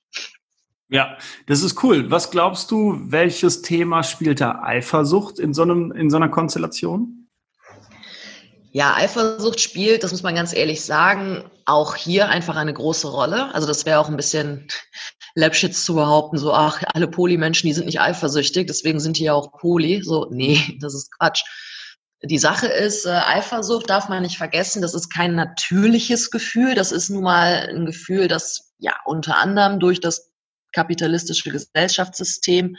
Ja, 0.90 1.18
das 1.48 1.64
ist 1.64 1.82
cool. 1.84 2.12
Was 2.12 2.30
glaubst 2.30 2.70
du, 2.70 3.00
welches 3.06 3.62
Thema 3.62 4.04
spielt 4.04 4.42
da 4.42 4.62
Eifersucht 4.62 5.40
in 5.40 5.54
so, 5.54 5.64
einem, 5.64 5.92
in 5.92 6.10
so 6.10 6.18
einer 6.18 6.30
Konstellation? 6.30 7.30
Ja, 8.72 8.96
Eifersucht 8.96 9.60
spielt, 9.60 10.04
das 10.04 10.12
muss 10.12 10.24
man 10.24 10.36
ganz 10.36 10.54
ehrlich 10.54 10.82
sagen, 10.84 11.44
auch 11.66 11.96
hier 11.96 12.30
einfach 12.30 12.56
eine 12.56 12.74
große 12.74 13.08
Rolle. 13.08 13.54
Also 13.54 13.68
das 13.68 13.86
wäre 13.86 14.00
auch 14.00 14.10
ein 14.10 14.18
bisschen 14.18 14.68
läppschitz 15.36 15.84
zu 15.84 15.96
behaupten, 15.96 16.38
so, 16.38 16.54
ach, 16.54 16.82
alle 16.94 17.08
Polymenschen, 17.08 17.68
die 17.68 17.74
sind 17.74 17.86
nicht 17.86 18.02
eifersüchtig, 18.02 18.68
deswegen 18.68 19.00
sind 19.00 19.18
die 19.18 19.26
ja 19.26 19.34
auch 19.34 19.52
Poly. 19.52 20.02
So, 20.04 20.28
nee, 20.32 20.60
das 20.80 20.94
ist 20.94 21.12
Quatsch. 21.18 21.44
Die 22.26 22.38
Sache 22.38 22.68
ist, 22.68 23.06
äh, 23.06 23.10
Eifersucht 23.10 23.90
darf 23.90 24.08
man 24.08 24.24
nicht 24.24 24.38
vergessen, 24.38 24.82
das 24.82 24.94
ist 24.94 25.10
kein 25.10 25.36
natürliches 25.36 26.32
Gefühl, 26.32 26.74
das 26.74 26.94
ist 26.94 27.10
nun 27.10 27.24
mal 27.24 27.68
ein 27.70 27.86
Gefühl, 27.86 28.30
das 28.30 28.74
ja 28.78 28.94
unter 29.06 29.38
anderem 29.38 29.80
durch 29.80 30.00
das 30.00 30.32
kapitalistische 30.72 31.50
Gesellschaftssystem 31.52 32.78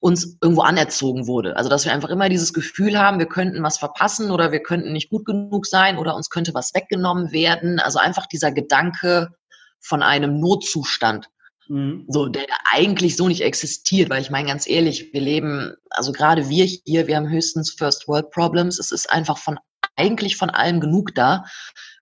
uns 0.00 0.38
irgendwo 0.40 0.62
anerzogen 0.62 1.26
wurde. 1.26 1.56
Also 1.56 1.68
dass 1.68 1.84
wir 1.84 1.92
einfach 1.92 2.08
immer 2.08 2.28
dieses 2.28 2.54
Gefühl 2.54 2.98
haben, 2.98 3.18
wir 3.18 3.26
könnten 3.26 3.62
was 3.62 3.78
verpassen 3.78 4.30
oder 4.30 4.52
wir 4.52 4.62
könnten 4.62 4.92
nicht 4.92 5.10
gut 5.10 5.26
genug 5.26 5.66
sein 5.66 5.98
oder 5.98 6.14
uns 6.14 6.30
könnte 6.30 6.54
was 6.54 6.72
weggenommen 6.74 7.32
werden. 7.32 7.80
Also 7.80 7.98
einfach 7.98 8.26
dieser 8.26 8.52
Gedanke 8.52 9.34
von 9.80 10.02
einem 10.02 10.40
Notzustand. 10.40 11.28
Mhm. 11.68 12.06
So, 12.08 12.26
der 12.26 12.46
eigentlich 12.72 13.16
so 13.16 13.28
nicht 13.28 13.42
existiert, 13.42 14.10
weil 14.10 14.22
ich 14.22 14.30
meine 14.30 14.48
ganz 14.48 14.68
ehrlich, 14.68 15.12
wir 15.12 15.20
leben, 15.20 15.74
also 15.90 16.12
gerade 16.12 16.48
wir 16.48 16.64
hier, 16.64 17.06
wir 17.06 17.16
haben 17.16 17.28
höchstens 17.28 17.72
First 17.72 18.08
World 18.08 18.30
Problems. 18.30 18.78
Es 18.78 18.90
ist 18.90 19.10
einfach 19.10 19.38
von 19.38 19.58
eigentlich 19.96 20.36
von 20.36 20.50
allem 20.50 20.80
genug 20.80 21.14
da. 21.14 21.44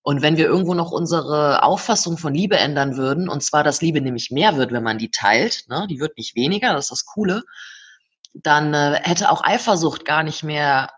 Und 0.03 0.23
wenn 0.23 0.37
wir 0.37 0.47
irgendwo 0.47 0.75
noch 0.75 0.93
unsere 0.93 1.63
Auffassung 1.65 2.17
von 2.17 2.33
Liebe 2.33 2.57
ändern 2.57 2.97
würden, 2.97 3.29
und 3.29 3.43
zwar, 3.43 3.65
dass 3.65 3.83
Liebe 3.83 4.01
nämlich 4.01 4.31
mehr 4.31 4.57
wird, 4.57 4.71
wenn 4.71 4.85
man 4.85 4.99
die 4.99 5.11
teilt, 5.11 5.65
ne, 5.69 5.87
die 5.91 5.99
wird 5.99 6.17
nicht 6.17 6.37
weniger, 6.37 6.73
das 6.73 6.87
ist 6.87 6.91
das 6.93 7.05
Coole, 7.07 7.43
dann 8.35 8.73
äh, 8.73 9.01
hätte 9.03 9.31
auch 9.31 9.43
Eifersucht 9.43 10.05
gar 10.05 10.23
nicht 10.23 10.45
mehr 10.45 10.91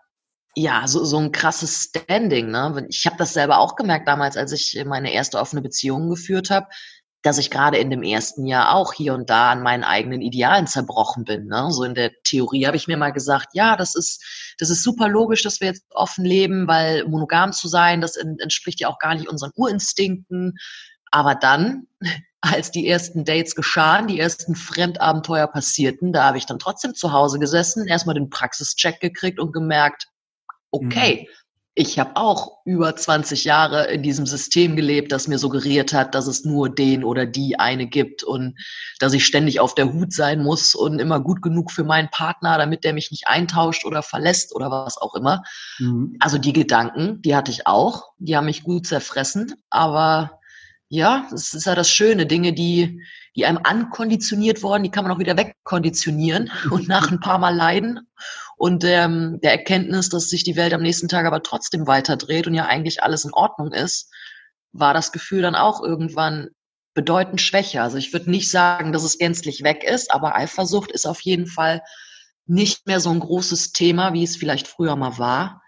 ja, 0.55 0.87
so, 0.87 1.05
so 1.05 1.17
ein 1.17 1.31
krasses 1.31 1.83
Standing. 1.83 2.51
Ne? 2.51 2.85
Ich 2.89 3.05
habe 3.05 3.15
das 3.17 3.33
selber 3.33 3.59
auch 3.59 3.75
gemerkt 3.75 4.07
damals, 4.07 4.35
als 4.35 4.51
ich 4.51 4.83
meine 4.85 5.13
erste 5.13 5.39
offene 5.39 5.61
Beziehung 5.61 6.09
geführt 6.09 6.49
habe, 6.49 6.67
dass 7.21 7.37
ich 7.37 7.51
gerade 7.51 7.77
in 7.77 7.89
dem 7.89 8.03
ersten 8.03 8.45
Jahr 8.45 8.73
auch 8.73 8.93
hier 8.93 9.13
und 9.13 9.29
da 9.29 9.51
an 9.51 9.61
meinen 9.61 9.83
eigenen 9.83 10.21
Idealen 10.21 10.67
zerbrochen 10.67 11.25
bin. 11.25 11.47
Ne? 11.47 11.67
So 11.71 11.83
in 11.83 11.93
der 11.93 12.11
Theorie 12.23 12.65
habe 12.65 12.77
ich 12.77 12.87
mir 12.87 12.95
mal 12.95 13.11
gesagt, 13.11 13.49
ja, 13.53 13.75
das 13.75 13.95
ist, 13.95 14.23
das 14.57 14.69
ist 14.69 14.83
super 14.83 15.09
logisch, 15.09 15.43
dass 15.43 15.59
wir 15.59 15.67
jetzt 15.67 15.83
offen 15.91 16.23
leben, 16.23 16.67
weil 16.67 17.05
monogam 17.05 17.51
zu 17.51 17.67
sein, 17.67 17.99
das 17.99 18.15
entspricht 18.15 18.79
ja 18.79 18.87
auch 18.87 18.99
gar 18.99 19.15
nicht 19.15 19.27
unseren 19.27 19.51
Urinstinkten. 19.55 20.57
Aber 21.11 21.35
dann, 21.35 21.87
als 22.41 22.71
die 22.71 22.87
ersten 22.87 23.25
Dates 23.25 23.53
geschahen, 23.53 24.07
die 24.07 24.19
ersten 24.19 24.55
Fremdabenteuer 24.55 25.47
passierten, 25.47 26.13
da 26.13 26.23
habe 26.23 26.37
ich 26.37 26.45
dann 26.45 26.57
trotzdem 26.57 26.95
zu 26.95 27.11
Hause 27.11 27.37
gesessen, 27.37 27.85
erstmal 27.85 28.15
den 28.15 28.29
Praxischeck 28.29 29.01
gekriegt 29.01 29.39
und 29.39 29.51
gemerkt, 29.51 30.07
okay, 30.71 31.27
mhm 31.27 31.39
ich 31.79 31.97
habe 31.97 32.17
auch 32.17 32.57
über 32.65 32.93
20 32.93 33.45
Jahre 33.45 33.85
in 33.85 34.03
diesem 34.03 34.25
System 34.25 34.75
gelebt, 34.75 35.13
das 35.13 35.29
mir 35.29 35.39
suggeriert 35.39 35.93
hat, 35.93 36.13
dass 36.13 36.27
es 36.27 36.43
nur 36.43 36.69
den 36.69 37.05
oder 37.05 37.25
die 37.25 37.57
eine 37.57 37.87
gibt 37.87 38.21
und 38.21 38.59
dass 38.99 39.13
ich 39.13 39.25
ständig 39.25 39.61
auf 39.61 39.75
der 39.75 39.93
Hut 39.93 40.11
sein 40.11 40.43
muss 40.43 40.75
und 40.75 40.99
immer 40.99 41.21
gut 41.21 41.41
genug 41.41 41.71
für 41.71 41.85
meinen 41.85 42.09
Partner, 42.09 42.57
damit 42.57 42.83
der 42.83 42.91
mich 42.91 43.11
nicht 43.11 43.27
eintauscht 43.27 43.85
oder 43.85 44.03
verlässt 44.03 44.53
oder 44.53 44.69
was 44.69 44.97
auch 44.97 45.15
immer. 45.15 45.41
Mhm. 45.77 46.17
Also 46.19 46.37
die 46.37 46.51
Gedanken, 46.51 47.21
die 47.21 47.33
hatte 47.33 47.51
ich 47.51 47.65
auch, 47.65 48.11
die 48.17 48.35
haben 48.35 48.47
mich 48.47 48.63
gut 48.63 48.85
zerfressen, 48.85 49.53
aber 49.69 50.41
ja, 50.89 51.27
es 51.33 51.53
ist 51.53 51.65
ja 51.65 51.75
das 51.75 51.89
Schöne, 51.89 52.25
Dinge, 52.25 52.51
die, 52.51 53.01
die 53.37 53.45
einem 53.45 53.59
ankonditioniert 53.63 54.63
worden, 54.63 54.83
die 54.83 54.91
kann 54.91 55.05
man 55.05 55.13
auch 55.13 55.19
wieder 55.19 55.37
wegkonditionieren 55.37 56.51
und 56.71 56.89
nach 56.89 57.09
ein 57.09 57.21
paar 57.21 57.37
Mal 57.37 57.55
leiden 57.55 58.01
und 58.59 58.83
ähm, 58.83 59.39
der 59.41 59.53
Erkenntnis, 59.53 60.09
dass 60.09 60.27
sich 60.27 60.43
die 60.43 60.57
Welt 60.57 60.73
am 60.73 60.81
nächsten 60.81 61.07
Tag 61.07 61.25
aber 61.25 61.41
trotzdem 61.41 61.87
weiterdreht 61.87 62.45
und 62.45 62.53
ja 62.53 62.65
eigentlich 62.65 63.01
alles 63.01 63.23
in 63.23 63.31
Ordnung 63.31 63.71
ist, 63.71 64.11
war 64.73 64.93
das 64.93 65.13
Gefühl 65.13 65.41
dann 65.41 65.55
auch 65.55 65.81
irgendwann 65.81 66.49
bedeutend 66.93 67.39
schwächer. 67.39 67.83
Also 67.83 67.95
ich 67.95 68.11
würde 68.11 68.29
nicht 68.29 68.51
sagen, 68.51 68.91
dass 68.91 69.03
es 69.03 69.17
gänzlich 69.17 69.63
weg 69.63 69.85
ist, 69.85 70.11
aber 70.11 70.35
Eifersucht 70.35 70.91
ist 70.91 71.07
auf 71.07 71.21
jeden 71.21 71.47
Fall 71.47 71.81
nicht 72.47 72.85
mehr 72.85 72.99
so 72.99 73.11
ein 73.11 73.21
großes 73.21 73.71
Thema, 73.71 74.11
wie 74.11 74.25
es 74.25 74.35
vielleicht 74.35 74.67
früher 74.67 74.97
mal 74.97 75.17
war. 75.17 75.63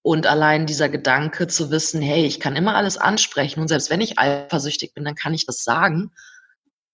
Und 0.00 0.26
allein 0.26 0.64
dieser 0.64 0.88
Gedanke 0.88 1.46
zu 1.46 1.70
wissen, 1.70 2.00
hey, 2.00 2.24
ich 2.24 2.40
kann 2.40 2.56
immer 2.56 2.74
alles 2.74 2.96
ansprechen 2.96 3.60
und 3.60 3.68
selbst 3.68 3.90
wenn 3.90 4.00
ich 4.00 4.18
eifersüchtig 4.18 4.94
bin, 4.94 5.04
dann 5.04 5.14
kann 5.14 5.34
ich 5.34 5.44
das 5.44 5.62
sagen. 5.62 6.10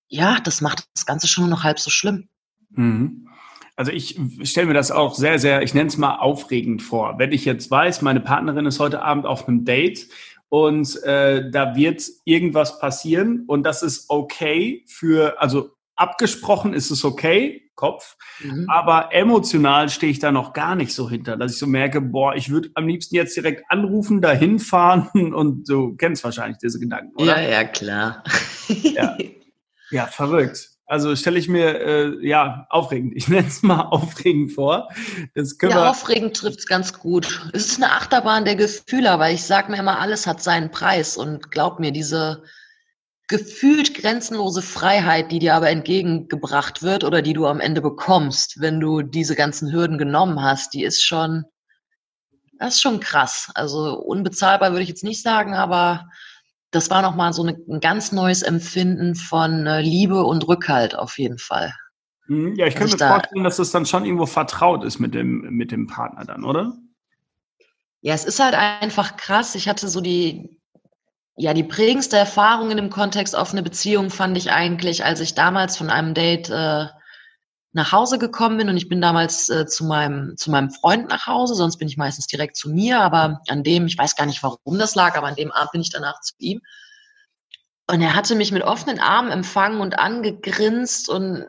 Ja, 0.08 0.40
das 0.40 0.60
macht 0.60 0.88
das 0.96 1.06
Ganze 1.06 1.28
schon 1.28 1.48
noch 1.48 1.62
halb 1.62 1.78
so 1.78 1.88
schlimm. 1.88 2.28
Mhm. 2.70 3.28
Also 3.78 3.92
ich 3.92 4.18
stelle 4.42 4.66
mir 4.66 4.74
das 4.74 4.90
auch 4.90 5.14
sehr, 5.14 5.38
sehr, 5.38 5.62
ich 5.62 5.72
nenne 5.72 5.86
es 5.86 5.96
mal 5.96 6.16
aufregend 6.16 6.82
vor. 6.82 7.14
Wenn 7.18 7.30
ich 7.30 7.44
jetzt 7.44 7.70
weiß, 7.70 8.02
meine 8.02 8.18
Partnerin 8.18 8.66
ist 8.66 8.80
heute 8.80 9.02
Abend 9.02 9.24
auf 9.24 9.46
einem 9.46 9.64
Date 9.64 10.08
und 10.48 11.00
äh, 11.04 11.48
da 11.48 11.76
wird 11.76 12.02
irgendwas 12.24 12.80
passieren 12.80 13.44
und 13.46 13.62
das 13.62 13.84
ist 13.84 14.06
okay 14.08 14.82
für, 14.88 15.40
also 15.40 15.70
abgesprochen 15.94 16.74
ist 16.74 16.90
es 16.90 17.04
okay, 17.04 17.70
Kopf, 17.76 18.16
mhm. 18.40 18.66
aber 18.68 19.14
emotional 19.14 19.88
stehe 19.90 20.10
ich 20.10 20.18
da 20.18 20.32
noch 20.32 20.54
gar 20.54 20.74
nicht 20.74 20.92
so 20.92 21.08
hinter, 21.08 21.36
dass 21.36 21.52
ich 21.52 21.60
so 21.60 21.68
merke, 21.68 22.00
boah, 22.00 22.34
ich 22.34 22.50
würde 22.50 22.70
am 22.74 22.88
liebsten 22.88 23.14
jetzt 23.14 23.36
direkt 23.36 23.62
anrufen, 23.68 24.20
dahin 24.20 24.58
fahren 24.58 25.08
und 25.32 25.68
du 25.68 25.94
kennst 25.94 26.24
wahrscheinlich 26.24 26.58
diese 26.58 26.80
Gedanken, 26.80 27.14
oder? 27.14 27.40
Ja, 27.40 27.48
ja, 27.48 27.64
klar. 27.64 28.24
ja. 28.66 29.16
ja, 29.92 30.06
verrückt. 30.06 30.77
Also 30.88 31.14
stelle 31.16 31.38
ich 31.38 31.48
mir 31.48 31.80
äh, 31.80 32.26
ja 32.26 32.66
aufregend, 32.70 33.12
ich 33.14 33.28
nenne 33.28 33.46
es 33.46 33.62
mal 33.62 33.82
aufregend 33.90 34.52
vor. 34.52 34.88
Das 35.34 35.58
können 35.58 35.72
ja, 35.72 35.90
aufregend 35.90 36.34
trifft 36.34 36.60
es 36.60 36.66
ganz 36.66 36.94
gut. 36.94 37.50
Es 37.52 37.66
ist 37.66 37.82
eine 37.82 37.92
Achterbahn 37.92 38.46
der 38.46 38.56
Gefühle, 38.56 39.10
aber 39.10 39.30
ich 39.30 39.42
sage 39.42 39.70
mir 39.70 39.78
immer, 39.78 40.00
alles 40.00 40.26
hat 40.26 40.42
seinen 40.42 40.70
Preis 40.70 41.18
und 41.18 41.50
glaub 41.50 41.78
mir, 41.78 41.92
diese 41.92 42.42
gefühlt 43.28 43.94
grenzenlose 43.94 44.62
Freiheit, 44.62 45.30
die 45.30 45.38
dir 45.38 45.54
aber 45.54 45.68
entgegengebracht 45.68 46.82
wird 46.82 47.04
oder 47.04 47.20
die 47.20 47.34
du 47.34 47.46
am 47.46 47.60
Ende 47.60 47.82
bekommst, 47.82 48.58
wenn 48.62 48.80
du 48.80 49.02
diese 49.02 49.36
ganzen 49.36 49.70
Hürden 49.70 49.98
genommen 49.98 50.42
hast, 50.42 50.72
die 50.72 50.84
ist 50.84 51.04
schon, 51.04 51.44
das 52.58 52.76
ist 52.76 52.80
schon 52.80 53.00
krass. 53.00 53.50
Also 53.54 53.98
unbezahlbar 53.98 54.70
würde 54.70 54.84
ich 54.84 54.88
jetzt 54.88 55.04
nicht 55.04 55.22
sagen, 55.22 55.52
aber 55.52 56.08
das 56.70 56.90
war 56.90 57.02
nochmal 57.02 57.32
so 57.32 57.42
eine, 57.42 57.58
ein 57.68 57.80
ganz 57.80 58.12
neues 58.12 58.42
Empfinden 58.42 59.14
von 59.14 59.66
äh, 59.66 59.80
Liebe 59.80 60.24
und 60.24 60.46
Rückhalt 60.46 60.94
auf 60.96 61.18
jeden 61.18 61.38
Fall. 61.38 61.74
Mhm, 62.26 62.54
ja, 62.56 62.66
ich 62.66 62.74
könnte 62.74 62.92
mir 62.92 62.98
da, 62.98 63.08
vorstellen, 63.08 63.44
dass 63.44 63.58
es 63.58 63.70
dann 63.70 63.86
schon 63.86 64.04
irgendwo 64.04 64.26
vertraut 64.26 64.84
ist 64.84 64.98
mit 64.98 65.14
dem, 65.14 65.40
mit 65.50 65.72
dem 65.72 65.86
Partner 65.86 66.24
dann, 66.24 66.44
oder? 66.44 66.76
Ja, 68.00 68.14
es 68.14 68.24
ist 68.24 68.38
halt 68.38 68.54
einfach 68.54 69.16
krass. 69.16 69.54
Ich 69.54 69.68
hatte 69.68 69.88
so 69.88 70.00
die, 70.00 70.60
ja, 71.36 71.54
die 71.54 71.64
prägendste 71.64 72.16
Erfahrung 72.16 72.70
in 72.70 72.76
dem 72.76 72.90
Kontext 72.90 73.34
offene 73.34 73.62
Beziehung 73.62 74.10
fand 74.10 74.36
ich 74.36 74.52
eigentlich, 74.52 75.04
als 75.04 75.20
ich 75.20 75.34
damals 75.34 75.76
von 75.76 75.90
einem 75.90 76.14
Date 76.14 76.50
äh, 76.50 76.86
nach 77.78 77.92
Hause 77.92 78.18
gekommen 78.18 78.58
bin 78.58 78.68
und 78.68 78.76
ich 78.76 78.88
bin 78.88 79.00
damals 79.00 79.48
äh, 79.48 79.66
zu 79.66 79.84
meinem 79.84 80.36
zu 80.36 80.50
meinem 80.50 80.70
Freund 80.70 81.08
nach 81.08 81.26
Hause, 81.26 81.54
sonst 81.54 81.78
bin 81.78 81.88
ich 81.88 81.96
meistens 81.96 82.26
direkt 82.26 82.56
zu 82.56 82.70
mir, 82.70 83.00
aber 83.00 83.40
an 83.48 83.62
dem, 83.62 83.86
ich 83.86 83.96
weiß 83.96 84.16
gar 84.16 84.26
nicht, 84.26 84.42
warum 84.42 84.78
das 84.78 84.94
lag, 84.94 85.16
aber 85.16 85.28
an 85.28 85.36
dem 85.36 85.52
Abend 85.52 85.72
bin 85.72 85.80
ich 85.80 85.90
danach 85.90 86.20
zu 86.20 86.34
ihm. 86.38 86.60
Und 87.90 88.02
er 88.02 88.14
hatte 88.14 88.34
mich 88.34 88.52
mit 88.52 88.62
offenen 88.62 89.00
Armen 89.00 89.30
empfangen 89.30 89.80
und 89.80 89.98
angegrinst 89.98 91.08
und 91.08 91.46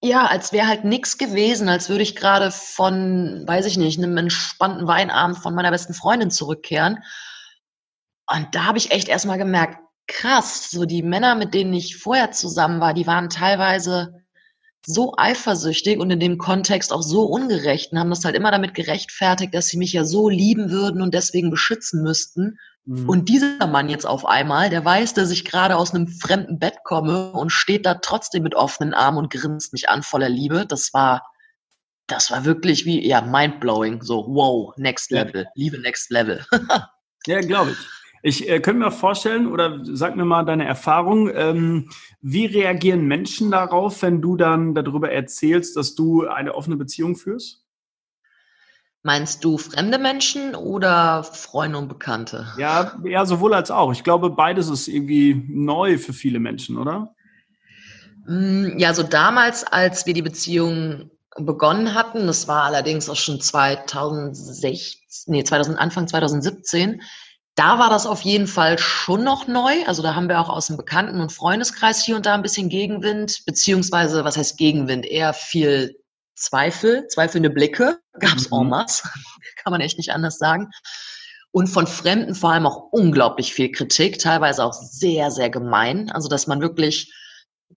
ja, 0.00 0.26
als 0.26 0.52
wäre 0.52 0.68
halt 0.68 0.84
nichts 0.84 1.18
gewesen, 1.18 1.68
als 1.68 1.88
würde 1.88 2.02
ich 2.02 2.14
gerade 2.14 2.52
von, 2.52 3.42
weiß 3.48 3.66
ich 3.66 3.76
nicht, 3.76 3.98
einem 3.98 4.16
entspannten 4.16 4.86
Weinabend 4.86 5.38
von 5.38 5.54
meiner 5.54 5.72
besten 5.72 5.94
Freundin 5.94 6.30
zurückkehren. 6.30 7.02
Und 8.30 8.54
da 8.54 8.64
habe 8.64 8.78
ich 8.78 8.92
echt 8.92 9.08
erstmal 9.08 9.38
gemerkt, 9.38 9.78
krass, 10.06 10.70
so 10.70 10.84
die 10.84 11.02
Männer, 11.02 11.34
mit 11.34 11.52
denen 11.52 11.72
ich 11.72 11.96
vorher 11.96 12.30
zusammen 12.30 12.80
war, 12.80 12.94
die 12.94 13.08
waren 13.08 13.28
teilweise 13.28 14.24
so 14.86 15.14
eifersüchtig 15.16 15.98
und 15.98 16.10
in 16.10 16.20
dem 16.20 16.38
Kontext 16.38 16.92
auch 16.92 17.02
so 17.02 17.24
ungerecht 17.24 17.92
und 17.92 17.98
haben 17.98 18.10
das 18.10 18.24
halt 18.24 18.36
immer 18.36 18.50
damit 18.50 18.74
gerechtfertigt, 18.74 19.54
dass 19.54 19.66
sie 19.66 19.76
mich 19.76 19.92
ja 19.92 20.04
so 20.04 20.28
lieben 20.28 20.70
würden 20.70 21.02
und 21.02 21.14
deswegen 21.14 21.50
beschützen 21.50 22.02
müssten. 22.02 22.58
Mhm. 22.84 23.08
Und 23.08 23.28
dieser 23.28 23.66
Mann 23.66 23.90
jetzt 23.90 24.06
auf 24.06 24.24
einmal, 24.24 24.70
der 24.70 24.84
weiß, 24.84 25.14
dass 25.14 25.30
ich 25.30 25.44
gerade 25.44 25.76
aus 25.76 25.94
einem 25.94 26.08
fremden 26.08 26.58
Bett 26.58 26.76
komme 26.84 27.32
und 27.32 27.50
steht 27.50 27.84
da 27.84 27.94
trotzdem 27.94 28.42
mit 28.42 28.54
offenen 28.54 28.94
Armen 28.94 29.18
und 29.18 29.30
grinst 29.30 29.72
mich 29.72 29.88
an 29.88 30.02
voller 30.02 30.30
Liebe. 30.30 30.64
Das 30.66 30.94
war, 30.94 31.22
das 32.06 32.30
war 32.30 32.44
wirklich 32.46 32.86
wie, 32.86 33.06
ja, 33.06 33.20
mindblowing. 33.20 34.02
So, 34.02 34.24
wow, 34.28 34.74
next 34.78 35.10
level. 35.10 35.42
Ja. 35.42 35.50
Liebe 35.54 35.78
next 35.80 36.10
level. 36.10 36.44
ja, 37.26 37.40
glaube 37.40 37.72
ich. 37.72 37.78
Ich 38.22 38.48
äh, 38.48 38.60
könnte 38.60 38.84
mir 38.84 38.90
vorstellen, 38.90 39.46
oder 39.46 39.80
sag 39.84 40.16
mir 40.16 40.24
mal 40.24 40.44
deine 40.44 40.66
Erfahrung, 40.66 41.30
ähm, 41.32 41.90
wie 42.20 42.46
reagieren 42.46 43.06
Menschen 43.06 43.50
darauf, 43.50 44.02
wenn 44.02 44.20
du 44.20 44.36
dann 44.36 44.74
darüber 44.74 45.10
erzählst, 45.10 45.76
dass 45.76 45.94
du 45.94 46.26
eine 46.26 46.54
offene 46.54 46.76
Beziehung 46.76 47.16
führst? 47.16 47.64
Meinst 49.02 49.44
du 49.44 49.58
fremde 49.58 49.98
Menschen 49.98 50.54
oder 50.56 51.22
Freunde 51.22 51.78
und 51.78 51.88
Bekannte? 51.88 52.48
Ja, 52.58 52.98
ja, 53.04 53.24
sowohl 53.24 53.54
als 53.54 53.70
auch. 53.70 53.92
Ich 53.92 54.02
glaube, 54.02 54.30
beides 54.30 54.68
ist 54.68 54.88
irgendwie 54.88 55.46
neu 55.48 55.98
für 55.98 56.12
viele 56.12 56.40
Menschen, 56.40 56.76
oder? 56.76 57.14
Mm, 58.26 58.76
ja, 58.76 58.92
so 58.92 59.04
damals, 59.04 59.64
als 59.64 60.04
wir 60.04 60.14
die 60.14 60.22
Beziehung 60.22 61.10
begonnen 61.36 61.94
hatten, 61.94 62.26
das 62.26 62.48
war 62.48 62.64
allerdings 62.64 63.08
auch 63.08 63.16
schon 63.16 63.40
2016, 63.40 65.32
nee, 65.32 65.44
2000, 65.44 65.78
Anfang 65.78 66.08
2017, 66.08 67.00
da 67.58 67.80
war 67.80 67.90
das 67.90 68.06
auf 68.06 68.20
jeden 68.22 68.46
Fall 68.46 68.78
schon 68.78 69.24
noch 69.24 69.48
neu. 69.48 69.84
Also 69.86 70.00
da 70.00 70.14
haben 70.14 70.28
wir 70.28 70.40
auch 70.40 70.48
aus 70.48 70.68
dem 70.68 70.76
Bekannten- 70.76 71.20
und 71.20 71.32
Freundeskreis 71.32 72.04
hier 72.04 72.14
und 72.14 72.24
da 72.24 72.34
ein 72.34 72.42
bisschen 72.42 72.68
Gegenwind, 72.68 73.42
beziehungsweise, 73.46 74.24
was 74.24 74.36
heißt 74.36 74.56
Gegenwind? 74.56 75.04
Eher 75.04 75.32
viel 75.32 75.96
Zweifel, 76.36 77.08
zweifelnde 77.08 77.50
Blicke 77.50 77.98
gab's 78.20 78.48
mhm. 78.50 78.58
en 78.58 78.68
masse. 78.68 79.08
Kann 79.56 79.72
man 79.72 79.80
echt 79.80 79.98
nicht 79.98 80.12
anders 80.12 80.38
sagen. 80.38 80.70
Und 81.50 81.66
von 81.66 81.88
Fremden 81.88 82.36
vor 82.36 82.52
allem 82.52 82.66
auch 82.66 82.92
unglaublich 82.92 83.52
viel 83.52 83.72
Kritik, 83.72 84.20
teilweise 84.20 84.64
auch 84.64 84.74
sehr, 84.74 85.32
sehr 85.32 85.50
gemein. 85.50 86.12
Also, 86.12 86.28
dass 86.28 86.46
man 86.46 86.60
wirklich 86.60 87.12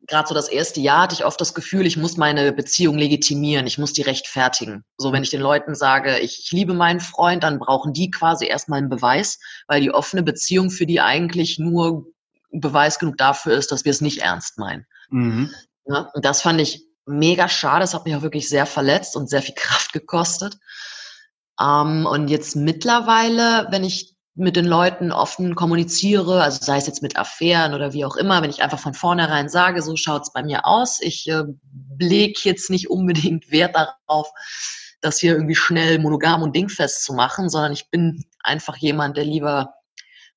gerade 0.08 0.28
so 0.28 0.34
das 0.34 0.50
erste 0.50 0.82
Jahr 0.82 1.04
hatte 1.04 1.16
ich 1.16 1.26
oft 1.26 1.40
das 1.40 1.54
Gefühl, 1.54 1.86
ich 1.86 1.98
muss 1.98 2.18
meine 2.18 2.52
Beziehung 2.52 2.98
legitimieren, 2.98 3.68
ich 3.68 3.78
muss 3.78 3.94
die 3.94 4.02
rechtfertigen. 4.02 4.84
So, 4.98 5.12
wenn 5.12 5.24
ich 5.24 5.30
den 5.30 5.42
Leuten 5.42 5.76
sage, 5.76 6.20
ich, 6.20 6.40
ich 6.40 6.52
liebe 6.52 6.74
meinen 6.74 7.00
Freund, 7.00 7.44
dann 7.44 7.60
brauchen 7.60 7.94
die 7.94 8.12
quasi 8.12 8.46
erstmal 8.46 8.80
einen 8.80 8.90
Beweis, 8.90 9.40
weil 9.68 9.82
die 9.82 9.92
offene 9.92 10.24
Beziehung 10.24 10.70
für 10.70 10.86
die 10.86 11.02
eigentlich 11.02 11.60
nur 11.60 12.06
Beweis 12.52 13.00
genug 13.00 13.18
dafür 13.18 13.54
ist, 13.54 13.72
dass 13.72 13.86
wir 13.86 13.92
es 13.92 14.02
nicht 14.02 14.20
ernst 14.20 14.58
meinen. 14.58 14.86
Mhm. 15.10 15.52
Ja, 15.86 16.10
und 16.14 16.26
das 16.26 16.42
fand 16.42 16.60
ich 16.60 16.86
mega 17.06 17.48
schade. 17.48 17.82
Das 17.82 17.94
hat 17.94 18.06
mich 18.06 18.16
auch 18.16 18.22
wirklich 18.22 18.50
sehr 18.50 18.66
verletzt 18.66 19.16
und 19.16 19.30
sehr 19.30 19.42
viel 19.42 19.56
Kraft 19.58 19.94
gekostet. 19.94 20.58
Ähm, 21.60 22.06
und 22.06 22.30
jetzt 22.30 22.56
mittlerweile, 22.56 23.68
wenn 23.70 23.84
ich 23.84 24.16
mit 24.36 24.56
den 24.56 24.66
Leuten 24.66 25.12
offen 25.12 25.56
kommuniziere, 25.56 26.42
also 26.42 26.60
sei 26.62 26.78
es 26.78 26.88
jetzt 26.88 27.02
mit 27.02 27.18
Affären 27.18 27.74
oder 27.74 27.94
wie 27.94 28.06
auch 28.06 28.16
immer, 28.16 28.42
wenn 28.42 28.50
ich 28.50 28.64
einfach 28.64 28.80
von 28.80 28.94
vornherein 28.94 29.50
sage, 29.50 29.82
so 29.82 29.96
schaut's 29.98 30.32
bei 30.32 30.42
mir 30.42 30.66
aus, 30.66 31.00
ich 31.02 31.28
äh, 31.28 31.44
leg 32.00 32.44
jetzt 32.46 32.70
nicht 32.70 32.90
unbedingt 32.90 33.52
Wert 33.52 33.76
darauf, 33.76 34.32
das 35.02 35.20
hier 35.20 35.34
irgendwie 35.34 35.56
schnell 35.56 36.00
monogam 36.00 36.44
und 36.44 36.56
dingfest 36.56 37.04
zu 37.04 37.14
machen, 37.14 37.50
sondern 37.50 37.74
ich 37.74 37.90
bin 37.90 38.24
einfach 38.42 38.78
jemand, 38.78 39.18
der 39.18 39.26
lieber 39.26 39.74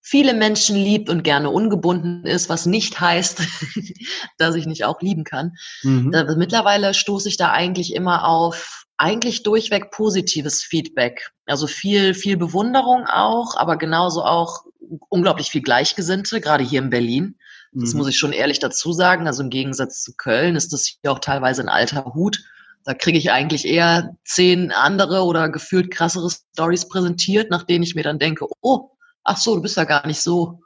viele 0.00 0.34
Menschen 0.34 0.76
liebt 0.76 1.08
und 1.08 1.22
gerne 1.22 1.50
ungebunden 1.50 2.26
ist, 2.26 2.48
was 2.48 2.66
nicht 2.66 3.00
heißt, 3.00 3.42
dass 4.38 4.54
ich 4.54 4.66
nicht 4.66 4.84
auch 4.84 5.00
lieben 5.00 5.24
kann. 5.24 5.52
Mhm. 5.82 6.10
Da, 6.12 6.24
mittlerweile 6.36 6.94
stoße 6.94 7.28
ich 7.28 7.36
da 7.36 7.52
eigentlich 7.52 7.94
immer 7.94 8.26
auf 8.26 8.83
eigentlich 8.96 9.42
durchweg 9.42 9.90
positives 9.90 10.62
Feedback. 10.62 11.30
Also 11.46 11.66
viel, 11.66 12.14
viel 12.14 12.36
Bewunderung 12.36 13.06
auch, 13.06 13.56
aber 13.56 13.76
genauso 13.76 14.24
auch 14.24 14.64
unglaublich 15.08 15.50
viel 15.50 15.62
Gleichgesinnte, 15.62 16.40
gerade 16.40 16.64
hier 16.64 16.80
in 16.80 16.90
Berlin. 16.90 17.36
Das 17.72 17.92
mhm. 17.92 17.98
muss 17.98 18.08
ich 18.08 18.18
schon 18.18 18.32
ehrlich 18.32 18.60
dazu 18.60 18.92
sagen. 18.92 19.26
Also 19.26 19.42
im 19.42 19.50
Gegensatz 19.50 20.02
zu 20.02 20.14
Köln 20.16 20.56
ist 20.56 20.72
das 20.72 20.86
hier 20.86 21.12
auch 21.12 21.18
teilweise 21.18 21.62
ein 21.62 21.68
alter 21.68 22.14
Hut. 22.14 22.44
Da 22.84 22.94
kriege 22.94 23.18
ich 23.18 23.32
eigentlich 23.32 23.64
eher 23.64 24.14
zehn 24.24 24.70
andere 24.70 25.22
oder 25.24 25.48
gefühlt 25.48 25.90
krassere 25.90 26.30
Stories 26.30 26.88
präsentiert, 26.88 27.50
nach 27.50 27.64
denen 27.64 27.82
ich 27.82 27.94
mir 27.94 28.04
dann 28.04 28.18
denke, 28.18 28.46
oh, 28.60 28.90
ach 29.24 29.38
so, 29.38 29.56
du 29.56 29.62
bist 29.62 29.76
ja 29.76 29.84
gar 29.84 30.06
nicht 30.06 30.20
so 30.20 30.60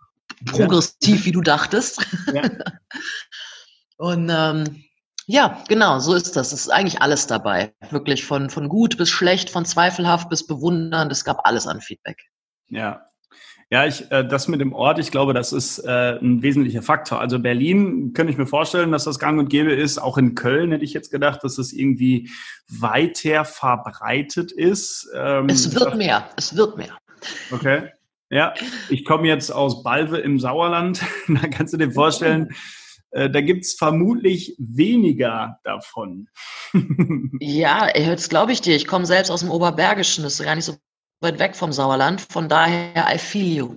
progressiv, 0.44 1.20
ja. 1.20 1.24
wie 1.24 1.32
du 1.32 1.40
dachtest. 1.40 2.04
Ja. 2.34 2.42
Und 3.96 4.30
ähm, 4.32 4.84
ja, 5.30 5.62
genau, 5.68 5.98
so 5.98 6.14
ist 6.14 6.36
das. 6.36 6.54
Es 6.54 6.60
ist 6.60 6.70
eigentlich 6.70 7.02
alles 7.02 7.26
dabei. 7.26 7.74
Wirklich 7.90 8.24
von, 8.24 8.48
von 8.48 8.70
gut 8.70 8.96
bis 8.96 9.10
schlecht, 9.10 9.50
von 9.50 9.66
zweifelhaft 9.66 10.30
bis 10.30 10.46
bewundernd. 10.46 11.12
Es 11.12 11.22
gab 11.22 11.46
alles 11.46 11.66
an 11.66 11.82
Feedback. 11.82 12.16
Ja. 12.68 13.02
Ja, 13.70 13.84
ich, 13.84 14.10
äh, 14.10 14.26
das 14.26 14.48
mit 14.48 14.62
dem 14.62 14.72
Ort, 14.72 14.98
ich 14.98 15.10
glaube, 15.10 15.34
das 15.34 15.52
ist 15.52 15.80
äh, 15.80 16.18
ein 16.18 16.40
wesentlicher 16.40 16.80
Faktor. 16.80 17.20
Also 17.20 17.38
Berlin 17.38 18.14
könnte 18.14 18.32
ich 18.32 18.38
mir 18.38 18.46
vorstellen, 18.46 18.90
dass 18.90 19.04
das 19.04 19.18
gang 19.18 19.38
und 19.38 19.50
gäbe 19.50 19.70
ist. 19.70 19.98
Auch 19.98 20.16
in 20.16 20.34
Köln 20.34 20.72
hätte 20.72 20.84
ich 20.84 20.94
jetzt 20.94 21.10
gedacht, 21.10 21.44
dass 21.44 21.58
es 21.58 21.74
irgendwie 21.74 22.30
weiter 22.70 23.44
verbreitet 23.44 24.50
ist. 24.50 25.10
Ähm, 25.14 25.50
es 25.50 25.74
wird 25.74 25.94
mehr, 25.94 26.26
es 26.36 26.56
wird 26.56 26.78
mehr. 26.78 26.96
Okay. 27.50 27.90
Ja, 28.30 28.54
ich 28.88 29.04
komme 29.04 29.28
jetzt 29.28 29.50
aus 29.50 29.82
Balve 29.82 30.16
im 30.16 30.40
Sauerland. 30.40 31.02
da 31.28 31.48
kannst 31.48 31.74
du 31.74 31.76
dir 31.76 31.92
vorstellen, 31.92 32.48
äh, 33.10 33.30
da 33.30 33.40
gibt's 33.40 33.74
vermutlich 33.74 34.54
weniger 34.58 35.60
davon. 35.64 36.28
ja, 37.40 37.88
jetzt 37.96 38.30
glaube 38.30 38.52
ich 38.52 38.60
dir. 38.60 38.76
Ich 38.76 38.86
komme 38.86 39.06
selbst 39.06 39.30
aus 39.30 39.40
dem 39.40 39.50
Oberbergischen. 39.50 40.24
Das 40.24 40.38
ist 40.38 40.44
gar 40.44 40.54
nicht 40.54 40.64
so 40.64 40.76
weit 41.20 41.38
weg 41.38 41.56
vom 41.56 41.72
Sauerland. 41.72 42.20
Von 42.20 42.48
daher, 42.48 43.06
I 43.12 43.18
feel 43.18 43.56
you. 43.56 43.76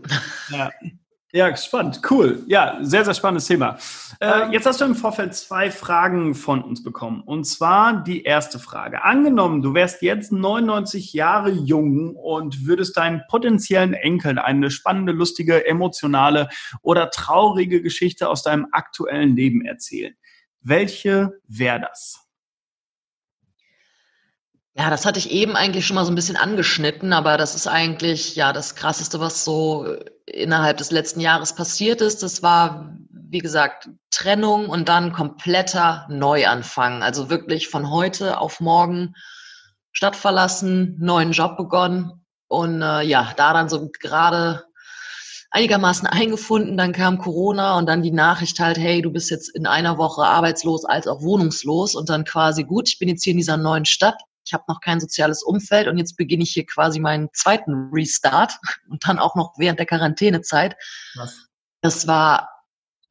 Ja. 0.50 0.72
Ja, 1.34 1.56
spannend, 1.56 2.02
cool. 2.10 2.44
Ja, 2.48 2.78
sehr, 2.82 3.06
sehr 3.06 3.14
spannendes 3.14 3.48
Thema. 3.48 3.78
Äh, 4.20 4.44
ähm. 4.44 4.52
jetzt 4.52 4.66
hast 4.66 4.82
du 4.82 4.86
im 4.86 4.96
Vorfeld 4.96 5.34
zwei 5.34 5.72
Fragen 5.72 6.36
von 6.36 6.62
uns 6.62 6.84
bekommen. 6.84 7.22
Und 7.26 7.46
zwar 7.46 8.04
die 8.04 8.24
erste 8.24 8.60
Frage. 8.60 9.04
Angenommen, 9.04 9.62
du 9.62 9.74
wärst 9.74 10.02
jetzt 10.02 10.34
99 10.34 11.14
Jahre 11.14 11.50
jung 11.50 12.18
und 12.18 12.66
würdest 12.66 12.98
deinen 12.98 13.22
potenziellen 13.30 13.94
Enkeln 13.94 14.40
eine 14.40 14.72
spannende, 14.72 15.14
lustige, 15.14 15.66
emotionale 15.66 16.50
oder 16.82 17.10
traurige 17.10 17.82
Geschichte 17.82 18.28
aus 18.28 18.44
deinem 18.44 18.68
aktuellen 18.72 19.36
Leben 19.36 19.64
erzählen. 19.64 20.14
Welche 20.60 21.40
wäre 21.48 21.80
das? 21.80 22.21
Ja, 24.74 24.90
das 24.90 25.06
hatte 25.06 25.20
ich 25.20 25.32
eben 25.32 25.58
eigentlich 25.58 25.86
schon 25.86 25.96
mal 25.96 26.06
so 26.06 26.12
ein 26.12 26.16
bisschen 26.16 26.38
angeschnitten, 26.38 27.12
aber 27.12 27.36
das 27.38 27.56
ist 27.56 27.68
eigentlich 27.68 28.36
ja 28.38 28.54
das 28.54 28.76
Krasseste, 28.76 29.20
was 29.20 29.44
so 29.44 29.98
innerhalb 30.26 30.78
des 30.78 30.92
letzten 30.92 31.20
Jahres 31.20 31.54
passiert 31.54 32.00
ist. 32.00 32.24
Das 32.24 32.42
war, 32.42 32.96
wie 33.10 33.40
gesagt, 33.40 33.90
Trennung 34.12 34.70
und 34.70 34.88
dann 34.88 35.12
kompletter 35.12 36.08
Neuanfang. 36.10 37.04
Also 37.04 37.30
wirklich 37.30 37.68
von 37.68 37.92
heute 37.92 38.40
auf 38.40 38.62
morgen 38.62 39.14
Stadt 39.92 40.16
verlassen, 40.16 40.96
neuen 41.00 41.34
Job 41.34 41.58
begonnen 41.58 42.26
und 42.48 42.82
äh, 42.82 43.02
ja, 43.02 43.34
da 43.36 43.52
dann 43.52 43.68
so 43.68 43.90
gerade 44.00 44.64
einigermaßen 45.50 46.08
eingefunden. 46.08 46.78
Dann 46.78 46.94
kam 46.94 47.18
Corona 47.18 47.78
und 47.78 47.88
dann 47.88 48.04
die 48.04 48.12
Nachricht 48.12 48.58
halt, 48.62 48.78
hey, 48.78 49.02
du 49.02 49.12
bist 49.12 49.32
jetzt 49.32 49.50
in 49.50 49.68
einer 49.68 49.98
Woche 49.98 50.24
arbeitslos 50.24 50.86
als 50.86 51.08
auch 51.08 51.22
wohnungslos 51.22 51.94
und 51.94 52.08
dann 52.10 52.24
quasi 52.24 52.64
gut, 52.64 52.88
ich 52.88 53.00
bin 53.00 53.10
jetzt 53.10 53.24
hier 53.26 53.32
in 53.32 53.38
dieser 53.38 53.58
neuen 53.58 53.84
Stadt 53.84 54.16
ich 54.46 54.54
habe 54.54 54.64
noch 54.68 54.82
kein 54.82 55.00
soziales 55.00 55.44
Umfeld 55.44 55.88
und 55.88 55.98
jetzt 55.98 56.18
beginne 56.18 56.44
ich 56.44 56.52
hier 56.52 56.66
quasi 56.66 57.00
meinen 57.00 57.30
zweiten 57.34 57.90
Restart 57.94 58.58
und 58.90 59.08
dann 59.08 59.20
auch 59.20 59.36
noch 59.36 59.54
während 59.58 59.80
der 59.80 59.86
Quarantänezeit. 59.86 60.76
Was? 61.16 61.48
Das 61.82 62.08
war 62.08 62.50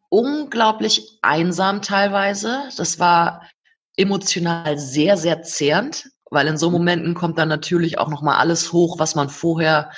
unglaublich 0.09 1.19
einsam 1.23 1.83
teilweise. 1.83 2.69
Das 2.77 2.99
war 2.99 3.49
emotional 3.97 4.79
sehr, 4.79 5.17
sehr 5.17 5.43
zehrend, 5.43 6.11
weil 6.31 6.47
in 6.47 6.57
so. 6.57 6.71
Momenten 6.71 7.15
kommt 7.15 7.39
dann 7.39 7.49
natürlich 7.49 7.99
auch 7.99 8.09
noch 8.09 8.23
mal 8.23 8.39
alles 8.39 8.73
hoch, 8.73 8.99
was 8.99 9.15
man 9.15 9.29
vorher 9.29 9.91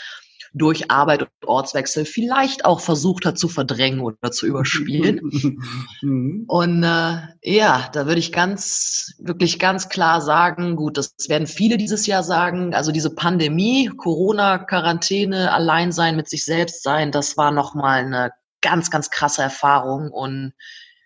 durch 0.55 0.91
Arbeit 0.91 1.23
und 1.23 1.31
Ortswechsel 1.47 2.05
vielleicht 2.05 2.65
auch 2.65 2.81
versucht 2.81 3.25
hat 3.25 3.39
zu 3.39 3.49
verdrängen 3.49 4.01
oder 4.01 4.31
zu 4.31 4.47
überspielen. 4.47 5.21
Mhm. 6.03 6.45
und 6.49 6.83
äh, 6.83 7.19
ja, 7.43 7.89
da 7.93 8.07
würde 8.07 8.19
ich 8.19 8.33
ganz, 8.33 9.15
wirklich 9.19 9.59
ganz 9.59 9.89
klar 9.89 10.21
sagen, 10.21 10.75
gut, 10.77 10.99
das 10.99 11.15
werden 11.29 11.47
viele 11.47 11.77
dieses 11.77 12.07
Jahr 12.07 12.23
sagen, 12.23 12.75
also 12.75 12.93
diese 12.93 13.15
Pandemie, 13.15 13.91
Corona, 13.97 14.59
Quarantäne, 14.59 15.53
Alleinsein 15.53 16.17
mit 16.17 16.29
sich 16.29 16.45
selbst 16.45 16.83
sein, 16.83 17.13
das 17.13 17.37
war 17.37 17.51
nochmal 17.51 18.05
eine 18.05 18.33
ganz, 18.63 18.91
ganz 18.91 19.11
krasse 19.11 19.43
Erfahrung 19.43 20.11
und 20.11 20.55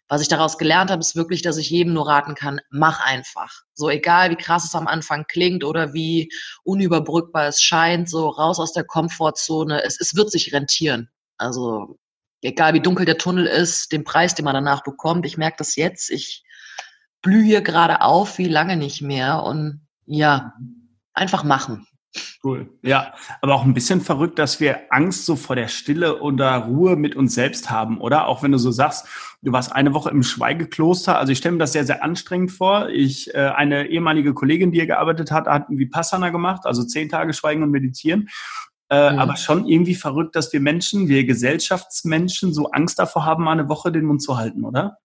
was 0.08 0.22
ich 0.22 0.28
daraus 0.28 0.56
gelernt 0.58 0.90
habe, 0.90 1.00
ist 1.00 1.16
wirklich, 1.16 1.42
dass 1.42 1.56
ich 1.56 1.70
jedem 1.70 1.92
nur 1.92 2.06
raten 2.06 2.34
kann, 2.34 2.60
mach 2.70 3.04
einfach. 3.04 3.62
So 3.74 3.90
egal, 3.90 4.30
wie 4.30 4.36
krass 4.36 4.64
es 4.64 4.74
am 4.74 4.86
Anfang 4.86 5.24
klingt 5.28 5.64
oder 5.64 5.94
wie 5.94 6.30
unüberbrückbar 6.62 7.48
es 7.48 7.60
scheint, 7.60 8.08
so 8.08 8.28
raus 8.28 8.60
aus 8.60 8.72
der 8.72 8.84
Komfortzone. 8.84 9.82
Es, 9.82 10.00
es 10.00 10.14
wird 10.14 10.30
sich 10.30 10.52
rentieren. 10.52 11.10
Also 11.38 11.98
egal, 12.42 12.74
wie 12.74 12.80
dunkel 12.80 13.04
der 13.04 13.18
Tunnel 13.18 13.46
ist, 13.46 13.90
den 13.92 14.04
Preis, 14.04 14.34
den 14.34 14.44
man 14.44 14.54
danach 14.54 14.84
bekommt. 14.84 15.26
Ich 15.26 15.38
merke 15.38 15.56
das 15.58 15.74
jetzt. 15.74 16.10
Ich 16.10 16.44
blühe 17.20 17.62
gerade 17.62 18.02
auf 18.02 18.38
wie 18.38 18.48
lange 18.48 18.76
nicht 18.76 19.02
mehr. 19.02 19.42
Und 19.42 19.86
ja, 20.04 20.52
einfach 21.14 21.42
machen. 21.42 21.86
Cool. 22.42 22.68
Ja, 22.82 23.14
aber 23.40 23.54
auch 23.54 23.64
ein 23.64 23.74
bisschen 23.74 24.00
verrückt, 24.00 24.38
dass 24.38 24.60
wir 24.60 24.80
Angst 24.90 25.26
so 25.26 25.36
vor 25.36 25.56
der 25.56 25.68
Stille 25.68 26.20
oder 26.20 26.56
Ruhe 26.58 26.96
mit 26.96 27.16
uns 27.16 27.34
selbst 27.34 27.70
haben, 27.70 28.00
oder? 28.00 28.28
Auch 28.28 28.42
wenn 28.42 28.52
du 28.52 28.58
so 28.58 28.70
sagst, 28.70 29.06
du 29.42 29.52
warst 29.52 29.72
eine 29.72 29.94
Woche 29.94 30.10
im 30.10 30.22
Schweigekloster. 30.22 31.18
Also 31.18 31.32
ich 31.32 31.38
stelle 31.38 31.54
mir 31.54 31.58
das 31.58 31.72
sehr, 31.72 31.84
sehr 31.84 32.04
anstrengend 32.04 32.52
vor. 32.52 32.88
Ich, 32.88 33.34
äh, 33.34 33.38
eine 33.38 33.88
ehemalige 33.88 34.34
Kollegin, 34.34 34.72
die 34.72 34.78
hier 34.78 34.86
gearbeitet 34.86 35.30
hat, 35.30 35.46
hat 35.46 35.66
wie 35.68 35.86
Passana 35.86 36.30
gemacht, 36.30 36.62
also 36.64 36.84
zehn 36.84 37.08
Tage 37.08 37.32
Schweigen 37.32 37.62
und 37.62 37.70
Meditieren. 37.70 38.28
Äh, 38.88 39.12
mhm. 39.12 39.18
Aber 39.18 39.36
schon 39.36 39.66
irgendwie 39.66 39.94
verrückt, 39.94 40.36
dass 40.36 40.52
wir 40.52 40.60
Menschen, 40.60 41.08
wir 41.08 41.24
Gesellschaftsmenschen, 41.24 42.54
so 42.54 42.70
Angst 42.70 42.98
davor 42.98 43.24
haben, 43.24 43.44
mal 43.44 43.52
eine 43.52 43.68
Woche 43.68 43.90
den 43.90 44.04
Mund 44.04 44.22
zu 44.22 44.36
halten, 44.36 44.64
oder? 44.64 44.98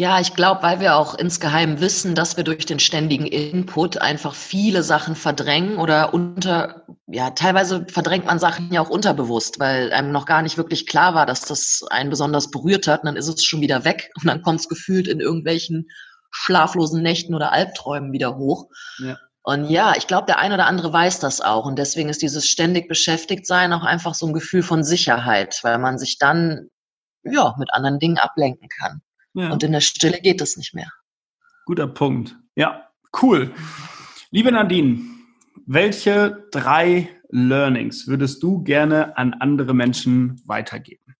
Ja, 0.00 0.20
ich 0.20 0.34
glaube, 0.34 0.62
weil 0.62 0.78
wir 0.78 0.94
auch 0.94 1.16
insgeheim 1.16 1.80
wissen, 1.80 2.14
dass 2.14 2.36
wir 2.36 2.44
durch 2.44 2.64
den 2.64 2.78
ständigen 2.78 3.26
Input 3.26 4.00
einfach 4.00 4.32
viele 4.32 4.84
Sachen 4.84 5.16
verdrängen 5.16 5.76
oder 5.76 6.14
unter, 6.14 6.84
ja, 7.08 7.30
teilweise 7.30 7.84
verdrängt 7.90 8.24
man 8.24 8.38
Sachen 8.38 8.72
ja 8.72 8.80
auch 8.80 8.90
unterbewusst, 8.90 9.58
weil 9.58 9.92
einem 9.92 10.12
noch 10.12 10.24
gar 10.24 10.42
nicht 10.42 10.56
wirklich 10.56 10.86
klar 10.86 11.16
war, 11.16 11.26
dass 11.26 11.40
das 11.40 11.82
einen 11.90 12.10
besonders 12.10 12.52
berührt 12.52 12.86
hat 12.86 13.00
und 13.00 13.06
dann 13.06 13.16
ist 13.16 13.26
es 13.26 13.42
schon 13.42 13.60
wieder 13.60 13.84
weg 13.84 14.12
und 14.20 14.28
dann 14.28 14.42
kommt 14.42 14.60
es 14.60 14.68
gefühlt 14.68 15.08
in 15.08 15.18
irgendwelchen 15.18 15.88
schlaflosen 16.30 17.02
Nächten 17.02 17.34
oder 17.34 17.50
Albträumen 17.50 18.12
wieder 18.12 18.36
hoch. 18.36 18.68
Ja. 18.98 19.18
Und 19.42 19.68
ja, 19.68 19.94
ich 19.96 20.06
glaube, 20.06 20.26
der 20.26 20.38
ein 20.38 20.52
oder 20.52 20.66
andere 20.66 20.92
weiß 20.92 21.18
das 21.18 21.40
auch. 21.40 21.66
Und 21.66 21.76
deswegen 21.76 22.08
ist 22.08 22.22
dieses 22.22 22.46
ständig 22.46 22.86
beschäftigt 22.86 23.48
sein 23.48 23.72
auch 23.72 23.82
einfach 23.82 24.14
so 24.14 24.28
ein 24.28 24.32
Gefühl 24.32 24.62
von 24.62 24.84
Sicherheit, 24.84 25.58
weil 25.62 25.78
man 25.78 25.98
sich 25.98 26.18
dann 26.18 26.68
ja 27.24 27.56
mit 27.58 27.72
anderen 27.72 27.98
Dingen 27.98 28.18
ablenken 28.18 28.68
kann. 28.68 29.02
Ja. 29.38 29.52
Und 29.52 29.62
in 29.62 29.72
der 29.72 29.80
Stille 29.80 30.20
geht 30.20 30.40
das 30.40 30.56
nicht 30.56 30.74
mehr. 30.74 30.90
Guter 31.64 31.86
Punkt. 31.86 32.36
Ja, 32.56 32.88
cool. 33.22 33.54
Liebe 34.30 34.50
Nadine, 34.50 35.00
welche 35.66 36.44
drei 36.50 37.08
Learnings 37.30 38.08
würdest 38.08 38.42
du 38.42 38.62
gerne 38.64 39.16
an 39.16 39.34
andere 39.34 39.74
Menschen 39.74 40.40
weitergeben? 40.44 41.14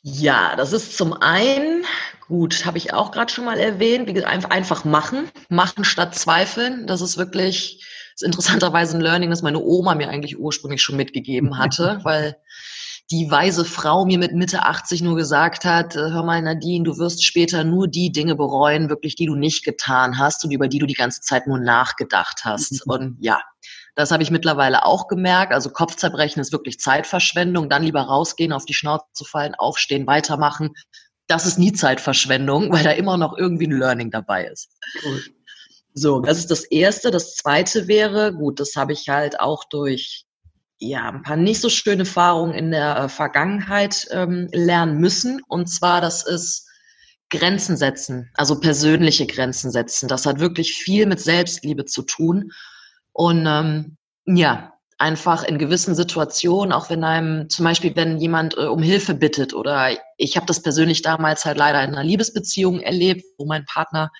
Ja, 0.00 0.54
das 0.56 0.72
ist 0.72 0.96
zum 0.96 1.12
einen, 1.14 1.84
gut, 2.26 2.64
habe 2.64 2.78
ich 2.78 2.92
auch 2.94 3.10
gerade 3.10 3.32
schon 3.32 3.44
mal 3.44 3.58
erwähnt, 3.58 4.06
wie 4.06 4.12
gesagt, 4.12 4.50
einfach 4.50 4.84
machen, 4.84 5.30
machen 5.48 5.84
statt 5.84 6.14
zweifeln. 6.14 6.86
Das 6.86 7.00
ist 7.00 7.18
wirklich, 7.18 7.84
das 8.12 8.22
ist 8.22 8.26
interessanterweise 8.26 8.96
ein 8.96 9.02
Learning, 9.02 9.30
das 9.30 9.42
meine 9.42 9.60
Oma 9.60 9.94
mir 9.94 10.08
eigentlich 10.08 10.38
ursprünglich 10.38 10.82
schon 10.82 10.96
mitgegeben 10.96 11.58
hatte, 11.58 12.00
weil 12.04 12.36
die 13.10 13.30
weise 13.30 13.64
Frau 13.64 14.06
mir 14.06 14.18
mit 14.18 14.32
Mitte 14.32 14.62
80 14.62 15.02
nur 15.02 15.16
gesagt 15.16 15.64
hat, 15.64 15.94
äh, 15.94 15.98
hör 15.98 16.22
mal 16.22 16.40
Nadine, 16.40 16.84
du 16.84 16.98
wirst 16.98 17.24
später 17.24 17.62
nur 17.62 17.86
die 17.86 18.12
Dinge 18.12 18.34
bereuen, 18.34 18.88
wirklich, 18.88 19.14
die 19.14 19.26
du 19.26 19.34
nicht 19.34 19.64
getan 19.64 20.18
hast 20.18 20.44
und 20.44 20.50
über 20.52 20.68
die 20.68 20.78
du 20.78 20.86
die 20.86 20.94
ganze 20.94 21.20
Zeit 21.20 21.46
nur 21.46 21.58
nachgedacht 21.58 22.40
hast. 22.44 22.86
Mhm. 22.86 22.92
Und 22.92 23.16
ja, 23.20 23.40
das 23.94 24.10
habe 24.10 24.22
ich 24.22 24.30
mittlerweile 24.30 24.84
auch 24.86 25.06
gemerkt. 25.06 25.52
Also 25.52 25.70
Kopfzerbrechen 25.70 26.40
ist 26.40 26.52
wirklich 26.52 26.80
Zeitverschwendung. 26.80 27.68
Dann 27.68 27.82
lieber 27.82 28.02
rausgehen, 28.02 28.52
auf 28.52 28.64
die 28.64 28.74
Schnauze 28.74 29.24
fallen, 29.24 29.54
aufstehen, 29.54 30.06
weitermachen. 30.06 30.74
das 31.26 31.46
ist 31.46 31.58
nie 31.58 31.72
Zeitverschwendung, 31.72 32.72
weil 32.72 32.84
da 32.84 32.90
immer 32.92 33.18
noch 33.18 33.36
irgendwie 33.36 33.66
ein 33.66 33.78
Learning 33.78 34.10
dabei 34.10 34.46
ist. 34.46 34.70
Cool. 35.04 35.22
So, 35.92 36.20
das 36.20 36.38
ist 36.38 36.50
das 36.50 36.64
Erste. 36.64 37.10
Das 37.10 37.34
Zweite 37.34 37.86
wäre, 37.86 38.32
gut, 38.32 38.58
das 38.58 38.74
habe 38.76 38.92
ich 38.92 39.08
halt 39.08 39.38
auch 39.38 39.62
durch 39.64 40.23
ja, 40.88 41.08
ein 41.08 41.22
paar 41.22 41.36
nicht 41.36 41.60
so 41.60 41.68
schöne 41.68 42.00
Erfahrungen 42.00 42.54
in 42.54 42.70
der 42.70 42.96
äh, 42.96 43.08
Vergangenheit 43.08 44.06
ähm, 44.10 44.48
lernen 44.52 44.98
müssen. 44.98 45.42
Und 45.48 45.66
zwar, 45.68 46.00
das 46.00 46.26
ist 46.26 46.68
Grenzen 47.30 47.76
setzen, 47.76 48.30
also 48.34 48.60
persönliche 48.60 49.26
Grenzen 49.26 49.70
setzen. 49.70 50.08
Das 50.08 50.26
hat 50.26 50.40
wirklich 50.40 50.74
viel 50.74 51.06
mit 51.06 51.20
Selbstliebe 51.20 51.84
zu 51.84 52.02
tun. 52.02 52.52
Und 53.12 53.46
ähm, 53.46 53.96
ja, 54.26 54.72
einfach 54.98 55.42
in 55.42 55.58
gewissen 55.58 55.94
Situationen, 55.94 56.72
auch 56.72 56.90
wenn 56.90 57.04
einem 57.04 57.48
zum 57.48 57.64
Beispiel, 57.64 57.96
wenn 57.96 58.18
jemand 58.18 58.56
äh, 58.56 58.66
um 58.66 58.82
Hilfe 58.82 59.14
bittet 59.14 59.54
oder 59.54 59.90
ich 60.16 60.36
habe 60.36 60.46
das 60.46 60.62
persönlich 60.62 61.02
damals 61.02 61.44
halt 61.44 61.58
leider 61.58 61.82
in 61.82 61.90
einer 61.90 62.04
Liebesbeziehung 62.04 62.80
erlebt, 62.80 63.24
wo 63.38 63.46
mein 63.46 63.64
Partner 63.64 64.10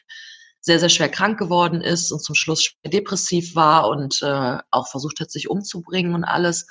sehr, 0.64 0.80
sehr 0.80 0.88
schwer 0.88 1.10
krank 1.10 1.38
geworden 1.38 1.82
ist 1.82 2.10
und 2.10 2.22
zum 2.22 2.34
Schluss 2.34 2.64
schwer 2.64 2.90
depressiv 2.90 3.54
war 3.54 3.88
und 3.88 4.22
äh, 4.22 4.58
auch 4.70 4.88
versucht 4.88 5.20
hat, 5.20 5.30
sich 5.30 5.50
umzubringen 5.50 6.14
und 6.14 6.24
alles. 6.24 6.66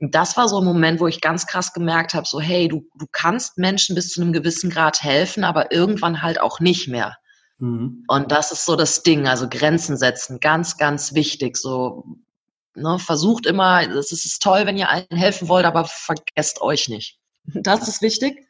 Und 0.00 0.14
das 0.14 0.36
war 0.36 0.48
so 0.48 0.58
ein 0.58 0.66
Moment, 0.66 1.00
wo 1.00 1.06
ich 1.06 1.22
ganz 1.22 1.46
krass 1.46 1.72
gemerkt 1.72 2.12
habe, 2.12 2.26
so 2.26 2.40
hey, 2.40 2.68
du, 2.68 2.86
du 2.98 3.06
kannst 3.10 3.56
Menschen 3.56 3.94
bis 3.94 4.10
zu 4.10 4.20
einem 4.20 4.34
gewissen 4.34 4.68
Grad 4.68 5.02
helfen, 5.02 5.44
aber 5.44 5.72
irgendwann 5.72 6.20
halt 6.20 6.38
auch 6.40 6.60
nicht 6.60 6.88
mehr. 6.88 7.16
Mhm. 7.58 8.04
Und 8.06 8.30
das 8.30 8.52
ist 8.52 8.66
so 8.66 8.76
das 8.76 9.02
Ding, 9.02 9.26
also 9.26 9.48
Grenzen 9.48 9.96
setzen, 9.96 10.40
ganz, 10.40 10.76
ganz 10.76 11.14
wichtig. 11.14 11.56
So 11.56 12.04
ne, 12.74 12.98
versucht 12.98 13.46
immer, 13.46 13.80
es 13.88 14.12
ist 14.12 14.42
toll, 14.42 14.66
wenn 14.66 14.76
ihr 14.76 14.90
allen 14.90 15.06
helfen 15.10 15.48
wollt, 15.48 15.64
aber 15.64 15.86
vergesst 15.86 16.60
euch 16.60 16.88
nicht. 16.88 17.18
Das 17.44 17.88
ist 17.88 18.02
wichtig. 18.02 18.46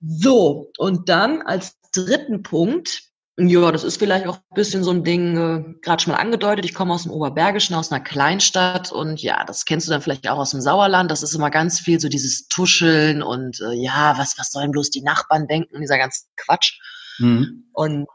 So, 0.00 0.72
und 0.76 1.08
dann 1.08 1.42
als 1.42 1.78
dritten 1.92 2.42
Punkt 2.42 3.05
ja, 3.38 3.70
das 3.70 3.84
ist 3.84 3.98
vielleicht 3.98 4.26
auch 4.26 4.36
ein 4.36 4.54
bisschen 4.54 4.82
so 4.82 4.90
ein 4.90 5.04
Ding, 5.04 5.36
äh, 5.36 5.74
gerade 5.82 6.02
schon 6.02 6.14
mal 6.14 6.18
angedeutet. 6.18 6.64
Ich 6.64 6.74
komme 6.74 6.94
aus 6.94 7.02
dem 7.02 7.12
Oberbergischen, 7.12 7.76
aus 7.76 7.92
einer 7.92 8.02
Kleinstadt 8.02 8.92
und 8.92 9.20
ja, 9.20 9.44
das 9.44 9.66
kennst 9.66 9.86
du 9.86 9.90
dann 9.92 10.00
vielleicht 10.00 10.26
auch 10.28 10.38
aus 10.38 10.52
dem 10.52 10.62
Sauerland. 10.62 11.10
Das 11.10 11.22
ist 11.22 11.34
immer 11.34 11.50
ganz 11.50 11.78
viel 11.78 12.00
so 12.00 12.08
dieses 12.08 12.48
Tuscheln 12.48 13.22
und 13.22 13.60
äh, 13.60 13.74
ja, 13.74 14.16
was, 14.16 14.38
was 14.38 14.52
sollen 14.52 14.70
bloß 14.70 14.88
die 14.90 15.02
Nachbarn 15.02 15.48
denken, 15.48 15.80
dieser 15.80 15.98
ganze 15.98 16.22
Quatsch. 16.36 16.78
Mhm. 17.18 17.64
Und 17.72 18.06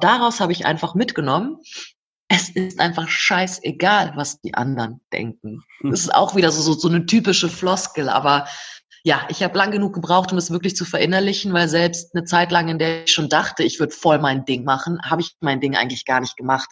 daraus 0.00 0.40
habe 0.40 0.52
ich 0.52 0.64
einfach 0.64 0.94
mitgenommen, 0.94 1.58
es 2.28 2.48
ist 2.48 2.78
einfach 2.78 3.08
scheißegal, 3.08 4.12
was 4.14 4.40
die 4.40 4.54
anderen 4.54 5.00
denken. 5.12 5.62
Das 5.82 6.00
ist 6.00 6.14
auch 6.14 6.36
wieder 6.36 6.52
so, 6.52 6.60
so, 6.60 6.74
so 6.74 6.88
eine 6.88 7.06
typische 7.06 7.48
Floskel, 7.48 8.08
aber 8.10 8.46
ja, 9.02 9.26
ich 9.28 9.42
habe 9.42 9.56
lang 9.56 9.70
genug 9.70 9.94
gebraucht, 9.94 10.32
um 10.32 10.38
es 10.38 10.50
wirklich 10.50 10.76
zu 10.76 10.84
verinnerlichen, 10.84 11.52
weil 11.52 11.68
selbst 11.68 12.14
eine 12.14 12.24
Zeit 12.24 12.52
lang, 12.52 12.68
in 12.68 12.78
der 12.78 13.04
ich 13.04 13.12
schon 13.12 13.28
dachte, 13.28 13.62
ich 13.62 13.80
würde 13.80 13.94
voll 13.94 14.18
mein 14.18 14.44
Ding 14.44 14.64
machen, 14.64 15.00
habe 15.02 15.22
ich 15.22 15.36
mein 15.40 15.60
Ding 15.60 15.74
eigentlich 15.74 16.04
gar 16.04 16.20
nicht 16.20 16.36
gemacht. 16.36 16.68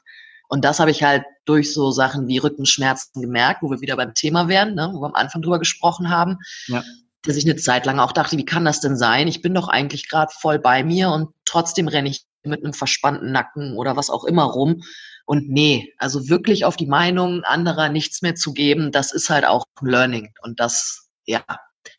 Und 0.49 0.65
das 0.65 0.81
habe 0.81 0.91
ich 0.91 1.03
halt 1.03 1.25
durch 1.45 1.73
so 1.73 1.91
Sachen 1.91 2.27
wie 2.27 2.39
Rückenschmerzen 2.39 3.23
gemerkt, 3.23 3.63
wo 3.63 3.71
wir 3.71 3.81
wieder 3.81 3.97
beim 3.97 4.15
Thema 4.15 4.49
wären, 4.49 4.75
ne, 4.75 4.91
wo 4.93 5.01
wir 5.01 5.07
am 5.07 5.15
Anfang 5.15 5.43
drüber 5.43 5.59
gesprochen 5.59 6.11
haben, 6.11 6.39
ja. 6.67 6.83
dass 7.23 7.37
ich 7.37 7.45
eine 7.45 7.57
Zeit 7.57 7.87
lang 7.87 7.99
auch 7.99 8.13
dachte, 8.13 8.37
wie 8.37 8.45
kann 8.45 8.65
das 8.65 8.81
denn 8.81 8.97
sein? 8.97 9.29
Ich 9.29 9.43
bin 9.43 9.55
doch 9.55 9.69
eigentlich 9.69 10.09
gerade 10.09 10.33
voll 10.39 10.59
bei 10.59 10.85
mir 10.85 11.11
und 11.11 11.31
trotzdem 11.45 11.89
renne 11.89 12.09
ich 12.09 12.25
mit 12.45 12.65
einem 12.65 12.73
verspannten 12.73 13.33
Nacken 13.33 13.77
oder 13.77 13.97
was 13.97 14.11
auch 14.11 14.25
immer 14.25 14.45
rum. 14.45 14.83
Und 15.27 15.51
nee, 15.51 15.93
also 15.99 16.29
wirklich 16.31 16.65
auf 16.65 16.77
die 16.77 16.87
Meinung 16.87 17.45
anderer 17.45 17.91
nichts 17.91 18.23
mehr 18.23 18.35
zu 18.35 18.55
geben, 18.55 18.93
das 18.93 19.13
ist 19.13 19.29
halt 19.29 19.45
auch 19.45 19.65
ein 19.83 19.87
Learning. 19.87 20.33
Und 20.43 20.61
das, 20.61 21.09
ja, 21.27 21.45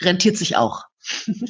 rentiert 0.01 0.37
sich 0.37 0.57
auch. 0.57 0.85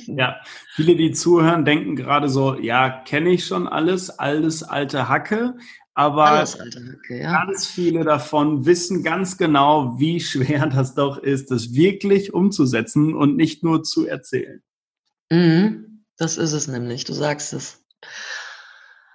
Ja, 0.05 0.37
viele, 0.75 0.95
die 0.95 1.11
zuhören, 1.11 1.65
denken 1.65 1.95
gerade 1.95 2.29
so, 2.29 2.55
ja, 2.59 2.89
kenne 2.89 3.31
ich 3.31 3.45
schon 3.45 3.67
alles, 3.67 4.09
alles 4.09 4.63
alte 4.63 5.09
Hacke. 5.09 5.55
Aber 5.93 6.45
Hacke, 6.45 6.97
ja. 7.09 7.45
ganz 7.45 7.67
viele 7.67 8.05
davon 8.05 8.65
wissen 8.65 9.03
ganz 9.03 9.37
genau, 9.37 9.99
wie 9.99 10.21
schwer 10.21 10.67
das 10.73 10.95
doch 10.95 11.17
ist, 11.17 11.51
das 11.51 11.73
wirklich 11.73 12.33
umzusetzen 12.33 13.13
und 13.13 13.35
nicht 13.35 13.63
nur 13.63 13.83
zu 13.83 14.07
erzählen. 14.07 14.61
Mhm, 15.29 16.05
das 16.17 16.37
ist 16.37 16.53
es 16.53 16.67
nämlich, 16.67 17.03
du 17.03 17.13
sagst 17.13 17.53
es. 17.53 17.83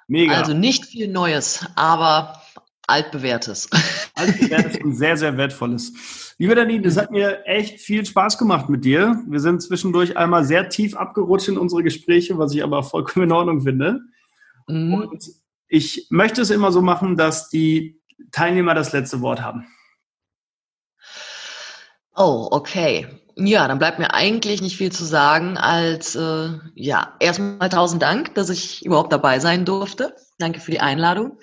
Mega. 0.07 0.35
Also 0.35 0.53
nicht 0.53 0.85
viel 0.85 1.09
Neues, 1.09 1.67
aber 1.75 2.43
altbewährtes. 2.87 3.69
Altbewährtes 4.15 4.83
und 4.83 4.95
sehr, 4.95 5.17
sehr 5.17 5.37
wertvolles. 5.37 6.35
Liebe 6.39 6.55
Danine, 6.55 6.87
es 6.87 6.97
hat 6.97 7.11
mir 7.11 7.45
echt 7.47 7.81
viel 7.81 8.05
Spaß 8.05 8.39
gemacht 8.39 8.69
mit 8.69 8.85
dir. 8.85 9.23
Wir 9.27 9.41
sind 9.41 9.63
zwischendurch 9.63 10.17
einmal 10.17 10.45
sehr 10.45 10.69
tief 10.69 10.95
abgerutscht 10.97 11.49
in 11.49 11.59
unsere 11.59 11.83
Gespräche, 11.83 12.39
was 12.39 12.55
ich 12.55 12.63
aber 12.63 12.83
vollkommen 12.83 13.27
in 13.27 13.33
Ordnung 13.33 13.61
finde. 13.63 14.01
Mhm. 14.69 14.95
Und 14.95 15.25
ich 15.69 16.07
möchte 16.11 16.43
es 16.43 16.51
immer 16.51 16.71
so 16.73 16.83
machen, 16.83 17.17
dass 17.17 17.49
die 17.49 18.01
Teilnehmer 18.31 18.75
das 18.75 18.93
letzte 18.93 19.21
Wort 19.21 19.43
haben. 19.43 19.67
Oh, 22.17 22.49
okay. 22.51 23.09
Ja, 23.37 23.67
dann 23.67 23.81
bleibt 23.81 23.99
mir 23.99 24.15
eigentlich 24.15 24.63
nicht 24.63 24.77
viel 24.77 24.93
zu 24.93 25.05
sagen 25.05 25.57
als, 25.57 26.15
äh, 26.15 26.51
ja, 26.75 27.15
erstmal 27.19 27.69
tausend 27.69 28.03
Dank, 28.03 28.35
dass 28.37 28.49
ich 28.49 28.87
überhaupt 28.87 29.13
dabei 29.13 29.41
sein 29.41 29.65
durfte. 29.65 30.15
Danke 30.39 30.61
für 30.61 30.71
die 30.71 30.81
Einladung. 30.81 31.39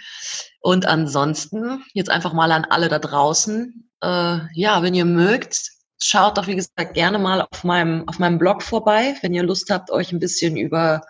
Und 0.62 0.86
ansonsten 0.86 1.84
jetzt 1.94 2.10
einfach 2.10 2.34
mal 2.34 2.52
an 2.52 2.66
alle 2.70 2.88
da 2.88 3.00
draußen. 3.00 3.90
Äh, 4.02 4.40
ja, 4.54 4.82
wenn 4.84 4.94
ihr 4.94 5.06
mögt, 5.06 5.58
schaut 6.00 6.38
doch 6.38 6.48
wie 6.48 6.56
gesagt 6.56 6.94
gerne 6.94 7.20
mal 7.20 7.42
auf 7.42 7.64
meinem 7.64 8.08
auf 8.08 8.20
meinem 8.20 8.38
Blog 8.38 8.64
vorbei, 8.64 9.16
wenn 9.22 9.34
ihr 9.34 9.44
Lust 9.44 9.70
habt, 9.70 9.92
euch 9.92 10.12
ein 10.12 10.20
bisschen 10.20 10.58
über 10.58 11.02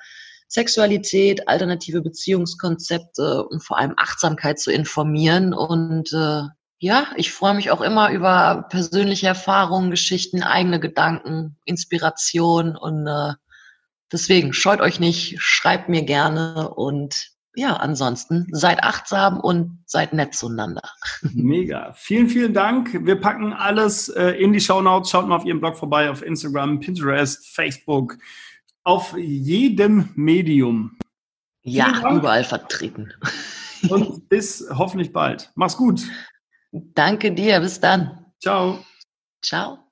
Sexualität, 0.47 1.47
alternative 1.47 2.01
Beziehungskonzepte 2.01 3.45
und 3.45 3.63
vor 3.63 3.77
allem 3.77 3.93
Achtsamkeit 3.97 4.59
zu 4.59 4.71
informieren. 4.71 5.53
Und 5.53 6.11
äh, 6.13 6.43
ja, 6.79 7.07
ich 7.15 7.31
freue 7.31 7.53
mich 7.53 7.71
auch 7.71 7.81
immer 7.81 8.11
über 8.11 8.65
persönliche 8.69 9.27
Erfahrungen, 9.27 9.91
Geschichten, 9.91 10.43
eigene 10.43 10.79
Gedanken, 10.79 11.57
Inspiration 11.65 12.75
und 12.75 13.07
äh, 13.07 13.33
deswegen 14.11 14.53
scheut 14.53 14.81
euch 14.81 14.99
nicht, 14.99 15.35
schreibt 15.39 15.89
mir 15.89 16.03
gerne 16.03 16.69
und 16.73 17.31
ja, 17.55 17.75
ansonsten 17.75 18.47
seid 18.51 18.83
achtsam 18.83 19.39
und 19.39 19.79
seid 19.85 20.13
nett 20.13 20.33
zueinander. 20.33 20.81
Mega. 21.33 21.93
Vielen, 21.93 22.29
vielen 22.29 22.53
Dank. 22.53 23.05
Wir 23.05 23.19
packen 23.19 23.53
alles 23.53 24.09
äh, 24.09 24.31
in 24.31 24.53
die 24.53 24.61
Show 24.61 24.81
Notes. 24.81 25.09
Schaut 25.09 25.27
mal 25.27 25.35
auf 25.35 25.45
Ihrem 25.45 25.59
Blog 25.59 25.77
vorbei, 25.77 26.09
auf 26.09 26.21
Instagram, 26.21 26.79
Pinterest, 26.79 27.45
Facebook, 27.53 28.17
auf 28.83 29.15
jedem 29.17 30.09
Medium. 30.15 30.97
Ja, 31.63 32.11
überall 32.15 32.43
vertreten. 32.43 33.13
Und 33.89 34.29
bis 34.29 34.67
hoffentlich 34.69 35.11
bald. 35.11 35.51
Mach's 35.55 35.77
gut. 35.77 36.03
Danke 36.71 37.31
dir. 37.31 37.59
Bis 37.59 37.79
dann. 37.79 38.25
Ciao. 38.39 38.79
Ciao. 39.41 39.90